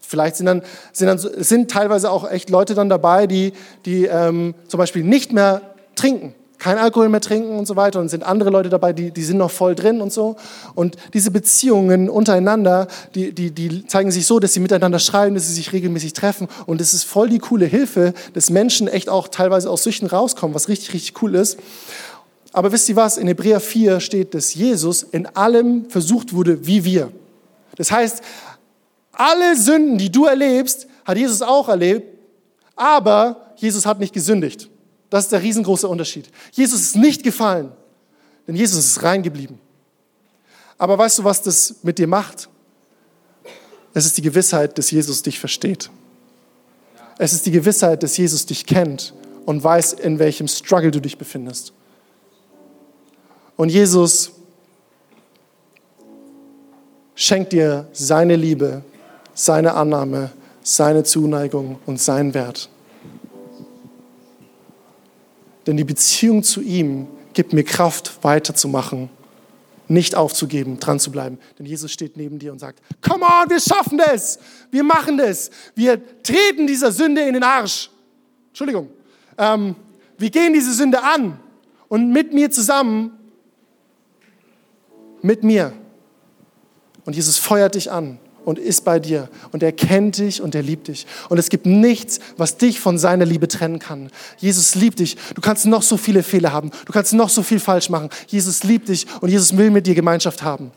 Vielleicht 0.00 0.36
sind 0.36 0.46
dann, 0.46 0.62
sind 0.92 1.06
dann 1.06 1.18
sind 1.18 1.70
teilweise 1.70 2.10
auch 2.10 2.28
echt 2.28 2.50
Leute 2.50 2.74
dann 2.74 2.88
dabei, 2.88 3.26
die, 3.26 3.52
die 3.84 4.06
ähm, 4.06 4.54
zum 4.66 4.78
Beispiel 4.78 5.04
nicht 5.04 5.32
mehr 5.32 5.60
trinken, 5.94 6.34
kein 6.60 6.78
Alkohol 6.78 7.08
mehr 7.08 7.20
trinken 7.20 7.58
und 7.58 7.66
so 7.66 7.74
weiter. 7.74 7.98
Und 7.98 8.08
sind 8.08 8.22
andere 8.22 8.50
Leute 8.50 8.68
dabei, 8.68 8.92
die, 8.92 9.10
die 9.10 9.22
sind 9.24 9.38
noch 9.38 9.50
voll 9.50 9.74
drin 9.74 10.00
und 10.00 10.12
so. 10.12 10.36
Und 10.74 10.96
diese 11.14 11.30
Beziehungen 11.30 12.08
untereinander, 12.08 12.86
die, 13.14 13.32
die, 13.32 13.50
die 13.50 13.86
zeigen 13.86 14.12
sich 14.12 14.26
so, 14.26 14.38
dass 14.38 14.52
sie 14.52 14.60
miteinander 14.60 14.98
schreiben, 14.98 15.34
dass 15.34 15.48
sie 15.48 15.54
sich 15.54 15.72
regelmäßig 15.72 16.12
treffen. 16.12 16.46
Und 16.66 16.80
es 16.80 16.94
ist 16.94 17.04
voll 17.04 17.30
die 17.30 17.38
coole 17.38 17.66
Hilfe, 17.66 18.14
dass 18.34 18.50
Menschen 18.50 18.86
echt 18.86 19.08
auch 19.08 19.26
teilweise 19.28 19.68
aus 19.70 19.82
Süchten 19.82 20.06
rauskommen, 20.06 20.54
was 20.54 20.68
richtig, 20.68 20.92
richtig 20.94 21.20
cool 21.22 21.34
ist. 21.34 21.58
Aber 22.52 22.72
wisst 22.72 22.88
ihr 22.88 22.96
was? 22.96 23.16
In 23.16 23.26
Hebräer 23.26 23.60
4 23.60 24.00
steht, 24.00 24.34
dass 24.34 24.54
Jesus 24.54 25.02
in 25.02 25.26
allem 25.26 25.88
versucht 25.88 26.34
wurde 26.34 26.66
wie 26.66 26.84
wir. 26.84 27.10
Das 27.76 27.90
heißt, 27.90 28.22
alle 29.12 29.56
Sünden, 29.56 29.98
die 29.98 30.12
du 30.12 30.26
erlebst, 30.26 30.86
hat 31.04 31.16
Jesus 31.16 31.42
auch 31.42 31.68
erlebt, 31.68 32.18
aber 32.76 33.54
Jesus 33.56 33.86
hat 33.86 34.00
nicht 34.00 34.12
gesündigt. 34.12 34.68
Das 35.10 35.24
ist 35.24 35.32
der 35.32 35.42
riesengroße 35.42 35.88
Unterschied. 35.88 36.30
Jesus 36.52 36.80
ist 36.80 36.96
nicht 36.96 37.22
gefallen, 37.24 37.72
denn 38.46 38.56
Jesus 38.56 38.86
ist 38.86 39.02
rein 39.02 39.22
geblieben. 39.22 39.58
Aber 40.78 40.96
weißt 40.96 41.18
du, 41.18 41.24
was 41.24 41.42
das 41.42 41.76
mit 41.82 41.98
dir 41.98 42.06
macht? 42.06 42.48
Es 43.92 44.06
ist 44.06 44.16
die 44.16 44.22
Gewissheit, 44.22 44.78
dass 44.78 44.90
Jesus 44.90 45.22
dich 45.22 45.38
versteht. 45.38 45.90
Es 47.18 47.32
ist 47.32 47.44
die 47.44 47.50
Gewissheit, 47.50 48.02
dass 48.02 48.16
Jesus 48.16 48.46
dich 48.46 48.64
kennt 48.64 49.12
und 49.44 49.62
weiß, 49.62 49.94
in 49.94 50.18
welchem 50.18 50.48
Struggle 50.48 50.90
du 50.90 51.00
dich 51.00 51.18
befindest. 51.18 51.72
Und 53.56 53.68
Jesus 53.68 54.32
schenkt 57.14 57.52
dir 57.52 57.88
seine 57.92 58.36
Liebe, 58.36 58.82
seine 59.34 59.74
Annahme, 59.74 60.30
seine 60.62 61.04
Zuneigung 61.04 61.78
und 61.84 62.00
seinen 62.00 62.32
Wert. 62.32 62.70
Denn 65.66 65.76
die 65.76 65.84
Beziehung 65.84 66.42
zu 66.42 66.60
ihm 66.60 67.06
gibt 67.32 67.52
mir 67.52 67.64
Kraft, 67.64 68.18
weiterzumachen, 68.22 69.10
nicht 69.88 70.14
aufzugeben, 70.14 70.78
dran 70.78 71.00
zu 71.00 71.10
bleiben. 71.10 71.38
Denn 71.58 71.66
Jesus 71.66 71.90
steht 71.92 72.16
neben 72.16 72.38
dir 72.38 72.52
und 72.52 72.58
sagt, 72.58 72.80
come 73.02 73.24
on, 73.24 73.50
wir 73.50 73.60
schaffen 73.60 73.98
das, 73.98 74.38
wir 74.70 74.84
machen 74.84 75.18
das, 75.18 75.50
wir 75.74 76.00
treten 76.22 76.66
dieser 76.66 76.92
Sünde 76.92 77.22
in 77.22 77.34
den 77.34 77.42
Arsch. 77.42 77.90
Entschuldigung. 78.48 78.88
Ähm, 79.36 79.74
wir 80.16 80.30
gehen 80.30 80.52
diese 80.52 80.72
Sünde 80.72 81.02
an 81.02 81.40
und 81.88 82.10
mit 82.10 82.32
mir 82.32 82.50
zusammen 82.50 83.12
mit 85.22 85.42
mir. 85.42 85.72
Und 87.04 87.16
Jesus 87.16 87.38
feuert 87.38 87.74
dich 87.74 87.90
an 87.90 88.18
und 88.50 88.58
ist 88.58 88.84
bei 88.84 88.98
dir 88.98 89.28
und 89.52 89.62
er 89.62 89.70
kennt 89.70 90.18
dich 90.18 90.42
und 90.42 90.56
er 90.56 90.62
liebt 90.62 90.88
dich. 90.88 91.06
Und 91.28 91.38
es 91.38 91.50
gibt 91.50 91.66
nichts, 91.66 92.18
was 92.36 92.56
dich 92.56 92.80
von 92.80 92.98
seiner 92.98 93.24
Liebe 93.24 93.46
trennen 93.46 93.78
kann. 93.78 94.10
Jesus 94.38 94.74
liebt 94.74 94.98
dich. 94.98 95.16
Du 95.36 95.40
kannst 95.40 95.66
noch 95.66 95.82
so 95.82 95.96
viele 95.96 96.24
Fehler 96.24 96.52
haben. 96.52 96.72
Du 96.84 96.92
kannst 96.92 97.12
noch 97.12 97.28
so 97.28 97.44
viel 97.44 97.60
falsch 97.60 97.90
machen. 97.90 98.10
Jesus 98.26 98.64
liebt 98.64 98.88
dich 98.88 99.06
und 99.20 99.28
Jesus 99.28 99.56
will 99.56 99.70
mit 99.70 99.86
dir 99.86 99.94
Gemeinschaft 99.94 100.42
haben. 100.42 100.72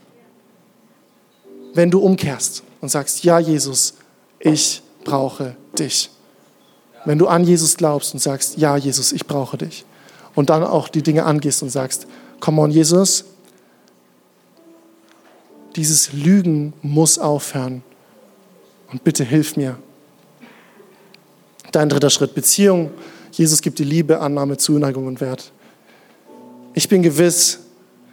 Wenn 1.74 1.89
du 1.89 1.99
umkehrst 1.99 2.61
und 2.80 2.89
sagst, 2.89 3.24
ja 3.24 3.39
Jesus, 3.39 3.95
ich 4.39 4.84
brauche 5.03 5.55
dich. 5.80 6.11
Wenn 7.05 7.17
du 7.17 7.26
an 7.26 7.43
Jesus 7.43 7.76
glaubst 7.76 8.13
und 8.13 8.19
sagst, 8.19 8.59
ja 8.59 8.78
Jesus, 8.78 9.11
ich 9.11 9.26
brauche 9.26 9.57
dich. 9.57 9.84
Und 10.36 10.51
dann 10.51 10.63
auch 10.63 10.89
die 10.89 11.01
Dinge 11.01 11.26
angehst 11.26 11.63
und 11.63 11.69
sagst, 11.69 12.05
come 12.39 12.61
on 12.61 12.69
Jesus, 12.69 13.26
dieses 15.76 16.13
Lügen 16.13 16.74
muss 16.82 17.17
aufhören. 17.19 17.84
Und 18.91 19.03
bitte 19.03 19.24
hilf 19.24 19.57
mir. 19.57 19.78
Dein 21.71 21.89
dritter 21.89 22.09
Schritt, 22.09 22.36
Beziehung. 22.36 22.91
Jesus 23.32 23.61
gibt 23.61 23.80
die 23.80 23.84
Liebe, 23.84 24.19
Annahme, 24.19 24.57
Zuneigung 24.57 25.07
und 25.07 25.19
Wert. 25.21 25.51
Ich 26.76 26.88
bin 26.88 27.01
gewiss, 27.01 27.59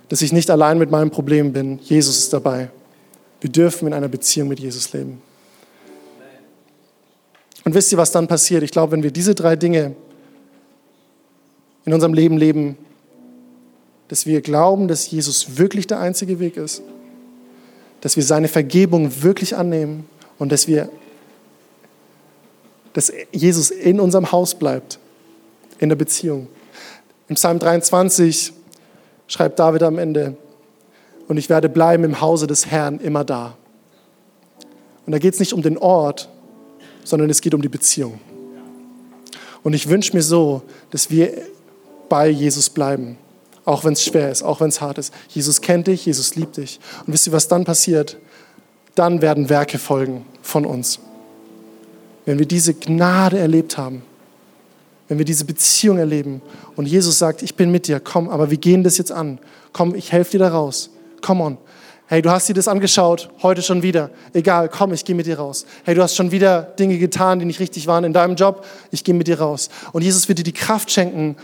dass 0.09 0.23
ich 0.23 0.33
nicht 0.33 0.51
allein 0.51 0.79
mit 0.79 0.91
meinem 0.91 1.11
Problem 1.11 1.53
bin. 1.53 1.79
Jesus 1.81 2.19
ist 2.19 2.33
dabei. 2.33 2.71
Wir 3.41 3.51
dürfen 3.51 3.89
in 3.89 3.95
einer 3.95 4.09
Beziehung 4.09 4.49
mit 4.49 4.61
Jesus 4.61 4.93
leben. 4.93 5.23
Und 7.65 7.75
wisst 7.75 7.93
ihr, 7.93 7.99
was 7.99 8.11
dann 8.11 8.27
passiert? 8.27 8.63
Ich 8.63 8.71
glaube, 8.71 8.93
wenn 8.93 9.03
wir 9.03 9.11
diese 9.11 9.35
drei 9.35 9.57
Dinge 9.57 9.95
in 11.85 11.93
unserem 11.93 12.15
Leben 12.15 12.39
leben, 12.39 12.77
dass 14.09 14.27
wir 14.27 14.41
glauben, 14.41 14.89
dass 14.89 15.11
Jesus 15.11 15.59
wirklich 15.59 15.87
der 15.87 16.01
einzige 16.01 16.41
Weg 16.41 16.57
ist, 16.57 16.83
dass 18.01 18.17
wir 18.17 18.23
seine 18.23 18.49
Vergebung 18.49 19.23
wirklich 19.23 19.57
annehmen 19.57 20.09
und 20.39 20.53
dass 20.53 20.67
wir, 20.67 20.89
dass 22.93 23.13
Jesus 23.33 23.71
in 23.71 24.01
unserem 24.01 24.33
Haus 24.33 24.55
bleibt, 24.55 24.99
in 25.79 25.89
der 25.89 25.97
Beziehung. 25.97 26.49
Im 27.29 27.37
Psalm 27.37 27.59
23 27.59 28.53
schreibt 29.29 29.59
David 29.59 29.83
am 29.83 29.99
Ende, 29.99 30.37
und 31.29 31.37
ich 31.37 31.49
werde 31.49 31.69
bleiben 31.69 32.03
im 32.03 32.21
Hause 32.21 32.49
des 32.49 32.67
Herrn 32.67 32.99
immer 32.99 33.23
da. 33.23 33.57
Und 35.07 35.13
da 35.13 35.19
geht 35.19 35.35
es 35.35 35.39
nicht 35.39 35.53
um 35.53 35.63
den 35.63 35.79
Ort, 35.79 36.29
sondern 37.05 37.31
es 37.31 37.41
geht 37.41 37.55
um 37.55 37.63
die 37.63 37.69
Beziehung. 37.69 38.19
Und 39.63 39.75
ich 39.75 39.89
wünsche 39.89 40.17
mir 40.17 40.23
so, 40.23 40.63
dass 40.91 41.09
wir 41.09 41.33
bei 42.09 42.29
Jesus 42.29 42.69
bleiben. 42.69 43.17
Auch 43.71 43.85
wenn 43.85 43.93
es 43.93 44.03
schwer 44.03 44.33
ist, 44.33 44.43
auch 44.43 44.61
wenn 44.61 44.69
es 44.69 44.81
hart 44.81 44.99
ist. 44.99 45.15
Jesus 45.29 45.61
kennt 45.61 45.87
dich, 45.87 46.05
Jesus 46.05 46.35
liebt 46.35 46.57
dich. 46.57 46.81
Und 47.07 47.13
wisst 47.13 47.29
ihr, 47.29 47.33
was 47.33 47.47
dann 47.47 47.65
passiert? 47.65 48.17
Dann 48.97 49.23
werden 49.23 49.49
Werke 49.49 49.79
folgen 49.79 50.27
von 50.43 50.67
uns. 50.67 50.99
Wenn 52.25 52.41
wir 52.41 52.47
diese 52.47 52.75
Gnade 52.75 53.39
erlebt 53.39 53.79
haben, 53.79 54.03
wenn 55.07 55.19
wir 55.19 55.25
diese 55.25 55.45
Beziehung 55.45 55.99
erleben 55.99 56.43
und 56.75 56.87
Jesus 56.87 57.21
sagt, 57.21 57.45
ich 57.45 57.55
bin 57.55 57.71
mit 57.71 57.87
dir, 57.87 58.01
komm, 58.01 58.29
aber 58.29 58.51
wir 58.51 58.59
gehen 58.59 58.83
das 58.83 58.99
jetzt 58.99 59.13
an. 59.13 59.39
Komm, 59.73 59.95
ich 59.95 60.11
helfe 60.11 60.33
dir 60.33 60.41
da 60.41 60.49
raus. 60.49 60.91
Come 61.21 61.45
on. 61.45 61.57
Hey, 62.09 62.23
du 62.23 62.31
hast 62.33 62.49
dir 62.49 62.55
das 62.55 62.67
angeschaut, 62.67 63.31
heute 63.41 63.63
schon 63.63 63.85
wieder. 63.85 64.11
Egal, 64.33 64.69
komm, 64.69 64.93
ich 64.93 65.05
gehe 65.05 65.15
mit 65.15 65.27
dir 65.27 65.39
raus. 65.39 65.65
Hey, 65.85 65.95
du 65.95 66.03
hast 66.03 66.17
schon 66.17 66.33
wieder 66.33 66.63
Dinge 66.63 66.99
getan, 66.99 67.39
die 67.39 67.45
nicht 67.45 67.61
richtig 67.61 67.87
waren 67.87 68.03
in 68.03 68.13
deinem 68.13 68.35
Job. 68.35 68.67
Ich 68.91 69.05
gehe 69.05 69.15
mit 69.15 69.29
dir 69.29 69.39
raus. 69.39 69.71
Und 69.93 70.03
Jesus 70.03 70.29
wird 70.29 70.41
dir 70.41 70.43
die 70.43 70.51
Kraft 70.51 70.91
schenken, 70.91 71.37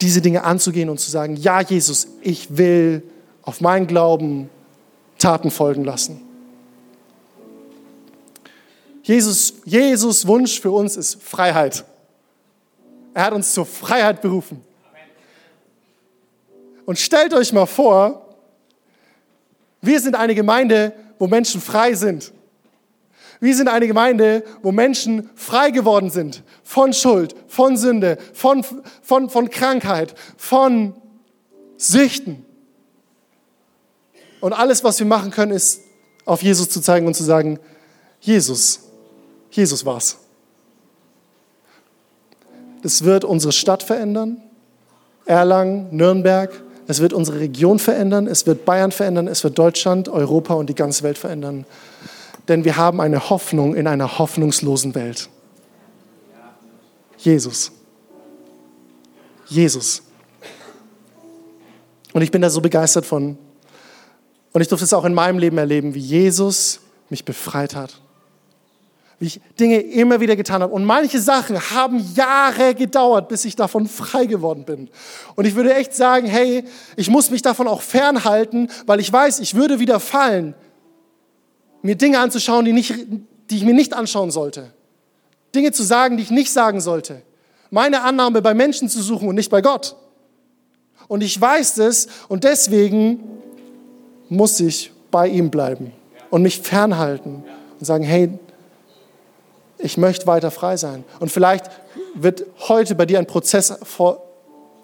diese 0.00 0.20
Dinge 0.20 0.44
anzugehen 0.44 0.88
und 0.88 0.98
zu 0.98 1.10
sagen, 1.10 1.36
ja 1.36 1.60
Jesus, 1.60 2.08
ich 2.22 2.56
will 2.56 3.02
auf 3.42 3.60
meinen 3.60 3.86
Glauben 3.86 4.48
Taten 5.18 5.50
folgen 5.50 5.84
lassen. 5.84 6.22
Jesus, 9.02 9.54
Jesus 9.64 10.26
Wunsch 10.26 10.60
für 10.60 10.70
uns 10.70 10.96
ist 10.96 11.22
Freiheit. 11.22 11.84
Er 13.12 13.24
hat 13.24 13.32
uns 13.32 13.52
zur 13.52 13.66
Freiheit 13.66 14.22
berufen. 14.22 14.64
Und 16.86 16.98
stellt 16.98 17.34
euch 17.34 17.52
mal 17.52 17.66
vor, 17.66 18.36
wir 19.82 20.00
sind 20.00 20.14
eine 20.14 20.34
Gemeinde, 20.34 20.92
wo 21.18 21.26
Menschen 21.26 21.60
frei 21.60 21.94
sind. 21.94 22.32
Wir 23.40 23.56
sind 23.56 23.68
eine 23.68 23.86
Gemeinde, 23.86 24.44
wo 24.62 24.70
Menschen 24.70 25.30
frei 25.34 25.70
geworden 25.70 26.10
sind 26.10 26.42
von 26.62 26.92
Schuld, 26.92 27.34
von 27.48 27.78
Sünde, 27.78 28.18
von, 28.34 28.64
von, 29.02 29.30
von 29.30 29.48
Krankheit, 29.48 30.14
von 30.36 30.94
Süchten. 31.78 32.44
Und 34.40 34.52
alles, 34.52 34.84
was 34.84 34.98
wir 34.98 35.06
machen 35.06 35.30
können, 35.30 35.52
ist, 35.52 35.80
auf 36.26 36.42
Jesus 36.42 36.68
zu 36.68 36.82
zeigen 36.82 37.06
und 37.06 37.14
zu 37.14 37.24
sagen, 37.24 37.58
Jesus, 38.20 38.80
Jesus 39.50 39.86
war's. 39.86 40.18
Das 42.82 43.04
wird 43.04 43.24
unsere 43.24 43.52
Stadt 43.52 43.82
verändern, 43.82 44.42
Erlangen, 45.24 45.88
Nürnberg. 45.90 46.62
Es 46.86 47.00
wird 47.00 47.12
unsere 47.12 47.38
Region 47.38 47.78
verändern, 47.78 48.26
es 48.26 48.46
wird 48.46 48.64
Bayern 48.64 48.90
verändern, 48.90 49.28
es 49.28 49.44
wird 49.44 49.58
Deutschland, 49.58 50.08
Europa 50.08 50.54
und 50.54 50.68
die 50.68 50.74
ganze 50.74 51.04
Welt 51.04 51.18
verändern 51.18 51.64
denn 52.50 52.64
wir 52.64 52.76
haben 52.76 53.00
eine 53.00 53.30
Hoffnung 53.30 53.74
in 53.74 53.86
einer 53.86 54.18
hoffnungslosen 54.18 54.94
Welt. 54.96 55.28
Jesus. 57.16 57.70
Jesus. 59.46 60.02
Und 62.12 62.22
ich 62.22 62.30
bin 62.30 62.42
da 62.42 62.50
so 62.50 62.60
begeistert 62.60 63.06
von. 63.06 63.38
Und 64.52 64.60
ich 64.60 64.66
durfte 64.66 64.84
es 64.84 64.92
auch 64.92 65.04
in 65.04 65.14
meinem 65.14 65.38
Leben 65.38 65.58
erleben, 65.58 65.94
wie 65.94 66.00
Jesus 66.00 66.80
mich 67.08 67.24
befreit 67.24 67.76
hat. 67.76 68.00
Wie 69.20 69.26
ich 69.26 69.40
Dinge 69.60 69.78
immer 69.78 70.18
wieder 70.18 70.34
getan 70.34 70.60
habe. 70.62 70.72
Und 70.72 70.84
manche 70.84 71.20
Sachen 71.20 71.70
haben 71.70 72.04
Jahre 72.16 72.74
gedauert, 72.74 73.28
bis 73.28 73.44
ich 73.44 73.54
davon 73.54 73.86
frei 73.86 74.26
geworden 74.26 74.64
bin. 74.64 74.88
Und 75.36 75.44
ich 75.44 75.54
würde 75.54 75.72
echt 75.74 75.94
sagen, 75.94 76.26
hey, 76.26 76.64
ich 76.96 77.10
muss 77.10 77.30
mich 77.30 77.42
davon 77.42 77.68
auch 77.68 77.82
fernhalten, 77.82 78.70
weil 78.86 78.98
ich 78.98 79.12
weiß, 79.12 79.38
ich 79.38 79.54
würde 79.54 79.78
wieder 79.78 80.00
fallen, 80.00 80.54
mir 81.82 81.96
Dinge 81.96 82.18
anzuschauen, 82.18 82.64
die, 82.64 82.72
nicht, 82.72 82.94
die 83.50 83.56
ich 83.56 83.64
mir 83.64 83.74
nicht 83.74 83.94
anschauen 83.94 84.30
sollte. 84.30 84.72
Dinge 85.54 85.72
zu 85.72 85.82
sagen, 85.82 86.16
die 86.16 86.22
ich 86.22 86.30
nicht 86.30 86.52
sagen 86.52 86.80
sollte. 86.80 87.22
Meine 87.70 88.02
Annahme 88.02 88.42
bei 88.42 88.54
Menschen 88.54 88.88
zu 88.88 89.02
suchen 89.02 89.28
und 89.28 89.34
nicht 89.34 89.50
bei 89.50 89.60
Gott. 89.60 89.96
Und 91.08 91.22
ich 91.22 91.40
weiß 91.40 91.78
es 91.78 92.08
und 92.28 92.44
deswegen 92.44 93.20
muss 94.28 94.60
ich 94.60 94.92
bei 95.10 95.26
ihm 95.28 95.50
bleiben 95.50 95.92
und 96.30 96.42
mich 96.42 96.60
fernhalten 96.60 97.42
und 97.78 97.84
sagen, 97.84 98.04
hey, 98.04 98.30
ich 99.78 99.96
möchte 99.96 100.26
weiter 100.26 100.50
frei 100.50 100.76
sein. 100.76 101.04
Und 101.18 101.30
vielleicht 101.30 101.70
wird 102.14 102.44
heute 102.68 102.94
bei 102.94 103.06
dir 103.06 103.18
ein 103.18 103.26
Prozess 103.26 103.74
vor, 103.82 104.22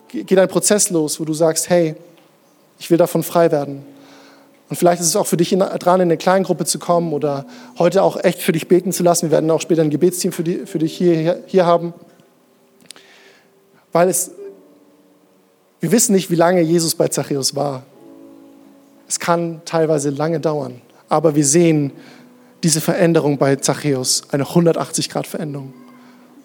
geht 0.08 0.38
ein 0.38 0.48
Prozess 0.48 0.90
los, 0.90 1.20
wo 1.20 1.24
du 1.24 1.34
sagst, 1.34 1.68
hey, 1.68 1.94
ich 2.78 2.90
will 2.90 2.98
davon 2.98 3.22
frei 3.22 3.50
werden. 3.52 3.84
Und 4.68 4.76
vielleicht 4.76 5.00
ist 5.00 5.06
es 5.06 5.16
auch 5.16 5.26
für 5.26 5.36
dich 5.36 5.50
dran, 5.50 6.00
in 6.00 6.08
eine 6.08 6.16
Kleingruppe 6.16 6.64
zu 6.64 6.78
kommen 6.78 7.12
oder 7.12 7.46
heute 7.78 8.02
auch 8.02 8.16
echt 8.22 8.40
für 8.40 8.52
dich 8.52 8.66
beten 8.66 8.92
zu 8.92 9.02
lassen. 9.02 9.26
Wir 9.26 9.30
werden 9.30 9.50
auch 9.50 9.60
später 9.60 9.82
ein 9.82 9.90
Gebetsteam 9.90 10.32
für, 10.32 10.42
die, 10.42 10.66
für 10.66 10.78
dich 10.78 10.96
hier, 10.96 11.42
hier 11.46 11.66
haben. 11.66 11.94
Weil 13.92 14.08
es, 14.08 14.32
wir 15.80 15.92
wissen 15.92 16.14
nicht, 16.14 16.30
wie 16.30 16.34
lange 16.34 16.62
Jesus 16.62 16.96
bei 16.96 17.08
Zachäus 17.08 17.54
war. 17.54 17.84
Es 19.08 19.20
kann 19.20 19.62
teilweise 19.64 20.10
lange 20.10 20.40
dauern. 20.40 20.80
Aber 21.08 21.36
wir 21.36 21.46
sehen 21.46 21.92
diese 22.64 22.80
Veränderung 22.80 23.38
bei 23.38 23.54
Zachäus, 23.56 24.24
eine 24.32 24.44
180-Grad-Veränderung. 24.44 25.72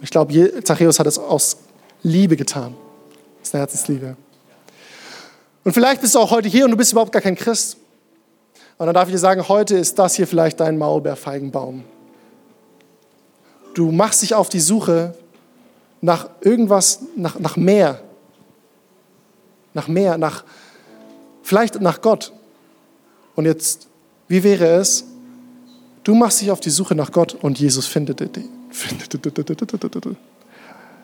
Ich 0.02 0.12
glaube, 0.12 0.64
Zachäus 0.64 1.00
hat 1.00 1.08
es 1.08 1.18
aus 1.18 1.58
Liebe 2.04 2.36
getan. 2.36 2.76
Das 3.40 3.50
ist 3.50 3.56
eine 3.56 3.62
Herzensliebe. 3.62 4.16
Und 5.64 5.74
vielleicht 5.74 6.02
bist 6.02 6.14
du 6.14 6.20
auch 6.20 6.30
heute 6.30 6.48
hier 6.48 6.66
und 6.66 6.72
du 6.72 6.78
bist 6.78 6.92
überhaupt 6.92 7.12
gar 7.12 7.22
kein 7.22 7.36
Christ. 7.36 7.78
Und 8.82 8.88
dann 8.88 8.96
darf 8.96 9.10
ich 9.10 9.14
dir 9.14 9.20
sagen, 9.20 9.48
heute 9.48 9.78
ist 9.78 10.00
das 10.00 10.16
hier 10.16 10.26
vielleicht 10.26 10.60
dein 10.60 10.76
Maulbeerfeigenbaum. 10.80 11.84
Du 13.76 13.92
machst 13.92 14.24
dich 14.24 14.34
auf 14.34 14.50
die 14.50 14.60
Suche 14.60 15.14
nach 16.02 16.30
irgendwas, 16.42 17.02
nach, 17.16 17.38
nach 17.38 17.58
mehr. 17.58 18.02
Nach 19.76 19.88
mehr, 19.88 20.18
nach, 20.18 20.44
vielleicht 21.44 21.80
nach 21.80 22.02
Gott. 22.02 22.34
Und 23.36 23.46
jetzt, 23.46 23.86
wie 24.28 24.44
wäre 24.44 24.66
es, 24.66 25.04
du 26.04 26.16
machst 26.16 26.42
dich 26.42 26.50
auf 26.50 26.60
die 26.60 26.72
Suche 26.72 26.96
nach 26.96 27.12
Gott 27.12 27.36
und 27.40 27.60
Jesus 27.60 27.86
findet 27.86 28.20
dich. 28.20 28.46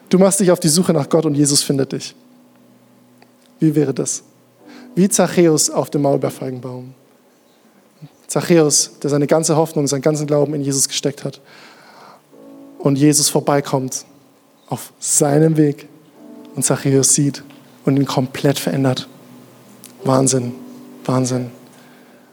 Du 0.09 0.17
machst 0.17 0.39
dich 0.39 0.49
auf 0.49 0.59
die 0.59 0.69
Suche 0.69 0.93
nach 0.93 1.09
Gott 1.09 1.28
und 1.28 1.36
Jesus 1.36 1.61
findet 1.61 1.91
dich. 1.91 2.15
Wie 3.59 3.75
wäre 3.75 3.93
das? 3.93 4.23
Wie 4.95 5.07
Zachäus 5.07 5.69
auf 5.69 5.91
dem 5.91 6.01
Maulbeerfeigenbaum. 6.01 6.95
Zachäus, 8.28 8.91
der 9.01 9.09
seine 9.09 9.28
ganze 9.28 9.55
Hoffnung, 9.55 9.88
seinen 9.88 10.01
ganzen 10.01 10.28
Glauben 10.28 10.53
in 10.53 10.61
Jesus 10.61 10.88
gesteckt 10.88 11.23
hat 11.23 11.41
und 12.78 12.97
Jesus 12.97 13.30
vorbeikommt 13.30 14.05
auf 14.67 14.91
seinem 14.99 15.57
Weg 15.57 15.88
und 16.55 16.63
Zachäus 16.63 17.13
sieht 17.13 17.43
und 17.86 17.95
ihn 17.97 18.05
komplett 18.05 18.59
verändert. 18.59 19.07
Wahnsinn, 20.03 20.53
Wahnsinn, 21.05 21.51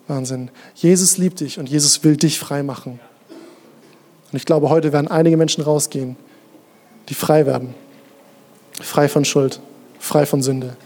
Wahnsinn. 0.09 0.51
Jesus 0.75 1.17
liebt 1.17 1.41
dich 1.41 1.59
und 1.59 1.69
Jesus 1.69 2.03
will 2.03 2.17
dich 2.17 2.39
frei 2.39 2.63
machen. 2.63 2.99
Und 4.33 4.37
ich 4.37 4.45
glaube, 4.45 4.69
heute 4.69 4.93
werden 4.93 5.09
einige 5.09 5.37
Menschen 5.37 5.63
rausgehen, 5.63 6.17
die 7.09 7.15
frei 7.15 7.47
werden. 7.47 7.75
Frei 8.81 9.09
von 9.09 9.25
Schuld, 9.25 9.61
frei 10.01 10.27
von 10.27 10.43
Sünde. 10.43 10.77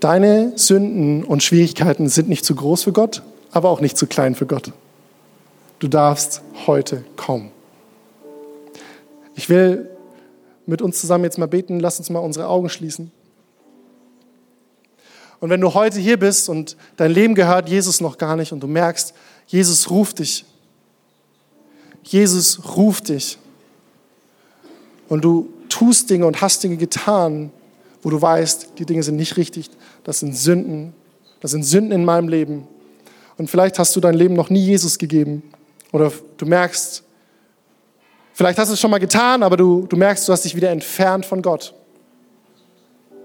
Deine 0.00 0.52
Sünden 0.56 1.24
und 1.24 1.42
Schwierigkeiten 1.42 2.08
sind 2.08 2.28
nicht 2.28 2.44
zu 2.44 2.54
groß 2.54 2.84
für 2.84 2.92
Gott, 2.92 3.22
aber 3.52 3.70
auch 3.70 3.80
nicht 3.80 3.96
zu 3.96 4.06
klein 4.06 4.34
für 4.34 4.46
Gott. 4.46 4.72
Du 5.78 5.88
darfst 5.88 6.42
heute 6.66 7.04
kommen. 7.16 7.50
Ich 9.34 9.48
will 9.48 9.90
mit 10.66 10.82
uns 10.82 11.00
zusammen 11.00 11.24
jetzt 11.24 11.38
mal 11.38 11.46
beten. 11.46 11.80
Lass 11.80 11.98
uns 11.98 12.10
mal 12.10 12.20
unsere 12.20 12.48
Augen 12.48 12.68
schließen. 12.68 13.10
Und 15.40 15.50
wenn 15.50 15.60
du 15.60 15.74
heute 15.74 15.98
hier 16.00 16.18
bist 16.18 16.48
und 16.48 16.76
dein 16.96 17.10
Leben 17.10 17.34
gehört 17.34 17.68
Jesus 17.68 18.00
noch 18.00 18.16
gar 18.16 18.36
nicht 18.36 18.52
und 18.52 18.60
du 18.60 18.66
merkst, 18.66 19.12
Jesus 19.46 19.90
ruft 19.90 20.20
dich. 20.20 20.44
Jesus 22.02 22.76
ruft 22.76 23.08
dich. 23.08 23.38
Und 25.08 25.22
du 25.24 25.50
tust 25.68 26.08
Dinge 26.08 26.26
und 26.26 26.40
hast 26.40 26.62
Dinge 26.62 26.76
getan, 26.76 27.50
wo 28.02 28.10
du 28.10 28.20
weißt, 28.20 28.72
die 28.78 28.86
Dinge 28.86 29.02
sind 29.02 29.16
nicht 29.16 29.36
richtig, 29.36 29.70
das 30.04 30.20
sind 30.20 30.36
Sünden, 30.36 30.94
das 31.40 31.50
sind 31.50 31.64
Sünden 31.64 31.92
in 31.92 32.04
meinem 32.04 32.28
Leben. 32.28 32.68
Und 33.36 33.50
vielleicht 33.50 33.78
hast 33.78 33.96
du 33.96 34.00
dein 34.00 34.14
Leben 34.14 34.34
noch 34.34 34.50
nie 34.50 34.64
Jesus 34.64 34.98
gegeben 34.98 35.42
oder 35.92 36.12
du 36.36 36.46
merkst, 36.46 37.02
vielleicht 38.32 38.58
hast 38.58 38.68
du 38.68 38.74
es 38.74 38.80
schon 38.80 38.90
mal 38.90 38.98
getan, 38.98 39.42
aber 39.42 39.56
du, 39.56 39.86
du 39.86 39.96
merkst, 39.96 40.28
du 40.28 40.32
hast 40.32 40.44
dich 40.44 40.54
wieder 40.54 40.70
entfernt 40.70 41.26
von 41.26 41.42
Gott. 41.42 41.74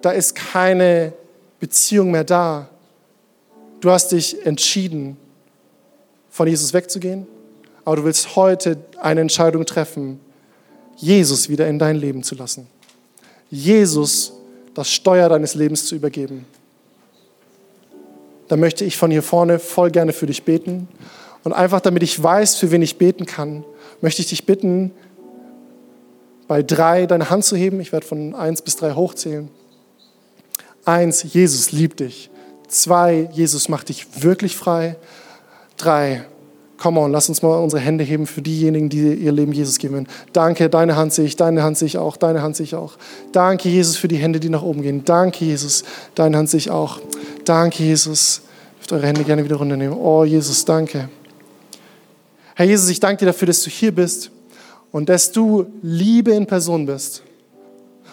Da 0.02 0.12
ist 0.12 0.34
keine 0.34 1.14
Beziehung 1.60 2.12
mehr 2.12 2.24
da. 2.24 2.70
Du 3.82 3.92
hast 3.92 4.12
dich 4.12 4.46
entschieden, 4.46 5.18
von 6.30 6.48
Jesus 6.48 6.74
wegzugehen, 6.74 7.28
aber 7.84 7.98
du 7.98 8.04
willst 8.06 8.36
heute 8.36 8.78
eine 9.00 9.22
Entscheidung 9.22 9.66
treffen, 9.66 10.20
Jesus 10.96 11.50
wieder 11.50 11.68
in 11.68 11.80
dein 11.80 11.96
Leben 11.96 12.24
zu 12.24 12.36
lassen. 12.36 12.68
Jesus 13.50 14.34
das 14.74 14.92
Steuer 14.92 15.28
deines 15.28 15.56
Lebens 15.56 15.86
zu 15.86 15.96
übergeben. 15.96 16.46
Da 18.50 18.58
möchte 18.58 18.84
ich 18.84 18.98
von 18.98 19.12
hier 19.12 19.24
vorne 19.24 19.60
voll 19.60 19.92
gerne 19.92 20.12
für 20.12 20.26
dich 20.26 20.44
beten. 20.44 20.90
Und 21.44 21.54
einfach 21.54 21.80
damit 21.80 22.04
ich 22.04 22.22
weiß, 22.22 22.56
für 22.56 22.72
wen 22.72 22.82
ich 22.82 22.98
beten 22.98 23.26
kann, 23.26 23.64
möchte 24.02 24.22
ich 24.22 24.28
dich 24.28 24.46
bitten, 24.46 24.92
bei 26.48 26.64
drei 26.64 27.06
deine 27.06 27.30
Hand 27.30 27.46
zu 27.46 27.56
heben. 27.56 27.80
Ich 27.80 27.94
werde 27.94 28.06
von 28.06 28.36
eins 28.36 28.62
bis 28.62 28.76
drei 28.76 28.94
hochzählen. 28.94 29.50
Eins, 30.84 31.24
Jesus 31.24 31.72
liebt 31.72 32.02
dich. 32.02 32.30
Zwei, 32.68 33.30
Jesus 33.32 33.70
macht 33.70 33.90
dich 33.90 34.24
wirklich 34.24 34.58
frei. 34.58 34.96
Drei, 35.78 36.26
Come 36.80 37.02
on, 37.02 37.12
lass 37.12 37.28
uns 37.28 37.42
mal 37.42 37.58
unsere 37.58 37.82
Hände 37.82 38.06
heben 38.06 38.26
für 38.26 38.42
diejenigen, 38.42 38.88
die 38.88 39.14
ihr 39.14 39.34
Leben 39.34 39.52
Jesus 39.52 39.80
geben. 39.80 40.08
Danke, 40.32 40.70
deine 40.70 40.96
Hand 40.96 41.12
sehe 41.12 41.26
ich, 41.26 41.36
deine 41.36 41.62
Hand 41.62 41.78
sehe 41.78 41.88
ich 41.88 41.98
auch, 41.98 42.16
deine 42.16 42.42
Hand 42.42 42.56
sehe 42.56 42.64
ich 42.64 42.76
auch. 42.76 42.94
Danke, 43.34 43.68
Jesus, 43.68 43.98
für 43.98 44.08
die 44.08 44.16
Hände, 44.16 44.40
die 44.40 44.48
nach 44.48 44.62
oben 44.62 44.82
gehen. 44.82 45.04
Danke, 45.04 45.44
Jesus, 45.44 45.84
deine 46.16 46.38
Hand 46.38 46.50
sehe 46.50 46.60
ich 46.60 46.72
auch. 46.72 47.02
Danke, 47.50 47.82
Jesus. 47.82 48.42
Dürft 48.78 48.94
eure 48.94 49.08
Hände 49.08 49.24
gerne 49.24 49.44
wieder 49.44 49.56
runternehmen. 49.56 49.98
Oh, 49.98 50.24
Jesus, 50.24 50.64
danke. 50.66 51.10
Herr 52.54 52.66
Jesus, 52.68 52.90
ich 52.90 53.00
danke 53.00 53.22
dir 53.22 53.26
dafür, 53.26 53.48
dass 53.48 53.64
du 53.64 53.72
hier 53.72 53.92
bist 53.92 54.30
und 54.92 55.10
dass 55.10 55.32
du 55.32 55.66
Liebe 55.82 56.30
in 56.30 56.46
Person 56.46 56.86
bist. 56.86 57.24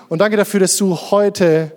Und 0.09 0.21
danke 0.21 0.39
dafür, 0.39 0.61
dass 0.61 0.75
du 0.79 0.97
heute 0.97 1.73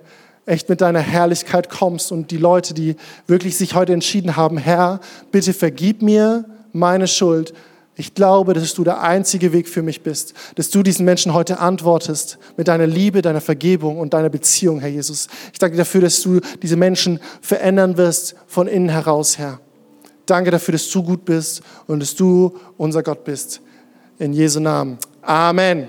echt 0.46 0.70
mit 0.70 0.80
deiner 0.80 1.00
Herrlichkeit 1.00 1.68
kommst 1.68 2.12
und 2.12 2.30
die 2.30 2.38
Leute, 2.38 2.72
die 2.72 2.96
wirklich 3.26 3.58
sich 3.58 3.74
heute 3.74 3.92
entschieden 3.92 4.36
haben, 4.36 4.56
Herr, 4.56 4.98
bitte 5.30 5.52
vergib 5.52 6.00
mir 6.00 6.46
meine 6.72 7.08
Schuld. 7.08 7.52
Ich 8.00 8.14
glaube, 8.14 8.54
dass 8.54 8.72
du 8.72 8.82
der 8.82 9.02
einzige 9.02 9.52
Weg 9.52 9.68
für 9.68 9.82
mich 9.82 10.02
bist, 10.02 10.32
dass 10.54 10.70
du 10.70 10.82
diesen 10.82 11.04
Menschen 11.04 11.34
heute 11.34 11.58
antwortest 11.58 12.38
mit 12.56 12.66
deiner 12.66 12.86
Liebe, 12.86 13.20
deiner 13.20 13.42
Vergebung 13.42 13.98
und 13.98 14.14
deiner 14.14 14.30
Beziehung, 14.30 14.80
Herr 14.80 14.88
Jesus. 14.88 15.28
Ich 15.52 15.58
danke 15.58 15.76
dafür, 15.76 16.00
dass 16.00 16.22
du 16.22 16.40
diese 16.62 16.76
Menschen 16.76 17.20
verändern 17.42 17.98
wirst 17.98 18.36
von 18.46 18.68
innen 18.68 18.88
heraus, 18.88 19.36
Herr. 19.36 19.60
Danke 20.24 20.50
dafür, 20.50 20.72
dass 20.72 20.88
du 20.88 21.02
gut 21.02 21.26
bist 21.26 21.60
und 21.88 22.00
dass 22.00 22.14
du 22.14 22.56
unser 22.78 23.02
Gott 23.02 23.22
bist. 23.22 23.60
In 24.18 24.32
Jesu 24.32 24.60
Namen. 24.60 24.96
Amen. 25.20 25.88